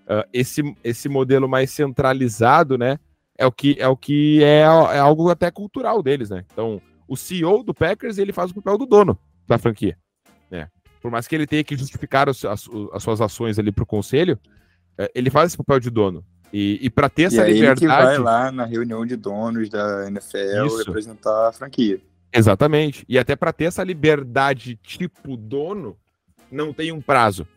uh, 0.06 0.28
esse, 0.34 0.64
esse 0.84 1.08
modelo 1.08 1.48
mais 1.48 1.70
centralizado, 1.72 2.78
né, 2.78 3.00
é 3.38 3.45
o 3.45 3.52
que 3.52 3.76
é 3.80 3.88
o 3.88 3.95
que 3.95 4.43
é, 4.43 4.62
é 4.62 5.00
algo 5.00 5.30
até 5.30 5.52
cultural 5.52 6.02
deles, 6.02 6.32
né? 6.32 6.43
Então, 6.52 6.82
o 7.08 7.16
CEO 7.16 7.64
do 7.64 7.74
Packers 7.74 8.18
ele 8.18 8.34
faz 8.34 8.50
o 8.50 8.56
papel 8.56 8.80
do 8.80 8.86
dono 8.88 9.18
da 9.48 9.60
franquia, 9.60 9.95
né? 10.50 10.68
Por 11.08 11.12
mais 11.12 11.26
que 11.26 11.34
ele 11.34 11.47
tenha 11.47 11.64
que 11.64 11.78
justificar 11.78 12.28
as, 12.28 12.43
as, 12.43 12.68
as 12.91 13.01
suas 13.01 13.22
ações 13.22 13.58
ali 13.58 13.72
para 13.72 13.84
o 13.84 13.88
conselho, 13.88 14.38
uh, 14.99 15.08
ele 15.16 15.30
faz 15.30 15.47
esse 15.47 15.58
papel 15.58 15.80
de 15.80 15.89
dono. 15.89 16.22
E, 16.51 16.80
e 16.82 16.89
para 16.89 17.08
ter 17.08 17.24
essa 17.24 17.47
e 17.47 17.53
liberdade. 17.53 17.86
Ele 17.86 17.93
que 17.93 18.03
vai 18.03 18.18
lá 18.18 18.51
na 18.51 18.66
reunião 18.66 19.05
de 19.05 19.16
donos 19.16 19.70
da 19.70 20.05
NFL 20.05 20.66
Isso. 20.66 20.78
representar 20.80 21.47
a 21.47 21.53
franquia. 21.53 22.01
Exatamente. 22.34 23.05
E 23.08 23.18
até 23.18 23.38
para 23.38 23.53
ter 23.53 23.64
essa 23.64 23.86
liberdade 23.86 24.78
tipo 24.84 25.38
dono, 25.38 25.95
não 26.51 26.74
tem 26.74 26.91
um 26.91 26.99
prazo. 26.99 27.47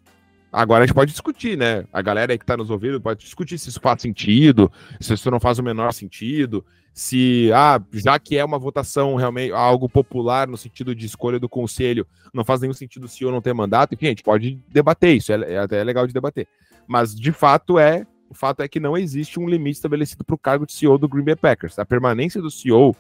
Agora 0.53 0.85
a 0.85 0.87
gente 0.87 0.95
pode 0.95 1.11
discutir, 1.11 1.59
né? 1.59 1.85
A 1.93 2.01
galera 2.01 2.33
aí 2.33 2.39
que 2.39 2.45
está 2.45 2.57
nos 2.57 2.71
ouvindo 2.71 3.01
pode 3.01 3.19
discutir 3.19 3.59
se 3.59 3.69
isso 3.69 3.81
faz 3.81 4.01
sentido, 4.01 4.71
se 5.01 5.13
isso 5.13 5.29
não 5.29 5.41
faz 5.41 5.59
o 5.59 5.63
menor 5.65 5.93
sentido, 5.93 6.65
se, 6.93 7.51
ah, 7.55 7.81
já 7.93 8.19
que 8.19 8.37
é 8.37 8.45
uma 8.45 8.59
votação 8.59 9.15
realmente 9.15 9.53
algo 9.53 9.89
popular 9.89 10.49
no 10.49 10.57
sentido 10.57 10.95
de 10.95 11.07
escolha 11.07 11.39
do 11.39 11.49
conselho, 11.49 12.07
não 12.35 12.45
faz 12.45 12.61
nenhum 12.61 12.75
sentido 12.75 13.09
se 13.09 13.25
eu 13.25 13.31
não 13.31 13.41
ter 13.41 13.53
mandato, 13.53 13.95
enfim, 13.95 14.07
a 14.07 14.11
gente 14.11 14.23
pode 14.23 14.61
debater 14.69 15.17
isso, 15.17 15.33
é, 15.33 15.55
é 15.55 15.59
até 15.59 15.83
legal 15.83 16.07
de 16.07 16.13
debater. 16.13 16.47
Mas 16.87 17.15
de 17.15 17.33
fato 17.33 17.79
é 17.79 18.07
o 18.29 18.35
fato 18.35 18.63
é 18.63 18.69
que 18.69 18.79
não 18.79 18.97
existe 18.97 19.41
um 19.41 19.49
limite 19.49 19.79
estabelecido 19.79 20.25
para 20.25 20.35
o 20.35 20.39
cargo 20.39 20.65
de 20.65 20.73
CEO 20.73 20.97
do 20.97 21.09
Green 21.09 21.25
Bay 21.25 21.35
Packers. 21.35 21.81
A 21.81 21.85
permanência 21.85 22.41
do 22.41 22.49
CEO 22.49 22.95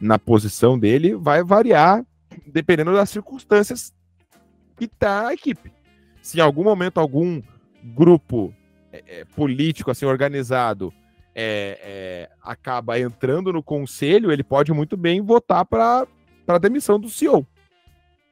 na 0.00 0.16
posição 0.16 0.78
dele 0.78 1.16
vai 1.16 1.42
variar 1.42 2.06
dependendo 2.46 2.92
das 2.92 3.10
circunstâncias 3.10 3.92
que 4.76 4.84
está 4.84 5.26
a 5.26 5.34
equipe. 5.34 5.72
Se 6.22 6.38
em 6.38 6.40
algum 6.40 6.62
momento 6.62 7.00
algum 7.00 7.42
grupo 7.82 8.54
é, 8.92 9.02
é, 9.06 9.24
político 9.24 9.90
assim 9.90 10.06
organizado 10.06 10.92
é, 11.34 11.78
é 11.82 12.30
acaba 12.42 12.98
entrando 12.98 13.52
no 13.52 13.62
conselho, 13.62 14.32
ele 14.32 14.42
pode 14.42 14.72
muito 14.72 14.96
bem 14.96 15.20
votar 15.20 15.64
para 15.64 16.06
para 16.46 16.58
demissão 16.58 16.98
do 16.98 17.08
CEO. 17.08 17.46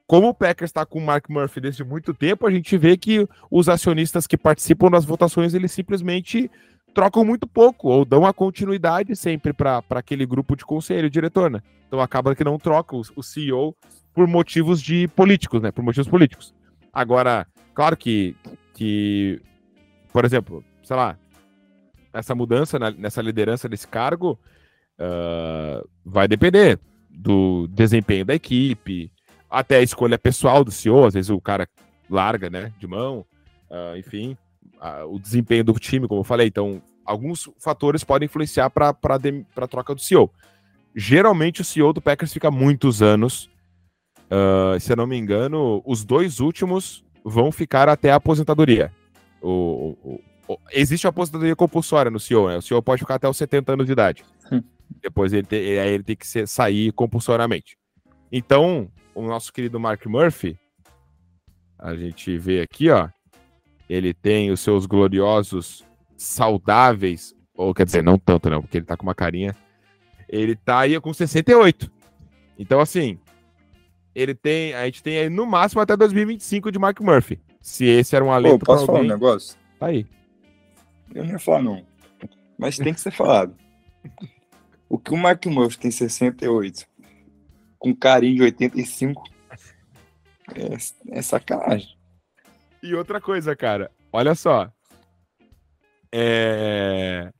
Como 0.09 0.28
o 0.28 0.34
Packers 0.34 0.70
está 0.70 0.84
com 0.86 0.99
o 0.99 1.03
Mark 1.05 1.28
Murphy 1.28 1.61
desde 1.61 1.84
muito 1.84 2.14
tempo, 2.14 2.46
a 2.46 2.51
gente 2.51 2.76
vê 2.76 2.96
que 2.96 3.28
os 3.51 3.68
acionistas 3.68 4.26
que 4.26 4.36
participam 4.36 4.90
das 4.90 5.05
votações, 5.05 5.55
eles 5.55 5.70
simplesmente 5.70 6.51
trocam 6.94 7.24
muito 7.24 7.46
pouco, 7.46 7.88
ou 7.88 8.05
dão 8.05 8.24
a 8.26 8.32
continuidade 8.32 9.14
sempre 9.14 9.53
para 9.53 9.84
aquele 9.90 10.26
grupo 10.26 10.57
de 10.57 10.64
conselho, 10.64 11.11
diretor, 11.11 11.51
né? 11.51 11.61
Então 11.86 12.01
acaba 12.01 12.34
que 12.34 12.42
não 12.42 12.59
troca 12.59 12.96
o, 12.96 13.03
o 13.14 13.22
CEO 13.22 13.76
por 14.14 14.26
motivos 14.26 14.82
de 14.82 15.07
políticos, 15.09 15.61
né? 15.61 15.70
Por 15.70 15.84
motivos 15.84 16.09
políticos. 16.09 16.55
Agora, 16.92 17.46
claro 17.74 17.96
que, 17.96 18.34
que 18.74 19.40
por 20.12 20.24
exemplo, 20.24 20.64
sei 20.82 20.96
lá, 20.96 21.16
essa 22.12 22.34
mudança 22.34 22.78
na, 22.78 22.90
nessa 22.90 23.22
liderança 23.22 23.68
desse 23.68 23.86
cargo 23.86 24.38
uh, 24.98 25.88
vai 26.04 26.28
depender 26.28 26.78
do 27.11 27.66
desempenho 27.68 28.24
da 28.24 28.34
equipe, 28.34 29.11
até 29.50 29.76
a 29.76 29.82
escolha 29.82 30.18
pessoal 30.18 30.62
do 30.62 30.70
CEO, 30.70 31.06
às 31.06 31.14
vezes 31.14 31.30
o 31.30 31.40
cara 31.40 31.68
larga, 32.09 32.48
né, 32.48 32.72
de 32.78 32.86
mão, 32.86 33.24
uh, 33.70 33.96
enfim, 33.96 34.36
uh, 34.76 35.06
o 35.12 35.18
desempenho 35.18 35.64
do 35.64 35.72
time, 35.74 36.06
como 36.06 36.20
eu 36.20 36.24
falei. 36.24 36.46
Então, 36.46 36.82
alguns 37.04 37.50
fatores 37.59 38.04
podem 38.04 38.26
influenciar 38.26 38.70
para 38.70 38.90
a 38.90 39.68
troca 39.68 39.94
do 39.94 40.00
CEO. 40.00 40.30
Geralmente, 40.94 41.61
o 41.61 41.64
CEO 41.64 41.92
do 41.92 42.02
Packers 42.02 42.32
fica 42.32 42.50
muitos 42.50 43.02
anos. 43.02 43.50
Uh, 44.30 44.78
se 44.78 44.92
eu 44.92 44.96
não 44.96 45.06
me 45.06 45.16
engano, 45.16 45.82
os 45.86 46.04
dois 46.04 46.40
últimos 46.40 47.04
vão 47.24 47.50
ficar 47.50 47.88
até 47.88 48.11
a 48.11 48.16
aposentadoria. 48.16 48.92
O, 49.40 49.96
o, 50.02 50.20
existe 50.72 51.07
a 51.07 51.11
aposentadoria 51.11 51.57
compulsória 51.57 52.11
no 52.11 52.20
CEO, 52.20 52.49
né? 52.49 52.57
O 52.57 52.62
CEO 52.62 52.82
pode 52.82 53.01
ficar 53.01 53.16
até 53.16 53.28
os 53.28 53.36
70 53.36 53.72
anos 53.72 53.86
de 53.86 53.92
idade. 53.92 54.24
Hum. 54.51 54.62
Depois 55.03 55.32
ele, 55.32 55.46
te, 55.46 55.57
ele 55.57 56.03
tem 56.03 56.16
que 56.16 56.26
ser, 56.26 56.49
sair 56.49 56.92
compulsoriamente. 56.92 57.76
Então, 58.32 58.90
o 59.14 59.22
nosso 59.22 59.53
querido 59.53 59.78
Mark 59.78 60.05
Murphy, 60.07 60.59
a 61.78 61.94
gente 61.94 62.36
vê 62.38 62.61
aqui, 62.61 62.90
ó, 62.90 63.09
ele 63.88 64.12
tem 64.12 64.51
os 64.51 64.61
seus 64.61 64.86
gloriosos 64.86 65.84
saudáveis, 66.16 67.34
ou 67.55 67.74
quer 67.74 67.84
dizer, 67.84 68.03
não 68.03 68.18
tanto, 68.18 68.51
não, 68.51 68.61
porque 68.61 68.78
ele 68.78 68.86
tá 68.86 68.96
com 68.96 69.05
uma 69.05 69.14
carinha. 69.14 69.55
Ele 70.28 70.55
tá 70.55 70.80
aí 70.80 71.01
com 71.01 71.12
68. 71.12 71.90
Então, 72.59 72.80
assim, 72.80 73.18
ele 74.14 74.34
tem, 74.34 74.74
a 74.74 74.84
gente 74.84 75.03
tem 75.03 75.18
aí 75.18 75.30
no 75.30 75.46
máximo 75.46 75.80
até 75.80 75.96
2025 75.96 76.70
de 76.72 76.78
Mark 76.78 77.01
Murphy. 77.01 77.40
Se 77.61 77.84
esse 77.84 78.14
era 78.14 78.24
um 78.24 78.32
alento 78.32 78.64
Pô, 78.64 78.66
posso 78.66 78.86
falar 78.86 79.01
um 79.01 79.05
negócio? 79.05 79.57
Tá 79.78 79.86
aí. 79.86 80.07
Eu 81.14 81.24
não 81.24 81.32
ia 81.32 81.38
falar, 81.38 81.62
não. 81.62 81.84
Mas 82.59 82.76
tem 82.76 82.92
que 82.92 83.00
ser 83.00 83.12
falado. 83.12 83.54
O 84.88 84.98
que 84.98 85.12
o 85.12 85.16
Mark 85.16 85.44
Murphy 85.46 85.78
tem 85.78 85.90
68 85.90 86.86
com 87.78 87.94
carinho 87.94 88.36
de 88.36 88.42
85. 88.42 89.24
É, 90.54 91.18
é 91.18 91.22
sacanagem. 91.22 91.96
E 92.82 92.94
outra 92.94 93.20
coisa, 93.20 93.54
cara, 93.54 93.90
olha 94.12 94.34
só. 94.34 94.70
É. 96.12 97.30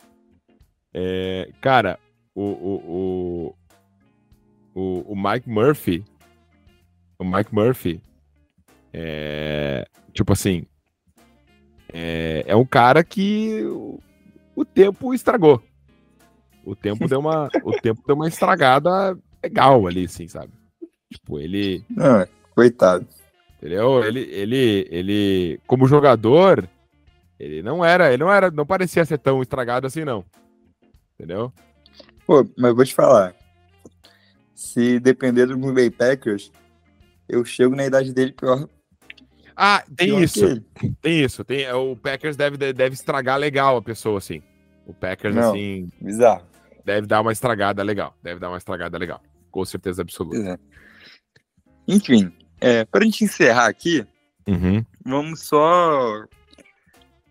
é 0.93 1.51
cara, 1.61 1.99
o, 2.35 2.43
o, 2.43 3.57
o, 4.75 5.13
o, 5.13 5.17
Mike 5.17 5.49
Murphy. 5.49 6.05
O 7.19 7.25
Mike 7.25 7.55
Murphy. 7.55 8.01
É. 8.93 9.87
Tipo 10.13 10.33
assim. 10.33 10.67
É, 11.93 12.45
é 12.47 12.57
um 12.57 12.67
cara 12.67 13.03
que 13.03 13.63
o, 13.65 14.01
o 14.55 14.65
tempo 14.65 15.15
estragou. 15.15 15.63
O 16.65 16.77
tempo 16.77 17.09
deu 17.09 17.21
uma, 17.21 17.49
o 17.65 17.73
tempo 17.81 18.03
deu 18.07 18.15
uma 18.15 18.29
estragada 18.29 19.17
legal 19.43 19.87
ali, 19.87 20.05
assim, 20.05 20.29
sabe? 20.29 20.53
Tipo, 21.11 21.39
ele. 21.39 21.83
Não, 21.89 22.27
coitado. 22.55 23.07
Entendeu? 23.57 24.05
Ele, 24.05 24.21
ele, 24.21 24.89
ele, 24.91 25.61
como 25.67 25.89
jogador, 25.89 26.69
ele 27.39 27.63
não 27.63 27.85
era, 27.85 28.13
ele 28.13 28.23
não 28.23 28.33
era, 28.33 28.51
não 28.51 28.67
parecia 28.67 29.05
ser 29.05 29.19
tão 29.19 29.43
estragado 29.43 29.87
assim, 29.87 30.05
não. 30.05 30.25
Entendeu? 31.15 31.53
Pô, 32.27 32.47
mas 32.57 32.75
vou 32.75 32.85
te 32.85 32.95
falar. 32.95 33.35
Se 34.55 35.01
depender 35.01 35.47
do 35.47 35.57
Green 35.57 35.75
Bay 35.75 35.91
Packers, 35.91 36.53
eu 37.29 37.45
chego 37.45 37.75
na 37.75 37.87
idade 37.87 38.13
dele 38.13 38.33
pior. 38.33 38.69
Ah, 39.61 39.83
tem 39.97 40.23
isso. 40.23 40.63
Tem 41.03 41.25
isso. 41.25 41.45
Tem, 41.45 41.69
o 41.73 41.97
Packers 41.97 42.37
deve, 42.37 42.57
deve 42.57 42.95
estragar 42.95 43.37
legal 43.37 43.77
a 43.77 43.83
pessoa, 43.83 44.19
assim. 44.19 44.41
O 44.87 44.95
Packers, 44.95 45.35
não, 45.35 45.51
assim. 45.51 45.91
Bizarro. 46.01 46.47
Deve 46.85 47.09
dar 47.09 47.21
uma 47.21 47.33
estragada 47.33 47.83
legal. 47.83 48.17
Deve 48.23 48.39
dar 48.39 48.51
uma 48.51 48.57
estragada 48.57 48.97
legal. 48.97 49.21
Com 49.51 49.65
certeza 49.65 50.03
absoluta. 50.03 50.39
É. 50.39 50.59
Enfim, 51.89 52.33
é, 52.61 52.85
para 52.85 53.01
a 53.01 53.05
gente 53.05 53.25
encerrar 53.25 53.67
aqui, 53.67 54.07
uhum. 54.47 54.85
vamos 55.05 55.41
só. 55.41 56.25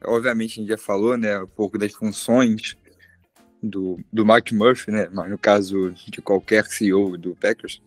Obviamente, 0.03 0.59
a 0.59 0.61
gente 0.61 0.69
já 0.69 0.77
falou 0.77 1.15
né, 1.15 1.39
um 1.39 1.47
pouco 1.47 1.77
das 1.77 1.93
funções 1.93 2.75
do, 3.63 3.99
do 4.11 4.25
Mark 4.25 4.51
Murphy, 4.51 4.91
né, 4.91 5.07
mas 5.13 5.29
no 5.29 5.37
caso 5.37 5.91
de 5.91 6.21
qualquer 6.21 6.65
CEO 6.65 7.17
do 7.17 7.33
Packers. 7.37 7.81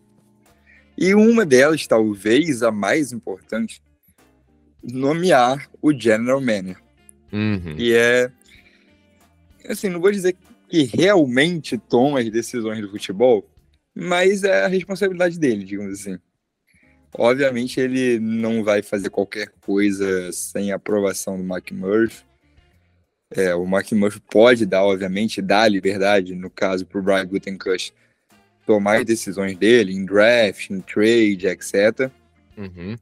E 0.97 1.13
uma 1.13 1.45
delas, 1.45 1.85
talvez 1.85 2.63
a 2.63 2.71
mais 2.71 3.11
importante, 3.11 3.81
nomear 4.83 5.69
o 5.81 5.93
General 5.93 6.39
Manager. 6.39 6.81
Uhum. 7.31 7.75
E 7.77 7.93
é. 7.93 8.31
Assim, 9.67 9.89
não 9.89 10.01
vou 10.01 10.11
dizer 10.11 10.35
que 10.67 10.83
realmente 10.83 11.77
toma 11.77 12.19
as 12.19 12.29
decisões 12.29 12.81
do 12.81 12.89
futebol, 12.89 13.47
mas 13.93 14.43
é 14.43 14.63
a 14.63 14.67
responsabilidade 14.67 15.37
dele, 15.37 15.63
digamos 15.63 15.99
assim. 15.99 16.17
Obviamente 17.13 17.79
ele 17.79 18.19
não 18.19 18.63
vai 18.63 18.81
fazer 18.81 19.09
qualquer 19.09 19.51
coisa 19.59 20.31
sem 20.31 20.71
aprovação 20.71 21.37
do 21.37 21.43
Mark 21.43 21.71
Murphy. 21.71 22.23
É, 23.29 23.53
o 23.53 23.65
Mark 23.65 23.91
Murphy 23.91 24.21
pode 24.31 24.65
dar, 24.65 24.83
obviamente, 24.83 25.41
dar 25.41 25.69
liberdade, 25.69 26.35
no 26.35 26.49
caso, 26.49 26.85
para 26.85 26.99
o 26.99 27.03
Brian 27.03 27.25
Gutenkust 27.25 27.93
tomar 28.65 28.99
as 28.99 29.05
decisões 29.05 29.57
dele 29.57 29.93
em 29.93 30.05
draft, 30.05 30.69
em 30.69 30.79
trade, 30.81 31.47
etc. 31.47 32.09
Uhum. 32.57 32.95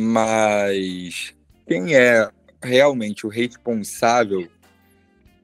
Mas 0.00 1.34
quem 1.66 1.96
é 1.96 2.30
realmente 2.62 3.26
o 3.26 3.28
responsável 3.28 4.48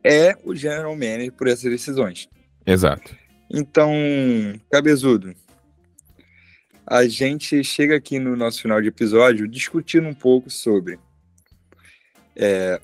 é 0.05 0.39
o 0.45 0.55
general 0.55 0.93
manager 0.93 1.33
por 1.33 1.49
essas 1.49 1.69
decisões. 1.69 2.29
Exato. 2.65 3.17
Então, 3.51 3.93
cabezudo, 4.71 5.35
a 6.87 7.05
gente 7.09 7.65
chega 7.65 7.97
aqui 7.97 8.21
no 8.21 8.37
nosso 8.37 8.63
final 8.63 8.81
de 8.81 8.87
episódio 8.87 9.49
discutindo 9.49 10.07
um 10.07 10.15
pouco 10.15 10.49
sobre 10.49 11.01
é, 12.37 12.81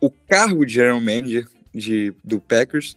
o 0.00 0.10
cargo 0.10 0.66
de 0.66 0.72
general 0.74 1.00
manager 1.00 1.46
de, 1.72 2.12
do 2.24 2.40
Packers, 2.40 2.96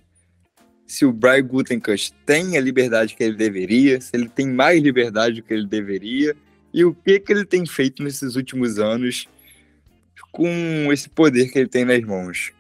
se 0.88 1.06
o 1.06 1.14
Brian 1.14 1.46
Gutenkust 1.46 2.16
tem 2.26 2.58
a 2.58 2.62
liberdade 2.62 3.16
que 3.16 3.24
ele 3.24 3.36
deveria, 3.36 4.02
se 4.02 4.10
ele 4.16 4.28
tem 4.28 4.48
mais 4.48 4.82
liberdade 4.82 5.36
do 5.36 5.44
que 5.44 5.54
ele 5.54 5.68
deveria, 5.68 6.36
e 6.74 6.86
o 6.86 6.94
que, 6.94 7.20
que 7.20 7.32
ele 7.32 7.46
tem 7.46 7.66
feito 7.66 8.04
nesses 8.04 8.36
últimos 8.36 8.80
anos 8.80 9.28
com 10.32 10.48
esse 10.92 11.10
poder 11.10 11.52
que 11.52 11.60
ele 11.60 11.68
tem 11.68 11.84
nas 11.84 12.02
mãos 12.02 12.54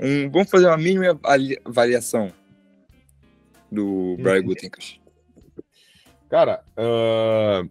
um, 0.00 0.30
vamos 0.30 0.48
fazer 0.48 0.66
uma 0.66 0.78
mínima 0.78 1.18
avaliação 1.64 2.32
do 3.70 4.16
Brian 4.20 4.42
Gutenkast. 4.42 5.00
Cara, 6.30 6.62
uh, 6.76 7.68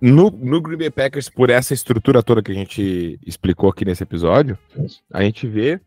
no, 0.00 0.30
no 0.30 0.60
Green 0.60 0.78
Bay 0.78 0.90
Packers, 0.90 1.28
por 1.28 1.50
essa 1.50 1.74
estrutura 1.74 2.22
toda 2.22 2.42
que 2.42 2.52
a 2.52 2.54
gente 2.54 3.18
explicou 3.26 3.68
aqui 3.68 3.84
nesse 3.84 4.02
episódio, 4.02 4.58
a 5.12 5.22
gente 5.22 5.46
vê 5.46 5.80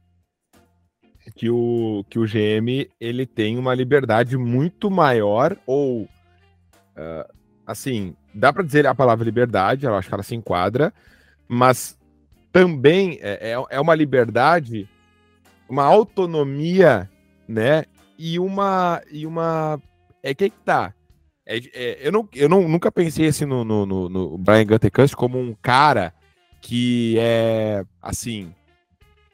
que 1.35 1.49
o, 1.49 2.05
que 2.09 2.19
o 2.19 2.25
GM 2.25 2.87
ele 2.99 3.25
tem 3.25 3.57
uma 3.57 3.73
liberdade 3.73 4.37
muito 4.37 4.91
maior, 4.91 5.57
ou 5.65 6.03
uh, 6.03 7.33
assim, 7.65 8.15
dá 8.33 8.51
para 8.51 8.63
dizer 8.63 8.85
a 8.87 8.95
palavra 8.95 9.25
liberdade, 9.25 9.85
eu 9.85 9.95
acho 9.95 10.07
que 10.07 10.13
ela 10.13 10.23
se 10.23 10.35
enquadra, 10.35 10.93
mas 11.47 11.97
também 12.51 13.19
é, 13.21 13.51
é, 13.51 13.65
é 13.69 13.79
uma 13.79 13.95
liberdade 13.95 14.87
uma 15.73 15.83
autonomia, 15.83 17.09
né? 17.47 17.85
E 18.17 18.39
uma. 18.39 19.01
E 19.11 19.25
uma. 19.25 19.81
É 20.21 20.33
que, 20.33 20.49
que 20.49 20.59
tá. 20.59 20.93
É, 21.45 21.57
é, 21.73 22.07
eu 22.07 22.11
não, 22.11 22.29
eu 22.33 22.47
não, 22.47 22.67
nunca 22.69 22.91
pensei 22.91 23.27
assim 23.27 23.45
no, 23.45 23.65
no, 23.65 23.85
no, 23.85 24.09
no 24.09 24.37
Brian 24.37 24.65
Gutekunst 24.65 25.13
como 25.15 25.37
um 25.37 25.53
cara 25.61 26.13
que 26.61 27.17
é 27.19 27.83
assim 28.01 28.53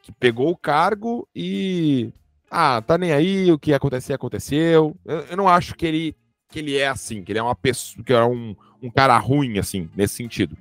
que 0.02 0.10
pegou 0.10 0.50
o 0.50 0.56
cargo 0.56 1.28
e 1.32 2.12
ah, 2.50 2.82
tá 2.82 2.98
nem 2.98 3.12
aí, 3.12 3.52
o 3.52 3.58
que 3.58 3.72
acontecer, 3.72 4.12
aconteceu. 4.12 4.96
Eu, 5.04 5.20
eu, 5.30 5.36
não 5.36 5.46
acho 5.46 5.76
que 5.76 5.86
ele, 5.86 6.16
que 6.50 6.58
ele 6.58 6.76
é 6.76 6.88
assim, 6.88 7.22
que 7.22 7.32
ele 7.32 7.38
é 7.38 7.42
uma 7.42 7.54
pessoa, 7.54 8.04
que 8.04 8.12
é 8.12 8.24
um, 8.24 8.54
um 8.82 8.90
cara 8.90 9.16
ruim, 9.18 9.58
assim, 9.58 9.88
nesse 9.96 10.14
sentido. 10.14 10.56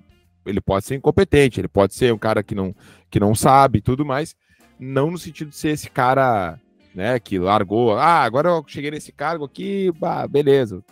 Ele 0.46 0.62
pode 0.62 0.86
ser 0.86 0.96
incompetente, 0.96 1.60
ele 1.60 1.68
pode 1.68 1.94
ser 1.94 2.14
um 2.14 2.18
cara 2.18 2.44
que 2.44 2.56
não, 2.56 2.74
que 3.10 3.20
não 3.20 3.36
sabe 3.36 3.82
tudo 3.82 4.06
mais, 4.06 4.36
não 4.80 5.12
no 5.12 5.18
sentido 5.18 5.50
de 5.50 5.56
ser 5.56 5.70
esse 5.70 5.90
cara, 5.90 6.60
né, 6.94 7.20
que 7.20 7.38
largou, 7.38 7.98
ah, 7.98 8.24
agora 8.24 8.50
eu 8.50 8.64
cheguei 8.66 8.92
nesse 8.92 9.12
cargo 9.12 9.46
aqui, 9.46 9.92
bah, 9.92 10.28
beleza, 10.28 10.84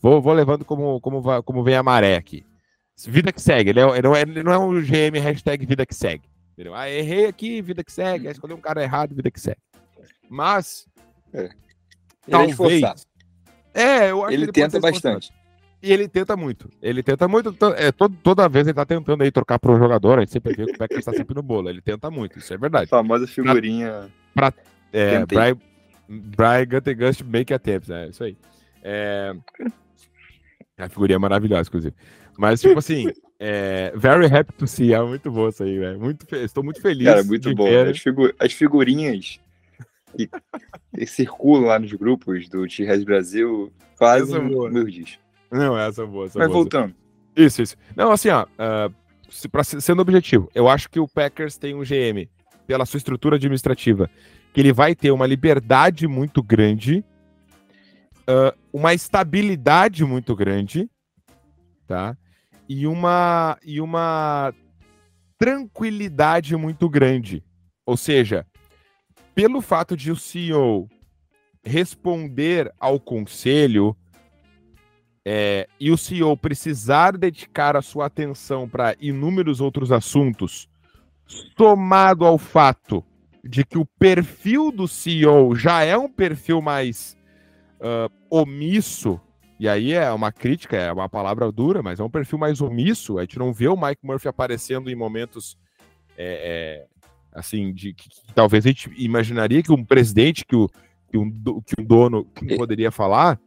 vou, 0.00 0.20
vou 0.20 0.32
levando 0.32 0.64
como, 0.64 1.00
como, 1.00 1.42
como 1.42 1.64
vem 1.64 1.76
a 1.76 1.82
maré 1.82 2.16
aqui. 2.16 2.44
Vida 3.06 3.30
que 3.30 3.42
segue, 3.42 3.70
ele, 3.70 3.80
é, 3.80 3.88
ele, 3.90 4.02
não, 4.02 4.16
é, 4.16 4.22
ele 4.22 4.42
não 4.42 4.52
é 4.52 4.58
um 4.58 4.80
GM 4.80 5.18
hashtag 5.20 5.66
vida 5.66 5.84
que 5.84 5.94
segue. 5.94 6.30
Entendeu? 6.52 6.74
Ah, 6.74 6.88
errei 6.88 7.26
aqui, 7.26 7.60
vida 7.60 7.84
que 7.84 7.92
segue. 7.92 8.26
Aí 8.26 8.32
escolhi 8.32 8.54
um 8.54 8.60
cara 8.60 8.82
errado, 8.82 9.14
vida 9.14 9.30
que 9.30 9.38
segue. 9.38 9.60
Mas. 10.30 10.86
É. 11.34 11.50
Talvez. 12.30 13.06
É, 13.76 14.10
eu 14.10 14.24
acho 14.24 14.32
ele, 14.32 14.44
ele 14.44 14.52
tenta 14.52 14.80
bastante. 14.80 15.32
E 15.82 15.92
ele 15.92 16.08
tenta 16.08 16.36
muito. 16.36 16.70
Ele 16.80 17.02
tenta 17.02 17.28
muito. 17.28 17.54
É, 17.76 17.92
todo, 17.92 18.16
toda 18.22 18.48
vez 18.48 18.66
ele 18.66 18.74
tá 18.74 18.86
tentando 18.86 19.22
aí 19.22 19.30
trocar 19.30 19.58
para 19.58 19.70
um 19.70 19.78
jogador. 19.78 20.18
A 20.18 20.20
gente 20.22 20.32
sempre 20.32 20.54
vê 20.54 20.64
que 20.64 20.72
o 20.72 20.78
Packers 20.78 21.00
está 21.00 21.12
sempre 21.12 21.34
no 21.34 21.42
bolo. 21.42 21.68
Ele 21.68 21.82
tenta 21.82 22.10
muito, 22.10 22.38
isso 22.38 22.52
é 22.52 22.56
verdade. 22.56 22.86
A 22.86 22.88
famosa 22.88 23.26
figurinha. 23.26 24.10
Pra, 24.34 24.50
pra, 24.50 24.62
é, 24.92 25.26
Brian, 25.26 25.58
Brian 26.08 26.66
Guttegust 26.66 27.22
Make 27.22 27.52
Attempts, 27.52 27.90
é 27.90 28.08
isso 28.08 28.24
aí. 28.24 28.36
É... 28.82 29.34
A 30.78 30.88
figurinha 30.88 31.16
é 31.16 31.18
maravilhosa, 31.18 31.68
inclusive. 31.68 31.94
Mas, 32.38 32.60
tipo 32.60 32.78
assim, 32.78 33.10
é, 33.38 33.92
very 33.94 34.26
happy 34.26 34.52
to 34.54 34.66
see. 34.66 34.92
É 34.92 35.02
muito 35.02 35.30
bom 35.30 35.48
isso 35.48 35.62
aí, 35.62 35.78
velho. 35.78 35.98
Muito, 35.98 36.26
estou 36.36 36.64
muito 36.64 36.80
feliz. 36.80 37.06
Cara, 37.06 37.24
muito 37.24 37.54
bom. 37.54 37.66
As, 37.66 37.98
figu 37.98 38.32
as, 38.38 38.52
figurinhas 38.52 39.38
que, 40.16 40.28
que, 40.94 41.06
circulam 41.06 41.66
lá 41.66 41.78
nos 41.78 41.92
grupos 41.92 42.48
do 42.48 42.66
T-Res 42.66 43.04
Brasil 43.04 43.72
fazem 43.98 44.40
meus 44.42 44.92
dias. 44.92 45.18
Não, 45.50 45.78
essa 45.78 46.02
é 46.02 46.06
boa. 46.06 46.26
Essa 46.26 46.38
Mas 46.38 46.50
voltando. 46.50 46.94
Isso, 47.36 47.62
isso. 47.62 47.76
Não, 47.94 48.10
assim, 48.10 48.30
ó, 48.30 48.44
uh, 48.44 49.48
pra, 49.50 49.62
sendo 49.62 50.00
objetivo, 50.00 50.50
eu 50.54 50.68
acho 50.68 50.88
que 50.88 50.98
o 50.98 51.06
Packers 51.06 51.58
tem 51.58 51.74
um 51.74 51.82
GM, 51.82 52.28
pela 52.66 52.86
sua 52.86 52.98
estrutura 52.98 53.36
administrativa, 53.36 54.10
que 54.52 54.60
ele 54.60 54.72
vai 54.72 54.94
ter 54.94 55.10
uma 55.10 55.26
liberdade 55.26 56.08
muito 56.08 56.42
grande, 56.42 57.04
uh, 58.22 58.56
uma 58.72 58.94
estabilidade 58.94 60.04
muito 60.04 60.34
grande, 60.34 60.90
tá? 61.86 62.16
E 62.68 62.86
uma, 62.86 63.58
e 63.64 63.80
uma 63.80 64.52
tranquilidade 65.38 66.56
muito 66.56 66.88
grande. 66.88 67.44
Ou 67.84 67.96
seja, 67.96 68.44
pelo 69.36 69.60
fato 69.60 69.94
de 69.94 70.10
o 70.10 70.16
CEO 70.16 70.88
responder 71.62 72.72
ao 72.80 72.98
conselho 72.98 73.94
é, 75.26 75.68
e 75.78 75.90
o 75.90 75.98
CEO 75.98 76.34
precisar 76.38 77.18
dedicar 77.18 77.76
a 77.76 77.82
sua 77.82 78.06
atenção 78.06 78.66
para 78.66 78.96
inúmeros 78.98 79.60
outros 79.60 79.92
assuntos, 79.92 80.70
somado 81.58 82.24
ao 82.24 82.38
fato 82.38 83.04
de 83.44 83.62
que 83.62 83.76
o 83.76 83.84
perfil 83.84 84.72
do 84.72 84.88
CEO 84.88 85.54
já 85.54 85.84
é 85.84 85.98
um 85.98 86.08
perfil 86.08 86.62
mais 86.62 87.14
uh, 87.78 88.10
omisso, 88.30 89.20
e 89.60 89.68
aí 89.68 89.92
é 89.92 90.10
uma 90.12 90.32
crítica, 90.32 90.76
é 90.78 90.90
uma 90.90 91.10
palavra 91.10 91.52
dura, 91.52 91.82
mas 91.82 92.00
é 92.00 92.04
um 92.04 92.10
perfil 92.10 92.38
mais 92.38 92.60
omisso. 92.62 93.18
A 93.18 93.22
gente 93.22 93.38
não 93.38 93.52
vê 93.52 93.68
o 93.68 93.76
Mike 93.76 94.04
Murphy 94.04 94.28
aparecendo 94.28 94.90
em 94.90 94.94
momentos 94.94 95.58
é, 96.16 96.86
é, 96.88 96.95
assim, 97.36 97.72
de 97.72 97.92
que, 97.92 98.08
que, 98.08 98.34
talvez 98.34 98.64
a 98.64 98.68
gente 98.68 98.90
imaginaria 98.96 99.62
que 99.62 99.70
um 99.70 99.84
presidente, 99.84 100.44
que, 100.44 100.56
o, 100.56 100.68
que, 101.10 101.18
um, 101.18 101.30
que 101.60 101.74
um 101.78 101.84
dono 101.84 102.24
que 102.24 102.56
poderia 102.56 102.90
falar. 102.90 103.38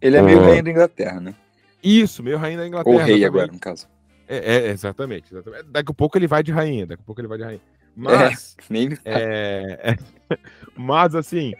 Ele 0.00 0.16
é 0.16 0.22
meio 0.22 0.40
uh, 0.40 0.44
rainha 0.44 0.62
da 0.62 0.70
Inglaterra, 0.70 1.20
né? 1.20 1.34
Isso, 1.82 2.22
meio 2.22 2.38
rainha 2.38 2.58
da 2.58 2.66
Inglaterra. 2.66 2.96
Ou 2.96 3.02
rei 3.02 3.24
agora, 3.24 3.52
no 3.52 3.60
caso. 3.60 3.86
É, 4.26 4.56
é, 4.56 4.70
exatamente, 4.70 5.32
exatamente. 5.32 5.64
Daqui 5.68 5.92
a 5.92 5.94
pouco 5.94 6.16
ele 6.16 6.26
vai 6.26 6.42
de 6.42 6.50
rainha, 6.50 6.86
daqui 6.86 7.02
a 7.02 7.04
pouco 7.04 7.20
ele 7.20 7.28
vai 7.28 7.38
de 7.38 7.44
rainha. 7.44 7.60
Mas. 7.94 8.56
É, 8.58 8.62
nem... 8.72 8.88
é, 9.04 9.96
mas 10.74 11.14
assim. 11.14 11.52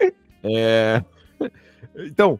É, 0.43 1.03
então, 1.97 2.39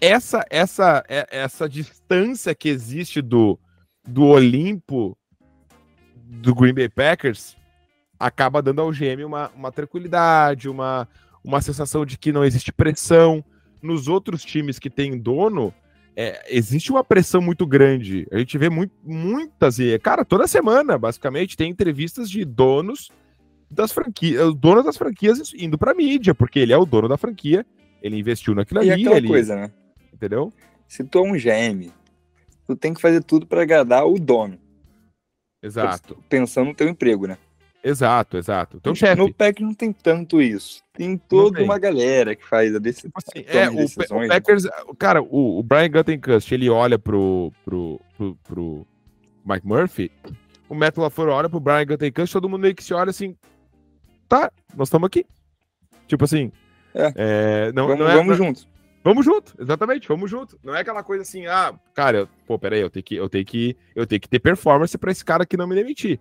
essa, 0.00 0.44
essa, 0.50 1.02
é, 1.08 1.26
essa 1.30 1.68
distância 1.68 2.54
que 2.54 2.68
existe 2.68 3.22
do, 3.22 3.58
do 4.06 4.26
Olimpo 4.26 5.16
do 6.14 6.54
Green 6.54 6.74
Bay 6.74 6.88
Packers 6.88 7.56
acaba 8.20 8.60
dando 8.60 8.82
ao 8.82 8.92
GM 8.92 9.24
uma, 9.24 9.50
uma 9.56 9.72
tranquilidade, 9.72 10.68
uma, 10.68 11.08
uma 11.42 11.62
sensação 11.62 12.04
de 12.04 12.18
que 12.18 12.30
não 12.30 12.44
existe 12.44 12.70
pressão. 12.70 13.42
Nos 13.82 14.08
outros 14.08 14.44
times 14.44 14.78
que 14.78 14.90
têm 14.90 15.18
dono, 15.18 15.72
é, 16.14 16.54
existe 16.54 16.90
uma 16.90 17.02
pressão 17.02 17.40
muito 17.40 17.66
grande. 17.66 18.28
A 18.30 18.38
gente 18.38 18.58
vê 18.58 18.68
muito, 18.68 18.92
muitas, 19.02 19.78
e, 19.78 19.98
cara, 19.98 20.22
toda 20.22 20.46
semana, 20.46 20.98
basicamente, 20.98 21.56
tem 21.56 21.70
entrevistas 21.70 22.28
de 22.28 22.44
donos 22.44 23.10
das 23.70 23.90
franquias, 23.90 24.54
donos 24.54 24.84
das 24.84 24.98
franquias 24.98 25.54
indo 25.54 25.78
para 25.78 25.94
mídia, 25.94 26.34
porque 26.34 26.58
ele 26.58 26.74
é 26.74 26.76
o 26.76 26.84
dono 26.84 27.08
da 27.08 27.16
franquia, 27.16 27.64
ele 28.02 28.18
investiu 28.18 28.54
naquilo 28.54 28.82
e 28.82 28.90
ali. 28.90 29.02
aquela 29.02 29.16
ele, 29.16 29.28
coisa, 29.28 29.56
né? 29.56 29.72
Entendeu? 30.12 30.52
Se 30.86 31.02
tu 31.04 31.20
é 31.20 31.22
um 31.22 31.32
GM, 31.32 31.90
tu 32.66 32.76
tem 32.76 32.92
que 32.92 33.00
fazer 33.00 33.22
tudo 33.24 33.46
para 33.46 33.62
agradar 33.62 34.06
o 34.06 34.18
dono. 34.18 34.58
Exato. 35.62 36.18
Pensando 36.28 36.68
no 36.68 36.74
teu 36.74 36.88
emprego, 36.88 37.26
né? 37.26 37.38
Exato, 37.82 38.36
exato. 38.36 38.76
Então, 38.76 38.94
chefe. 38.94 39.16
No 39.16 39.32
PEC 39.32 39.62
não 39.62 39.74
tem 39.74 39.92
tanto 39.92 40.40
isso. 40.40 40.82
Tem 40.92 41.16
toda 41.16 41.56
tem. 41.56 41.64
uma 41.64 41.78
galera 41.78 42.36
que 42.36 42.46
faz 42.46 42.74
a 42.74 42.78
decisão. 42.78 43.10
Assim, 43.14 43.44
é, 43.46 43.70
o, 43.70 43.84
o, 43.84 44.28
Packers, 44.28 44.64
cara, 44.98 45.22
o, 45.22 45.58
o 45.58 45.62
Brian 45.62 45.90
Guttenkust, 45.90 46.52
ele 46.52 46.68
olha 46.68 46.98
pro, 46.98 47.50
pro, 47.64 48.00
pro, 48.16 48.36
pro 48.44 48.86
Mike 49.44 49.66
Murphy, 49.66 50.12
o 50.68 50.74
Matt 50.74 50.96
LaFleur 50.98 51.30
olha 51.30 51.48
pro 51.48 51.58
Brian 51.58 51.86
Guttenkust, 51.86 52.32
todo 52.32 52.48
mundo 52.48 52.62
meio 52.62 52.74
que 52.74 52.84
se 52.84 52.92
olha 52.92 53.10
assim, 53.10 53.34
tá, 54.28 54.52
nós 54.76 54.88
estamos 54.88 55.06
aqui. 55.06 55.24
Tipo 56.06 56.24
assim, 56.24 56.52
é. 56.94 57.12
É, 57.16 57.72
não, 57.72 57.86
vamos, 57.86 58.00
não 58.00 58.10
é, 58.10 58.16
vamos 58.16 58.36
junto. 58.36 58.68
Vamos 59.02 59.24
junto, 59.24 59.54
exatamente, 59.58 60.06
vamos 60.06 60.30
junto. 60.30 60.58
Não 60.62 60.74
é 60.74 60.80
aquela 60.80 61.02
coisa 61.02 61.22
assim, 61.22 61.46
ah, 61.46 61.72
cara, 61.94 62.18
eu, 62.18 62.28
pô, 62.46 62.58
peraí, 62.58 62.80
eu 62.82 62.90
tenho 62.90 63.02
que, 63.02 63.16
eu 63.16 63.28
tenho 63.30 63.44
que, 63.46 63.76
eu 63.96 64.06
tenho 64.06 64.20
que 64.20 64.28
ter 64.28 64.38
performance 64.38 64.96
para 64.98 65.10
esse 65.10 65.24
cara 65.24 65.44
aqui 65.44 65.56
não 65.56 65.66
me 65.66 65.74
demitir. 65.74 66.20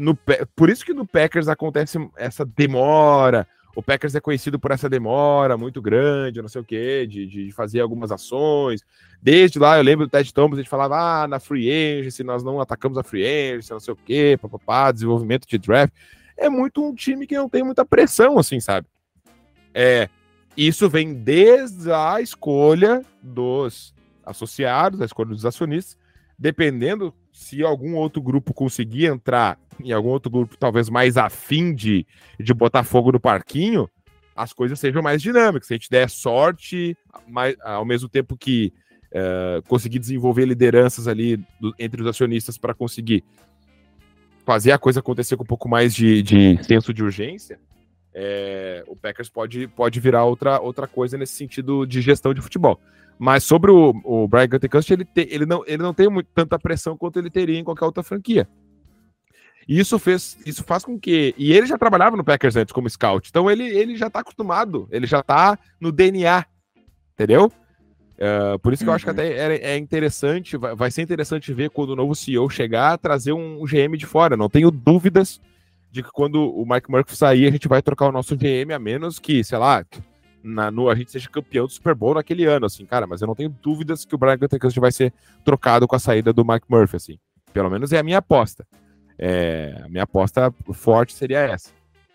No, 0.00 0.18
por 0.56 0.70
isso 0.70 0.82
que 0.82 0.94
no 0.94 1.06
Packers 1.06 1.46
acontece 1.46 1.98
essa 2.16 2.42
demora. 2.42 3.46
O 3.76 3.82
Packers 3.82 4.14
é 4.14 4.20
conhecido 4.20 4.58
por 4.58 4.70
essa 4.70 4.88
demora 4.88 5.58
muito 5.58 5.82
grande, 5.82 6.40
não 6.40 6.48
sei 6.48 6.62
o 6.62 6.64
quê, 6.64 7.06
de, 7.06 7.26
de 7.26 7.52
fazer 7.52 7.80
algumas 7.80 8.10
ações. 8.10 8.82
Desde 9.22 9.58
lá, 9.58 9.76
eu 9.76 9.82
lembro 9.82 10.06
do 10.06 10.10
Ted 10.10 10.32
Thomas, 10.32 10.58
a 10.58 10.62
gente 10.62 10.70
falava, 10.70 10.96
ah, 10.96 11.28
na 11.28 11.38
free 11.38 11.70
agency, 11.70 12.24
nós 12.24 12.42
não 12.42 12.58
atacamos 12.62 12.96
a 12.96 13.02
free 13.02 13.26
agency, 13.26 13.70
não 13.72 13.78
sei 13.78 13.92
o 13.92 13.96
quê, 13.96 14.38
papapá, 14.40 14.90
desenvolvimento 14.90 15.46
de 15.46 15.58
draft. 15.58 15.92
É 16.34 16.48
muito 16.48 16.82
um 16.82 16.94
time 16.94 17.26
que 17.26 17.36
não 17.36 17.48
tem 17.48 17.62
muita 17.62 17.84
pressão, 17.84 18.38
assim, 18.38 18.58
sabe? 18.58 18.86
É, 19.74 20.08
isso 20.56 20.88
vem 20.88 21.12
desde 21.12 21.92
a 21.92 22.22
escolha 22.22 23.04
dos 23.22 23.94
associados, 24.24 25.02
a 25.02 25.04
escolha 25.04 25.28
dos 25.28 25.44
acionistas, 25.44 25.98
dependendo 26.38 27.14
se 27.40 27.64
algum 27.64 27.94
outro 27.94 28.20
grupo 28.20 28.52
conseguir 28.52 29.06
entrar 29.06 29.58
em 29.82 29.92
algum 29.92 30.10
outro 30.10 30.30
grupo 30.30 30.58
talvez 30.58 30.90
mais 30.90 31.16
afim 31.16 31.74
de, 31.74 32.06
de 32.38 32.52
botar 32.52 32.84
fogo 32.84 33.12
no 33.12 33.18
parquinho, 33.18 33.88
as 34.36 34.52
coisas 34.52 34.78
sejam 34.78 35.00
mais 35.02 35.22
dinâmicas. 35.22 35.66
Se 35.66 35.72
a 35.72 35.76
gente 35.78 35.88
der 35.88 36.10
sorte, 36.10 36.94
mais, 37.26 37.56
ao 37.62 37.82
mesmo 37.86 38.10
tempo 38.10 38.36
que 38.36 38.74
uh, 39.06 39.62
conseguir 39.66 39.98
desenvolver 39.98 40.44
lideranças 40.44 41.08
ali 41.08 41.38
do, 41.58 41.74
entre 41.78 42.02
os 42.02 42.06
acionistas 42.06 42.58
para 42.58 42.74
conseguir 42.74 43.24
fazer 44.44 44.72
a 44.72 44.78
coisa 44.78 45.00
acontecer 45.00 45.34
com 45.38 45.42
um 45.42 45.46
pouco 45.46 45.66
mais 45.66 45.94
de, 45.94 46.22
de 46.22 46.62
senso 46.62 46.92
de 46.92 47.02
urgência, 47.02 47.58
é, 48.12 48.84
o 48.86 48.94
Packers 48.94 49.30
pode, 49.30 49.66
pode 49.68 49.98
virar 49.98 50.26
outra, 50.26 50.60
outra 50.60 50.86
coisa 50.86 51.16
nesse 51.16 51.32
sentido 51.32 51.86
de 51.86 52.02
gestão 52.02 52.34
de 52.34 52.42
futebol. 52.42 52.78
Mas 53.22 53.44
sobre 53.44 53.70
o, 53.70 53.92
o 54.02 54.26
Brian 54.26 54.48
Gutekunst, 54.48 54.90
ele, 54.90 55.04
te, 55.04 55.28
ele, 55.30 55.44
não, 55.44 55.62
ele 55.66 55.82
não 55.82 55.92
tem 55.92 56.08
muito, 56.08 56.30
tanta 56.34 56.58
pressão 56.58 56.96
quanto 56.96 57.18
ele 57.18 57.28
teria 57.28 57.58
em 57.58 57.62
qualquer 57.62 57.84
outra 57.84 58.02
franquia. 58.02 58.48
E 59.68 59.78
isso 59.78 59.98
fez, 59.98 60.38
isso 60.46 60.64
faz 60.64 60.86
com 60.86 60.98
que. 60.98 61.34
E 61.36 61.52
ele 61.52 61.66
já 61.66 61.76
trabalhava 61.76 62.16
no 62.16 62.24
Packers 62.24 62.56
antes 62.56 62.72
como 62.72 62.88
scout, 62.88 63.28
então 63.28 63.50
ele, 63.50 63.64
ele 63.64 63.94
já 63.94 64.06
está 64.06 64.20
acostumado, 64.20 64.88
ele 64.90 65.06
já 65.06 65.20
está 65.20 65.58
no 65.78 65.92
DNA, 65.92 66.46
entendeu? 67.12 67.52
Uh, 68.16 68.58
por 68.60 68.72
isso 68.72 68.84
que 68.84 68.88
uhum. 68.88 68.92
eu 68.92 68.96
acho 68.96 69.04
que 69.04 69.10
uhum. 69.10 69.16
até 69.16 69.54
é, 69.54 69.72
é 69.72 69.76
interessante, 69.76 70.56
vai, 70.56 70.74
vai, 70.74 70.90
ser 70.90 71.02
interessante 71.02 71.52
ver 71.52 71.68
quando 71.68 71.90
o 71.90 71.96
novo 71.96 72.14
CEO 72.14 72.48
chegar, 72.48 72.96
trazer 72.96 73.34
um, 73.34 73.62
um 73.62 73.66
GM 73.66 73.98
de 73.98 74.06
fora. 74.06 74.34
Não 74.34 74.48
tenho 74.48 74.70
dúvidas 74.70 75.38
de 75.90 76.02
que 76.02 76.10
quando 76.10 76.36
o 76.36 76.64
Mike 76.66 76.90
Murphy 76.90 77.14
sair, 77.14 77.46
a 77.46 77.50
gente 77.50 77.68
vai 77.68 77.82
trocar 77.82 78.08
o 78.08 78.12
nosso 78.12 78.34
GM, 78.34 78.72
a 78.74 78.78
menos 78.78 79.18
que, 79.18 79.44
sei 79.44 79.58
lá, 79.58 79.84
na, 80.42 80.70
no, 80.70 80.88
a 80.88 80.94
gente 80.94 81.10
seja 81.10 81.28
campeão 81.28 81.66
do 81.66 81.72
Super 81.72 81.94
Bowl 81.94 82.14
naquele 82.14 82.44
ano, 82.44 82.66
assim, 82.66 82.84
cara, 82.86 83.06
mas 83.06 83.20
eu 83.20 83.26
não 83.26 83.34
tenho 83.34 83.50
dúvidas 83.62 84.04
que 84.04 84.14
o 84.14 84.18
Brian 84.18 84.36
Gutekunst 84.36 84.78
vai 84.78 84.92
ser 84.92 85.12
trocado 85.44 85.86
com 85.86 85.96
a 85.96 85.98
saída 85.98 86.32
do 86.32 86.44
Mike 86.44 86.66
Murphy, 86.68 86.96
assim. 86.96 87.18
Pelo 87.52 87.70
menos 87.70 87.92
é 87.92 87.98
a 87.98 88.02
minha 88.02 88.18
aposta. 88.18 88.66
É, 89.18 89.82
a 89.84 89.88
minha 89.88 90.04
aposta 90.04 90.52
forte 90.72 91.12
seria 91.12 91.40
essa. 91.40 91.70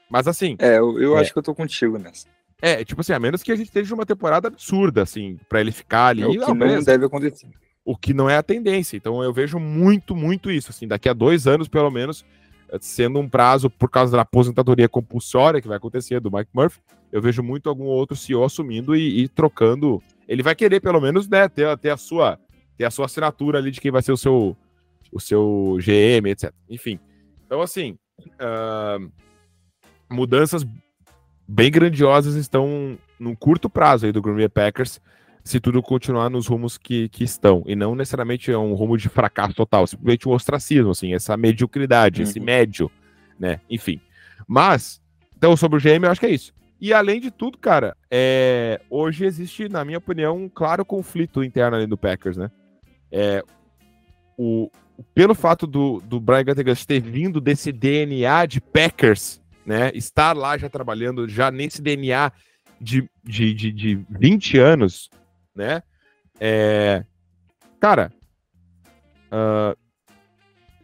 Mas 0.10 0.28
assim. 0.28 0.56
É, 0.60 0.78
eu, 0.78 1.00
eu 1.00 1.18
é, 1.18 1.22
acho 1.22 1.32
que 1.32 1.40
eu 1.40 1.44
tô 1.44 1.54
contigo 1.54 1.98
nessa. 1.98 2.28
É, 2.62 2.84
tipo 2.84 3.02
assim, 3.02 3.14
a 3.14 3.20
menos 3.20 3.44
que 3.44 3.52
a 3.52 3.56
gente 3.56 3.68
esteja 3.68 3.94
uma 3.94 4.06
temporada 4.06 4.48
absurda, 4.48 5.04
assim, 5.04 5.38
para 5.48 5.60
ele 5.60 5.72
ficar 5.72 6.08
ali. 6.08 6.24
É 6.24 6.28
o 6.28 6.32
que 6.32 6.38
não, 6.38 6.56
não 6.56 6.84
deve 6.84 7.06
acontecer. 7.06 7.48
O 7.84 7.96
que 7.96 8.14
não 8.14 8.30
é 8.30 8.38
a 8.38 8.44
tendência. 8.44 8.98
Então 8.98 9.22
eu 9.22 9.32
vejo 9.32 9.60
muito, 9.60 10.16
muito 10.16 10.50
isso. 10.50 10.72
Assim, 10.72 10.88
daqui 10.88 11.08
a 11.08 11.14
dois 11.14 11.46
anos, 11.46 11.68
pelo 11.68 11.92
menos, 11.92 12.26
sendo 12.80 13.20
um 13.20 13.30
prazo 13.30 13.70
por 13.70 13.90
causa 13.90 14.16
da 14.16 14.22
aposentadoria 14.22 14.90
compulsória 14.90 15.62
que 15.62 15.68
vai 15.68 15.78
acontecer 15.78 16.20
do 16.20 16.32
Mike 16.32 16.50
Murphy, 16.54 16.80
eu 17.12 17.22
vejo 17.22 17.42
muito 17.42 17.70
algum 17.70 17.86
outro 17.86 18.16
CEO 18.16 18.44
assumindo 18.44 18.96
e, 18.96 19.24
e 19.24 19.28
trocando 19.28 20.02
ele 20.28 20.44
vai 20.44 20.56
querer 20.56 20.80
pelo 20.80 21.00
menos, 21.00 21.28
né, 21.28 21.48
ter, 21.48 21.78
ter 21.78 21.92
a 21.92 21.98
sua 21.98 22.40
ter 22.78 22.84
a 22.84 22.92
sua 22.92 23.06
assinatura 23.06 23.58
ali 23.58 23.72
de 23.72 23.80
quem 23.80 23.92
vai 23.92 24.02
ser 24.02 24.12
o 24.12 24.18
seu 24.18 24.58
o 25.12 25.20
seu 25.20 25.78
GM, 25.80 26.30
etc. 26.30 26.52
Enfim. 26.70 27.00
Então, 27.46 27.62
assim, 27.62 27.98
uh, 28.22 29.10
mudanças 30.12 30.66
bem 31.48 31.72
grandiosas 31.72 32.36
estão 32.36 32.98
no 33.20 33.36
curto 33.36 33.70
prazo 33.70 34.06
aí 34.06 34.12
do 34.12 34.22
Green 34.22 34.36
Bay 34.36 34.50
Packers, 34.50 35.00
se 35.46 35.60
tudo 35.60 35.80
continuar 35.84 36.28
nos 36.28 36.48
rumos 36.48 36.76
que, 36.76 37.08
que 37.10 37.24
estão. 37.24 37.64
E 37.68 37.76
não 37.76 37.94
necessariamente 37.94 38.52
é 38.52 38.58
um 38.58 38.74
rumo 38.74 38.98
de 38.98 39.08
fracasso 39.08 39.54
total, 39.54 39.86
simplesmente 39.86 40.28
um 40.28 40.32
ostracismo, 40.32 40.90
assim, 40.90 41.14
essa 41.14 41.38
mediocridade, 41.38 42.22
uhum. 42.22 42.28
esse 42.28 42.40
médio, 42.40 42.92
né? 43.40 43.62
Enfim. 43.70 44.02
Mas, 44.48 45.00
então, 45.38 45.56
sobre 45.56 45.78
o 45.78 45.82
GM, 45.82 46.04
eu 46.04 46.12
acho 46.12 46.20
que 46.20 46.26
é 46.26 46.32
isso. 46.32 46.52
E 46.82 46.92
além 46.92 47.22
de 47.22 47.30
tudo, 47.30 47.60
cara, 47.60 47.96
é... 48.10 48.82
hoje 48.90 49.24
existe, 49.24 49.70
na 49.70 49.86
minha 49.86 50.00
opinião, 50.00 50.36
um 50.36 50.50
claro 50.50 50.84
conflito 50.84 51.44
interno 51.44 51.78
ali 51.78 51.86
do 51.86 51.98
Packers, 51.98 52.38
né? 52.38 52.50
É... 53.12 53.44
O... 54.36 54.72
Pelo 55.14 55.36
fato 55.36 55.68
do, 55.68 56.02
do 56.02 56.20
Brian 56.20 56.44
Gattegas 56.44 56.86
ter 56.86 57.02
vindo 57.02 57.40
desse 57.40 57.72
DNA 57.72 58.48
de 58.48 58.60
Packers, 58.60 59.40
né? 59.64 59.92
Estar 59.94 60.36
lá 60.36 60.58
já 60.58 60.70
trabalhando, 60.70 61.30
já 61.30 61.52
nesse 61.52 61.84
DNA 61.84 62.32
de, 62.82 63.08
de, 63.24 63.54
de, 63.54 63.72
de 63.72 64.06
20 64.10 64.58
anos, 64.58 65.10
né? 65.56 65.82
É, 66.40 67.04
cara, 67.80 68.12
uh, 69.32 69.78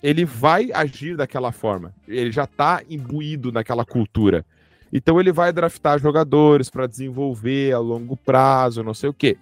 ele 0.02 0.26
vai 0.26 0.72
agir 0.74 1.16
daquela 1.16 1.52
forma. 1.52 1.94
Ele 2.08 2.32
já 2.32 2.46
está 2.46 2.82
imbuído 2.90 3.52
naquela 3.52 3.86
cultura. 3.86 4.46
Então 4.92 5.20
ele 5.20 5.32
vai 5.32 5.54
draftar 5.54 6.00
jogadores 6.00 6.70
para 6.70 6.88
desenvolver 6.88 7.72
a 7.74 7.80
longo 7.80 8.18
prazo, 8.18 8.84
não 8.84 8.94
sei 8.94 9.10
o 9.10 9.14
quê. 9.14 9.38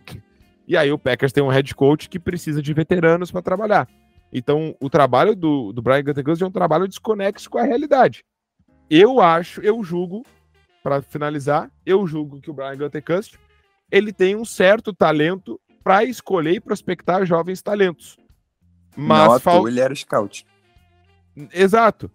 E 0.68 0.78
aí 0.78 0.92
o 0.92 1.00
Packers 1.00 1.34
tem 1.34 1.44
um 1.44 1.48
head 1.48 1.74
coach 1.74 2.08
que 2.10 2.20
precisa 2.20 2.62
de 2.62 2.74
veteranos 2.74 3.32
para 3.32 3.42
trabalhar. 3.42 3.88
Então 4.32 4.76
o 4.80 4.90
trabalho 4.90 5.36
do, 5.36 5.74
do 5.74 5.82
Brian 5.82 6.04
Gutekunst 6.04 6.42
é 6.42 6.46
um 6.46 6.52
trabalho 6.52 6.88
desconexo 6.88 7.50
com 7.50 7.58
a 7.58 7.64
realidade. 7.64 8.24
Eu 8.90 9.20
acho, 9.20 9.62
eu 9.62 9.84
julgo, 9.84 10.24
para 10.84 11.02
finalizar, 11.02 11.72
eu 11.86 12.06
julgo 12.06 12.40
que 12.40 12.52
o 12.52 12.54
Brian 12.54 12.78
Gutekunst 12.78 13.38
ele 13.92 14.14
tem 14.14 14.36
um 14.36 14.46
certo 14.46 14.94
talento 14.94 15.60
para 15.84 16.04
escolher 16.04 16.54
e 16.54 16.60
prospectar 16.60 17.26
jovens 17.26 17.62
talentos. 17.62 18.18
Mas 18.96 19.32
Não, 19.32 19.40
fal... 19.40 19.68
ele 19.68 19.80
era 19.80 19.96
scout. 19.96 20.46
Exato. 21.54 22.12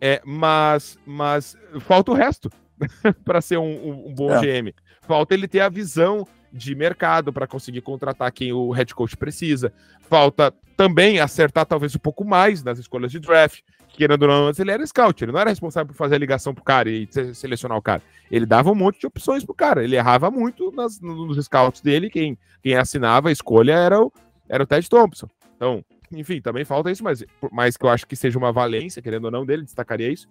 É, 0.00 0.22
mas, 0.24 0.98
mas 1.04 1.56
falta 1.80 2.12
o 2.12 2.14
resto 2.14 2.50
para 3.24 3.40
ser 3.40 3.58
um, 3.58 4.08
um 4.08 4.14
bom 4.14 4.32
é. 4.32 4.40
GM. 4.40 4.72
Falta 5.02 5.34
ele 5.34 5.48
ter 5.48 5.60
a 5.60 5.68
visão 5.68 6.26
de 6.52 6.74
mercado 6.74 7.32
para 7.32 7.46
conseguir 7.46 7.80
contratar 7.80 8.30
quem 8.32 8.52
o 8.52 8.70
head 8.70 8.94
coach 8.94 9.16
precisa. 9.16 9.72
Falta 10.02 10.54
também 10.76 11.18
acertar 11.18 11.66
talvez 11.66 11.94
um 11.94 11.98
pouco 11.98 12.24
mais 12.24 12.62
nas 12.62 12.78
escolhas 12.78 13.10
de 13.10 13.18
draft. 13.18 13.60
Querendo 13.98 14.22
ou 14.22 14.28
não, 14.28 14.52
ele 14.56 14.70
era 14.70 14.86
scout, 14.86 15.24
ele 15.24 15.32
não 15.32 15.40
era 15.40 15.50
responsável 15.50 15.88
por 15.88 15.98
fazer 15.98 16.14
a 16.14 16.18
ligação 16.18 16.54
pro 16.54 16.62
cara 16.62 16.88
e 16.88 17.08
selecionar 17.34 17.76
o 17.76 17.82
cara. 17.82 18.00
Ele 18.30 18.46
dava 18.46 18.70
um 18.70 18.74
monte 18.74 19.00
de 19.00 19.08
opções 19.08 19.44
pro 19.44 19.52
cara. 19.52 19.82
Ele 19.82 19.96
errava 19.96 20.30
muito 20.30 20.70
nas, 20.70 21.00
nos 21.00 21.44
scouts 21.44 21.80
dele. 21.80 22.08
Quem, 22.08 22.38
quem 22.62 22.76
assinava 22.76 23.28
a 23.28 23.32
escolha 23.32 23.72
era 23.72 24.00
o, 24.00 24.12
era 24.48 24.62
o 24.62 24.66
Ted 24.66 24.88
Thompson. 24.88 25.28
Então, 25.56 25.84
enfim, 26.12 26.40
também 26.40 26.64
falta 26.64 26.92
isso, 26.92 27.02
mas, 27.02 27.24
mas 27.50 27.76
que 27.76 27.84
eu 27.84 27.90
acho 27.90 28.06
que 28.06 28.14
seja 28.14 28.38
uma 28.38 28.52
valência, 28.52 29.02
querendo 29.02 29.24
ou 29.24 29.32
não, 29.32 29.44
dele, 29.44 29.64
destacaria 29.64 30.12
isso. 30.12 30.28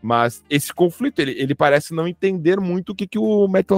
Mas 0.00 0.42
esse 0.48 0.72
conflito, 0.72 1.20
ele, 1.20 1.32
ele 1.32 1.54
parece 1.54 1.92
não 1.92 2.08
entender 2.08 2.58
muito 2.58 2.92
o 2.92 2.94
que, 2.94 3.06
que 3.06 3.18
o 3.18 3.46
Matt 3.46 3.68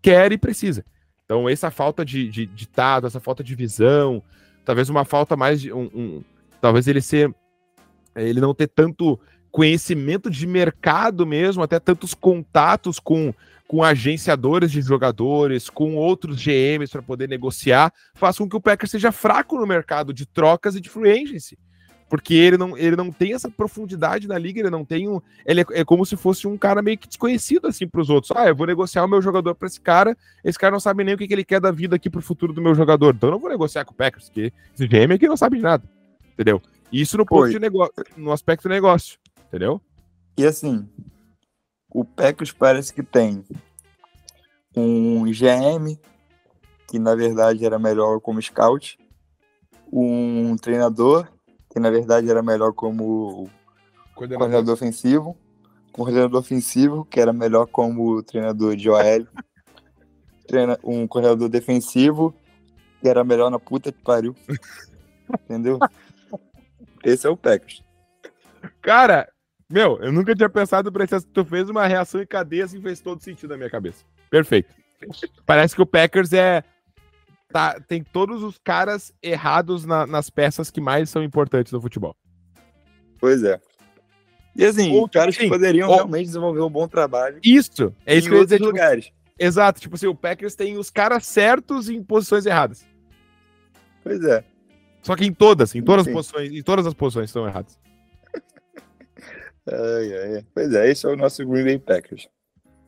quer 0.00 0.32
e 0.32 0.38
precisa. 0.38 0.82
Então, 1.26 1.46
essa 1.46 1.70
falta 1.70 2.06
de, 2.06 2.26
de, 2.26 2.46
de 2.46 2.66
tato, 2.66 3.06
essa 3.06 3.20
falta 3.20 3.44
de 3.44 3.54
visão, 3.54 4.22
talvez 4.64 4.88
uma 4.88 5.04
falta 5.04 5.36
mais 5.36 5.60
de. 5.60 5.70
Um, 5.70 5.90
um, 5.94 6.24
talvez 6.58 6.88
ele 6.88 7.02
ser. 7.02 7.30
Ele 8.22 8.40
não 8.40 8.54
ter 8.54 8.68
tanto 8.68 9.18
conhecimento 9.50 10.30
de 10.30 10.46
mercado 10.46 11.26
mesmo, 11.26 11.62
até 11.62 11.80
tantos 11.80 12.14
contatos 12.14 12.98
com, 12.98 13.32
com 13.66 13.82
agenciadores 13.82 14.70
de 14.70 14.80
jogadores, 14.82 15.70
com 15.70 15.96
outros 15.96 16.42
GMs 16.42 16.92
para 16.92 17.02
poder 17.02 17.28
negociar, 17.28 17.92
faz 18.14 18.38
com 18.38 18.48
que 18.48 18.56
o 18.56 18.60
Packers 18.60 18.90
seja 18.90 19.10
fraco 19.10 19.58
no 19.58 19.66
mercado 19.66 20.12
de 20.12 20.26
trocas 20.26 20.76
e 20.76 20.80
de 20.80 20.88
free 20.88 21.10
agency 21.10 21.58
porque 22.08 22.34
ele 22.34 22.56
não, 22.56 22.76
ele 22.76 22.96
não 22.96 23.12
tem 23.12 23.34
essa 23.34 23.50
profundidade 23.50 24.26
na 24.26 24.38
liga, 24.38 24.60
ele 24.60 24.70
não 24.70 24.84
tem 24.84 25.08
um. 25.08 25.20
Ele 25.44 25.60
é, 25.60 25.66
é 25.72 25.84
como 25.84 26.06
se 26.06 26.16
fosse 26.16 26.46
um 26.46 26.56
cara 26.56 26.80
meio 26.80 26.96
que 26.96 27.06
desconhecido 27.06 27.66
assim 27.66 27.86
para 27.86 28.00
os 28.00 28.08
outros. 28.08 28.32
Ah, 28.34 28.48
eu 28.48 28.56
vou 28.56 28.66
negociar 28.66 29.04
o 29.04 29.08
meu 29.08 29.20
jogador 29.20 29.54
para 29.54 29.66
esse 29.68 29.80
cara, 29.80 30.16
esse 30.42 30.58
cara 30.58 30.72
não 30.72 30.80
sabe 30.80 31.04
nem 31.04 31.14
o 31.14 31.18
que, 31.18 31.28
que 31.28 31.34
ele 31.34 31.44
quer 31.44 31.60
da 31.60 31.70
vida 31.70 31.96
aqui 31.96 32.08
pro 32.08 32.22
futuro 32.22 32.52
do 32.52 32.62
meu 32.62 32.74
jogador. 32.74 33.14
Então 33.14 33.28
eu 33.28 33.32
não 33.32 33.38
vou 33.38 33.50
negociar 33.50 33.84
com 33.84 33.92
o 33.92 33.96
Packers, 33.96 34.30
porque 34.30 34.52
esse 34.74 34.88
GM 34.88 35.12
aqui 35.14 35.28
não 35.28 35.36
sabe 35.36 35.58
de 35.58 35.62
nada. 35.62 35.84
Entendeu? 36.32 36.62
Isso 36.92 37.16
no 37.16 37.26
ponto 37.26 37.50
de 37.50 37.58
negócio, 37.58 37.92
no 38.16 38.32
aspecto 38.32 38.68
negócio, 38.68 39.18
entendeu? 39.46 39.80
E 40.36 40.46
assim, 40.46 40.88
o 41.90 42.04
Packers 42.04 42.52
parece 42.52 42.92
que 42.92 43.02
tem 43.02 43.44
um 44.76 45.24
GM, 45.24 45.98
que 46.86 46.98
na 46.98 47.14
verdade 47.14 47.64
era 47.64 47.78
melhor 47.78 48.20
como 48.20 48.40
scout, 48.40 48.98
um 49.92 50.56
treinador 50.56 51.28
que 51.70 51.78
na 51.78 51.90
verdade 51.90 52.30
era 52.30 52.42
melhor 52.42 52.72
como 52.72 53.48
coordenador, 54.14 54.38
coordenador 54.38 54.74
ofensivo, 54.74 55.36
coordenador 55.92 56.40
ofensivo, 56.40 57.04
que 57.04 57.20
era 57.20 57.32
melhor 57.32 57.66
como 57.66 58.22
treinador 58.22 58.74
de 58.76 58.88
OL, 58.88 59.26
treina, 60.46 60.78
um 60.82 61.06
coordenador 61.06 61.48
defensivo, 61.48 62.34
que 63.00 63.08
era 63.08 63.22
melhor 63.22 63.50
na 63.50 63.58
puta 63.58 63.92
que 63.92 64.02
pariu. 64.02 64.34
Entendeu? 65.44 65.78
Esse 67.08 67.26
é 67.26 67.30
o 67.30 67.36
Packers. 67.36 67.82
Cara, 68.80 69.28
meu, 69.70 69.98
eu 70.00 70.12
nunca 70.12 70.34
tinha 70.34 70.48
pensado 70.48 70.90
pra 70.90 71.04
isso. 71.04 71.20
Tu 71.28 71.44
fez 71.44 71.68
uma 71.68 71.86
reação 71.86 72.20
em 72.20 72.26
cadeia 72.26 72.64
assim, 72.64 72.80
fez 72.80 73.00
todo 73.00 73.22
sentido 73.22 73.50
na 73.50 73.56
minha 73.56 73.70
cabeça. 73.70 74.04
Perfeito. 74.30 74.74
Parece 75.46 75.74
que 75.74 75.82
o 75.82 75.86
Packers 75.86 76.32
é 76.32 76.62
tá, 77.52 77.80
tem 77.80 78.02
todos 78.02 78.42
os 78.42 78.58
caras 78.58 79.12
errados 79.22 79.84
na, 79.84 80.06
nas 80.06 80.30
peças 80.30 80.70
que 80.70 80.80
mais 80.80 81.10
são 81.10 81.22
importantes 81.22 81.72
no 81.72 81.80
futebol. 81.80 82.16
Pois 83.18 83.42
é. 83.42 83.60
E 84.56 84.64
assim, 84.64 84.92
ou, 84.92 85.08
caras 85.08 85.36
que 85.36 85.48
poderiam 85.48 85.88
ou, 85.88 85.94
realmente 85.94 86.26
desenvolver 86.26 86.60
um 86.60 86.70
bom 86.70 86.88
trabalho. 86.88 87.38
Isso, 87.44 87.94
é 88.04 88.16
isso 88.16 88.26
em 88.26 88.30
que 88.30 88.36
eu 88.36 88.40
ia 88.40 88.44
dizer. 88.44 88.56
Tipo, 88.56 88.66
lugares. 88.66 89.04
Tipo, 89.06 89.16
exato, 89.38 89.80
tipo 89.80 89.94
assim, 89.94 90.06
o 90.06 90.14
Packers 90.14 90.54
tem 90.54 90.76
os 90.76 90.90
caras 90.90 91.26
certos 91.26 91.88
em 91.88 92.02
posições 92.02 92.44
erradas. 92.44 92.84
Pois 94.02 94.22
é. 94.24 94.44
Só 95.08 95.16
que 95.16 95.24
em 95.24 95.32
todas, 95.32 95.74
em 95.74 95.80
todas 95.80 96.04
Sim. 96.04 96.10
as 96.10 96.14
posições, 96.14 96.52
em 96.52 96.62
todas 96.62 96.86
as 96.86 96.92
posições 96.92 97.30
estão 97.30 97.46
erradas. 97.46 97.78
ai, 99.66 100.34
ai. 100.36 100.46
Pois 100.52 100.74
é, 100.74 100.90
esse 100.90 101.06
é 101.06 101.08
o 101.08 101.16
nosso 101.16 101.46
Green 101.46 101.64
Bay 101.64 101.78
Packers. 101.78 102.28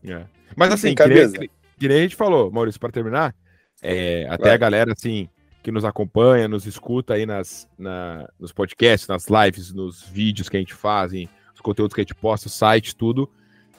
É. 0.05 0.27
Mas 0.55 0.71
assim, 0.71 0.95
que 0.95 1.07
nem, 1.07 1.49
que 1.79 1.89
nem 1.89 1.97
a 1.97 2.03
gente 2.03 2.16
falou, 2.16 2.51
Maurício, 2.51 2.79
para 2.79 2.93
terminar, 2.93 3.35
é, 3.81 4.27
até 4.29 4.45
Vai. 4.45 4.53
a 4.53 4.57
galera, 4.59 4.93
assim, 4.93 5.31
que 5.62 5.73
nos 5.73 5.83
acompanha, 5.83 6.47
nos 6.47 6.66
escuta 6.66 7.14
aí 7.14 7.25
nas, 7.25 7.66
na, 7.79 8.29
nos 8.39 8.53
podcasts, 8.53 9.09
nas 9.09 9.27
lives, 9.27 9.73
nos 9.73 10.03
vídeos 10.03 10.51
que 10.51 10.59
a 10.59 10.61
gente 10.61 10.75
faz, 10.75 11.12
os 11.55 11.61
conteúdos 11.62 11.95
que 11.95 12.03
a 12.03 12.05
gente 12.05 12.14
posta, 12.14 12.49
o 12.49 12.51
site, 12.51 12.95
tudo. 12.95 13.31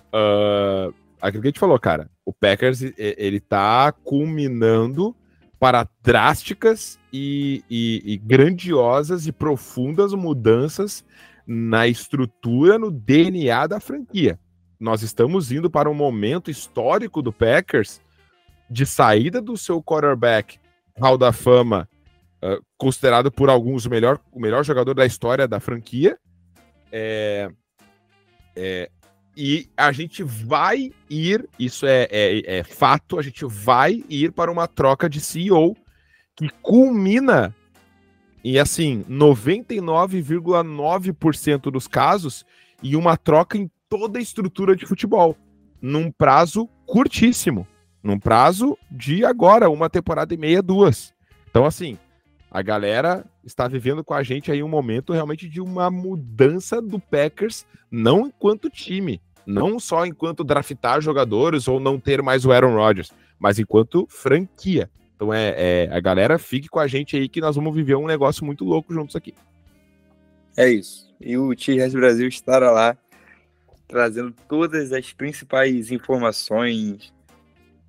Uh, 0.07 0.91
aquilo 1.21 1.43
que 1.43 1.47
a 1.47 1.51
gente 1.51 1.59
falou, 1.59 1.79
cara, 1.79 2.09
o 2.25 2.33
Packers, 2.33 2.81
ele 2.97 3.39
tá 3.39 3.91
culminando 3.91 5.15
para 5.61 5.87
drásticas 6.01 6.99
e, 7.13 7.63
e, 7.69 8.01
e 8.03 8.17
grandiosas 8.17 9.27
e 9.27 9.31
profundas 9.31 10.11
mudanças 10.11 11.05
na 11.45 11.87
estrutura, 11.87 12.79
no 12.79 12.89
DNA 12.89 13.67
da 13.67 13.79
franquia. 13.79 14.39
Nós 14.79 15.03
estamos 15.03 15.51
indo 15.51 15.69
para 15.69 15.87
um 15.87 15.93
momento 15.93 16.49
histórico 16.49 17.21
do 17.21 17.31
Packers 17.31 18.01
de 18.71 18.87
saída 18.87 19.39
do 19.39 19.55
seu 19.55 19.83
quarterback, 19.83 20.57
Hall 20.99 21.15
da 21.15 21.31
Fama, 21.31 21.87
uh, 22.43 22.59
considerado 22.75 23.31
por 23.31 23.47
alguns 23.47 23.85
o 23.85 23.89
melhor, 23.91 24.19
o 24.31 24.39
melhor 24.39 24.65
jogador 24.65 24.95
da 24.95 25.05
história 25.05 25.47
da 25.47 25.59
franquia. 25.59 26.17
É, 26.91 27.47
é, 28.55 28.89
e 29.35 29.67
a 29.77 29.91
gente 29.91 30.23
vai 30.23 30.91
ir, 31.09 31.49
isso 31.57 31.85
é, 31.85 32.07
é, 32.11 32.59
é, 32.59 32.63
fato, 32.63 33.17
a 33.17 33.21
gente 33.21 33.45
vai 33.45 34.03
ir 34.09 34.31
para 34.31 34.51
uma 34.51 34.67
troca 34.67 35.09
de 35.09 35.21
CEO 35.21 35.75
que 36.35 36.49
culmina 36.61 37.55
em 38.43 38.57
assim 38.57 39.05
99,9% 39.09 41.71
dos 41.71 41.87
casos 41.87 42.45
e 42.81 42.95
uma 42.95 43.15
troca 43.15 43.55
em 43.57 43.69
toda 43.87 44.17
a 44.19 44.21
estrutura 44.21 44.75
de 44.75 44.85
futebol 44.85 45.37
num 45.81 46.11
prazo 46.11 46.67
curtíssimo 46.85 47.65
num 48.03 48.19
prazo 48.19 48.77
de 48.89 49.23
agora, 49.23 49.69
uma 49.69 49.89
temporada 49.89 50.33
e 50.33 50.37
meia, 50.37 50.61
duas. 50.61 51.13
Então, 51.49 51.65
assim, 51.65 51.97
a 52.51 52.61
galera 52.61 53.25
está 53.45 53.65
vivendo 53.65 54.03
com 54.03 54.13
a 54.13 54.21
gente 54.21 54.51
aí 54.51 54.61
um 54.61 54.67
momento 54.67 55.13
realmente 55.13 55.47
de 55.47 55.61
uma 55.61 55.89
mudança 55.89 56.81
do 56.81 56.99
Packers, 56.99 57.65
não 57.89 58.27
enquanto 58.27 58.69
time, 58.69 59.21
não 59.45 59.79
só 59.79 60.05
enquanto 60.05 60.43
draftar 60.43 60.99
jogadores 60.99 61.69
ou 61.69 61.79
não 61.79 61.97
ter 61.97 62.21
mais 62.21 62.45
o 62.45 62.51
Aaron 62.51 62.75
Rodgers, 62.75 63.13
mas 63.39 63.57
enquanto 63.57 64.05
franquia. 64.09 64.89
Então 65.15 65.33
é, 65.33 65.53
é, 65.55 65.89
a 65.93 65.99
galera 66.01 66.37
fique 66.37 66.67
com 66.67 66.79
a 66.79 66.87
gente 66.87 67.15
aí 67.15 67.29
que 67.29 67.39
nós 67.39 67.55
vamos 67.55 67.73
viver 67.73 67.95
um 67.95 68.05
negócio 68.05 68.43
muito 68.45 68.65
louco 68.65 68.93
juntos 68.93 69.15
aqui. 69.15 69.33
É 70.57 70.69
isso. 70.69 71.09
E 71.21 71.37
o 71.37 71.55
T-Res 71.55 71.93
Brasil 71.93 72.27
estará 72.27 72.69
lá 72.69 72.97
trazendo 73.87 74.33
todas 74.49 74.91
as 74.91 75.13
principais 75.13 75.89
informações 75.89 77.13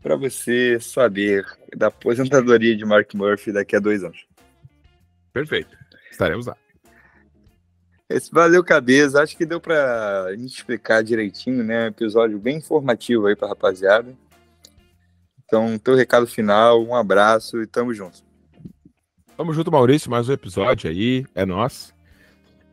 para 0.00 0.14
você 0.14 0.78
saber 0.80 1.44
da 1.76 1.88
aposentadoria 1.88 2.76
de 2.76 2.84
Mark 2.84 3.12
Murphy 3.14 3.52
daqui 3.52 3.74
a 3.74 3.80
dois 3.80 4.04
anos. 4.04 4.31
Perfeito. 5.32 5.76
Estaremos 6.10 6.46
lá. 6.46 6.56
Esse 8.08 8.30
valeu, 8.30 8.62
cabeça. 8.62 9.22
Acho 9.22 9.36
que 9.36 9.46
deu 9.46 9.60
para 9.60 10.24
a 10.24 10.36
gente 10.36 10.54
explicar 10.54 11.02
direitinho, 11.02 11.64
né? 11.64 11.84
Um 11.84 11.88
episódio 11.88 12.38
bem 12.38 12.58
informativo 12.58 13.26
aí 13.26 13.34
para 13.34 13.48
rapaziada. 13.48 14.14
Então, 15.44 15.78
teu 15.78 15.94
recado 15.94 16.26
final, 16.26 16.82
um 16.84 16.94
abraço 16.94 17.62
e 17.62 17.66
tamo 17.66 17.94
junto. 17.94 18.22
Tamo 19.36 19.52
junto, 19.54 19.72
Maurício. 19.72 20.10
Mais 20.10 20.28
um 20.28 20.32
episódio 20.32 20.90
aí. 20.90 21.24
É 21.34 21.46
nós. 21.46 21.94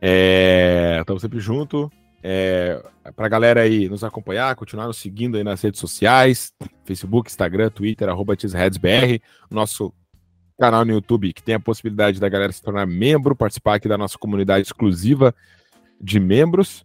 É... 0.00 1.02
Tamo 1.06 1.18
sempre 1.18 1.40
junto. 1.40 1.90
É... 2.22 2.82
Pra 3.16 3.28
galera 3.28 3.62
aí 3.62 3.88
nos 3.88 4.04
acompanhar, 4.04 4.54
continuar 4.56 4.86
nos 4.86 4.98
seguindo 4.98 5.38
aí 5.38 5.44
nas 5.44 5.62
redes 5.62 5.80
sociais: 5.80 6.52
Facebook, 6.84 7.30
Instagram, 7.30 7.70
Twitter, 7.70 8.08
arroba 8.08 8.36
Nosso 9.50 9.92
canal 10.60 10.84
no 10.84 10.92
YouTube 10.92 11.32
que 11.32 11.42
tem 11.42 11.54
a 11.54 11.60
possibilidade 11.60 12.20
da 12.20 12.28
galera 12.28 12.52
se 12.52 12.62
tornar 12.62 12.86
membro, 12.86 13.34
participar 13.34 13.76
aqui 13.76 13.88
da 13.88 13.96
nossa 13.96 14.18
comunidade 14.18 14.66
exclusiva 14.66 15.34
de 15.98 16.20
membros. 16.20 16.84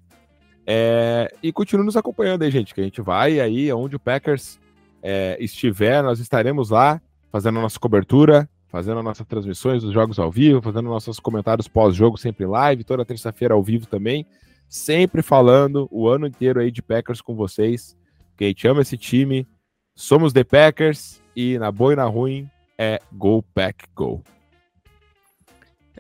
É, 0.65 1.29
e 1.43 1.51
continue 1.51 1.85
nos 1.85 1.97
acompanhando 1.97 2.43
aí, 2.43 2.49
gente, 2.49 2.73
que 2.73 2.79
a 2.79 2.83
gente 2.83 3.01
vai 3.01 3.39
aí 3.41 3.71
onde 3.73 3.97
o 3.97 3.99
Packers 3.99 4.57
é, 5.03 5.37
estiver, 5.41 6.01
nós 6.01 6.19
estaremos 6.19 6.69
lá 6.69 7.01
fazendo 7.31 7.59
a 7.59 7.61
nossa 7.61 7.77
cobertura, 7.77 8.49
fazendo 8.69 8.97
as 8.99 9.03
nossas 9.03 9.27
transmissões 9.27 9.83
dos 9.83 9.93
jogos 9.93 10.17
ao 10.17 10.31
vivo, 10.31 10.61
fazendo 10.61 10.89
nossos 10.89 11.19
comentários 11.19 11.67
pós-jogo 11.67 12.17
sempre 12.17 12.45
live, 12.45 12.85
toda 12.85 13.03
terça-feira 13.03 13.53
ao 13.53 13.61
vivo 13.61 13.85
também, 13.85 14.25
sempre 14.69 15.21
falando 15.21 15.87
o 15.91 16.07
ano 16.07 16.25
inteiro 16.25 16.61
aí 16.61 16.71
de 16.71 16.81
Packers 16.81 17.21
com 17.21 17.35
vocês, 17.35 17.95
que 18.37 18.45
a 18.45 18.47
gente 18.47 18.65
ama 18.67 18.81
esse 18.81 18.97
time, 18.97 19.45
somos 19.93 20.31
The 20.31 20.45
Packers 20.45 21.21
e 21.35 21.59
na 21.59 21.71
boa 21.71 21.93
e 21.93 21.95
na 21.97 22.05
ruim 22.05 22.49
é 22.77 22.99
Go 23.11 23.43
Pack 23.53 23.85
Go. 23.95 24.23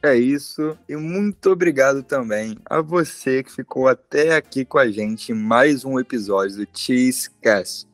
É 0.03 0.15
isso, 0.15 0.77
e 0.87 0.95
muito 0.95 1.49
obrigado 1.49 2.03
também 2.03 2.57
a 2.65 2.81
você 2.81 3.41
que 3.41 3.51
ficou 3.51 3.87
até 3.87 4.35
aqui 4.35 4.63
com 4.63 4.77
a 4.77 4.91
gente 4.91 5.31
em 5.31 5.35
mais 5.35 5.83
um 5.83 5.99
episódio 5.99 6.57
do 6.57 6.67
Cheesecast. 6.77 7.87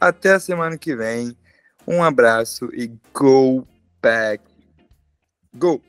Até 0.00 0.32
a 0.32 0.40
semana 0.40 0.78
que 0.78 0.96
vem, 0.96 1.36
um 1.86 2.02
abraço 2.02 2.70
e 2.72 2.90
Go 3.12 3.66
Pack 4.00 4.42
Go! 5.54 5.82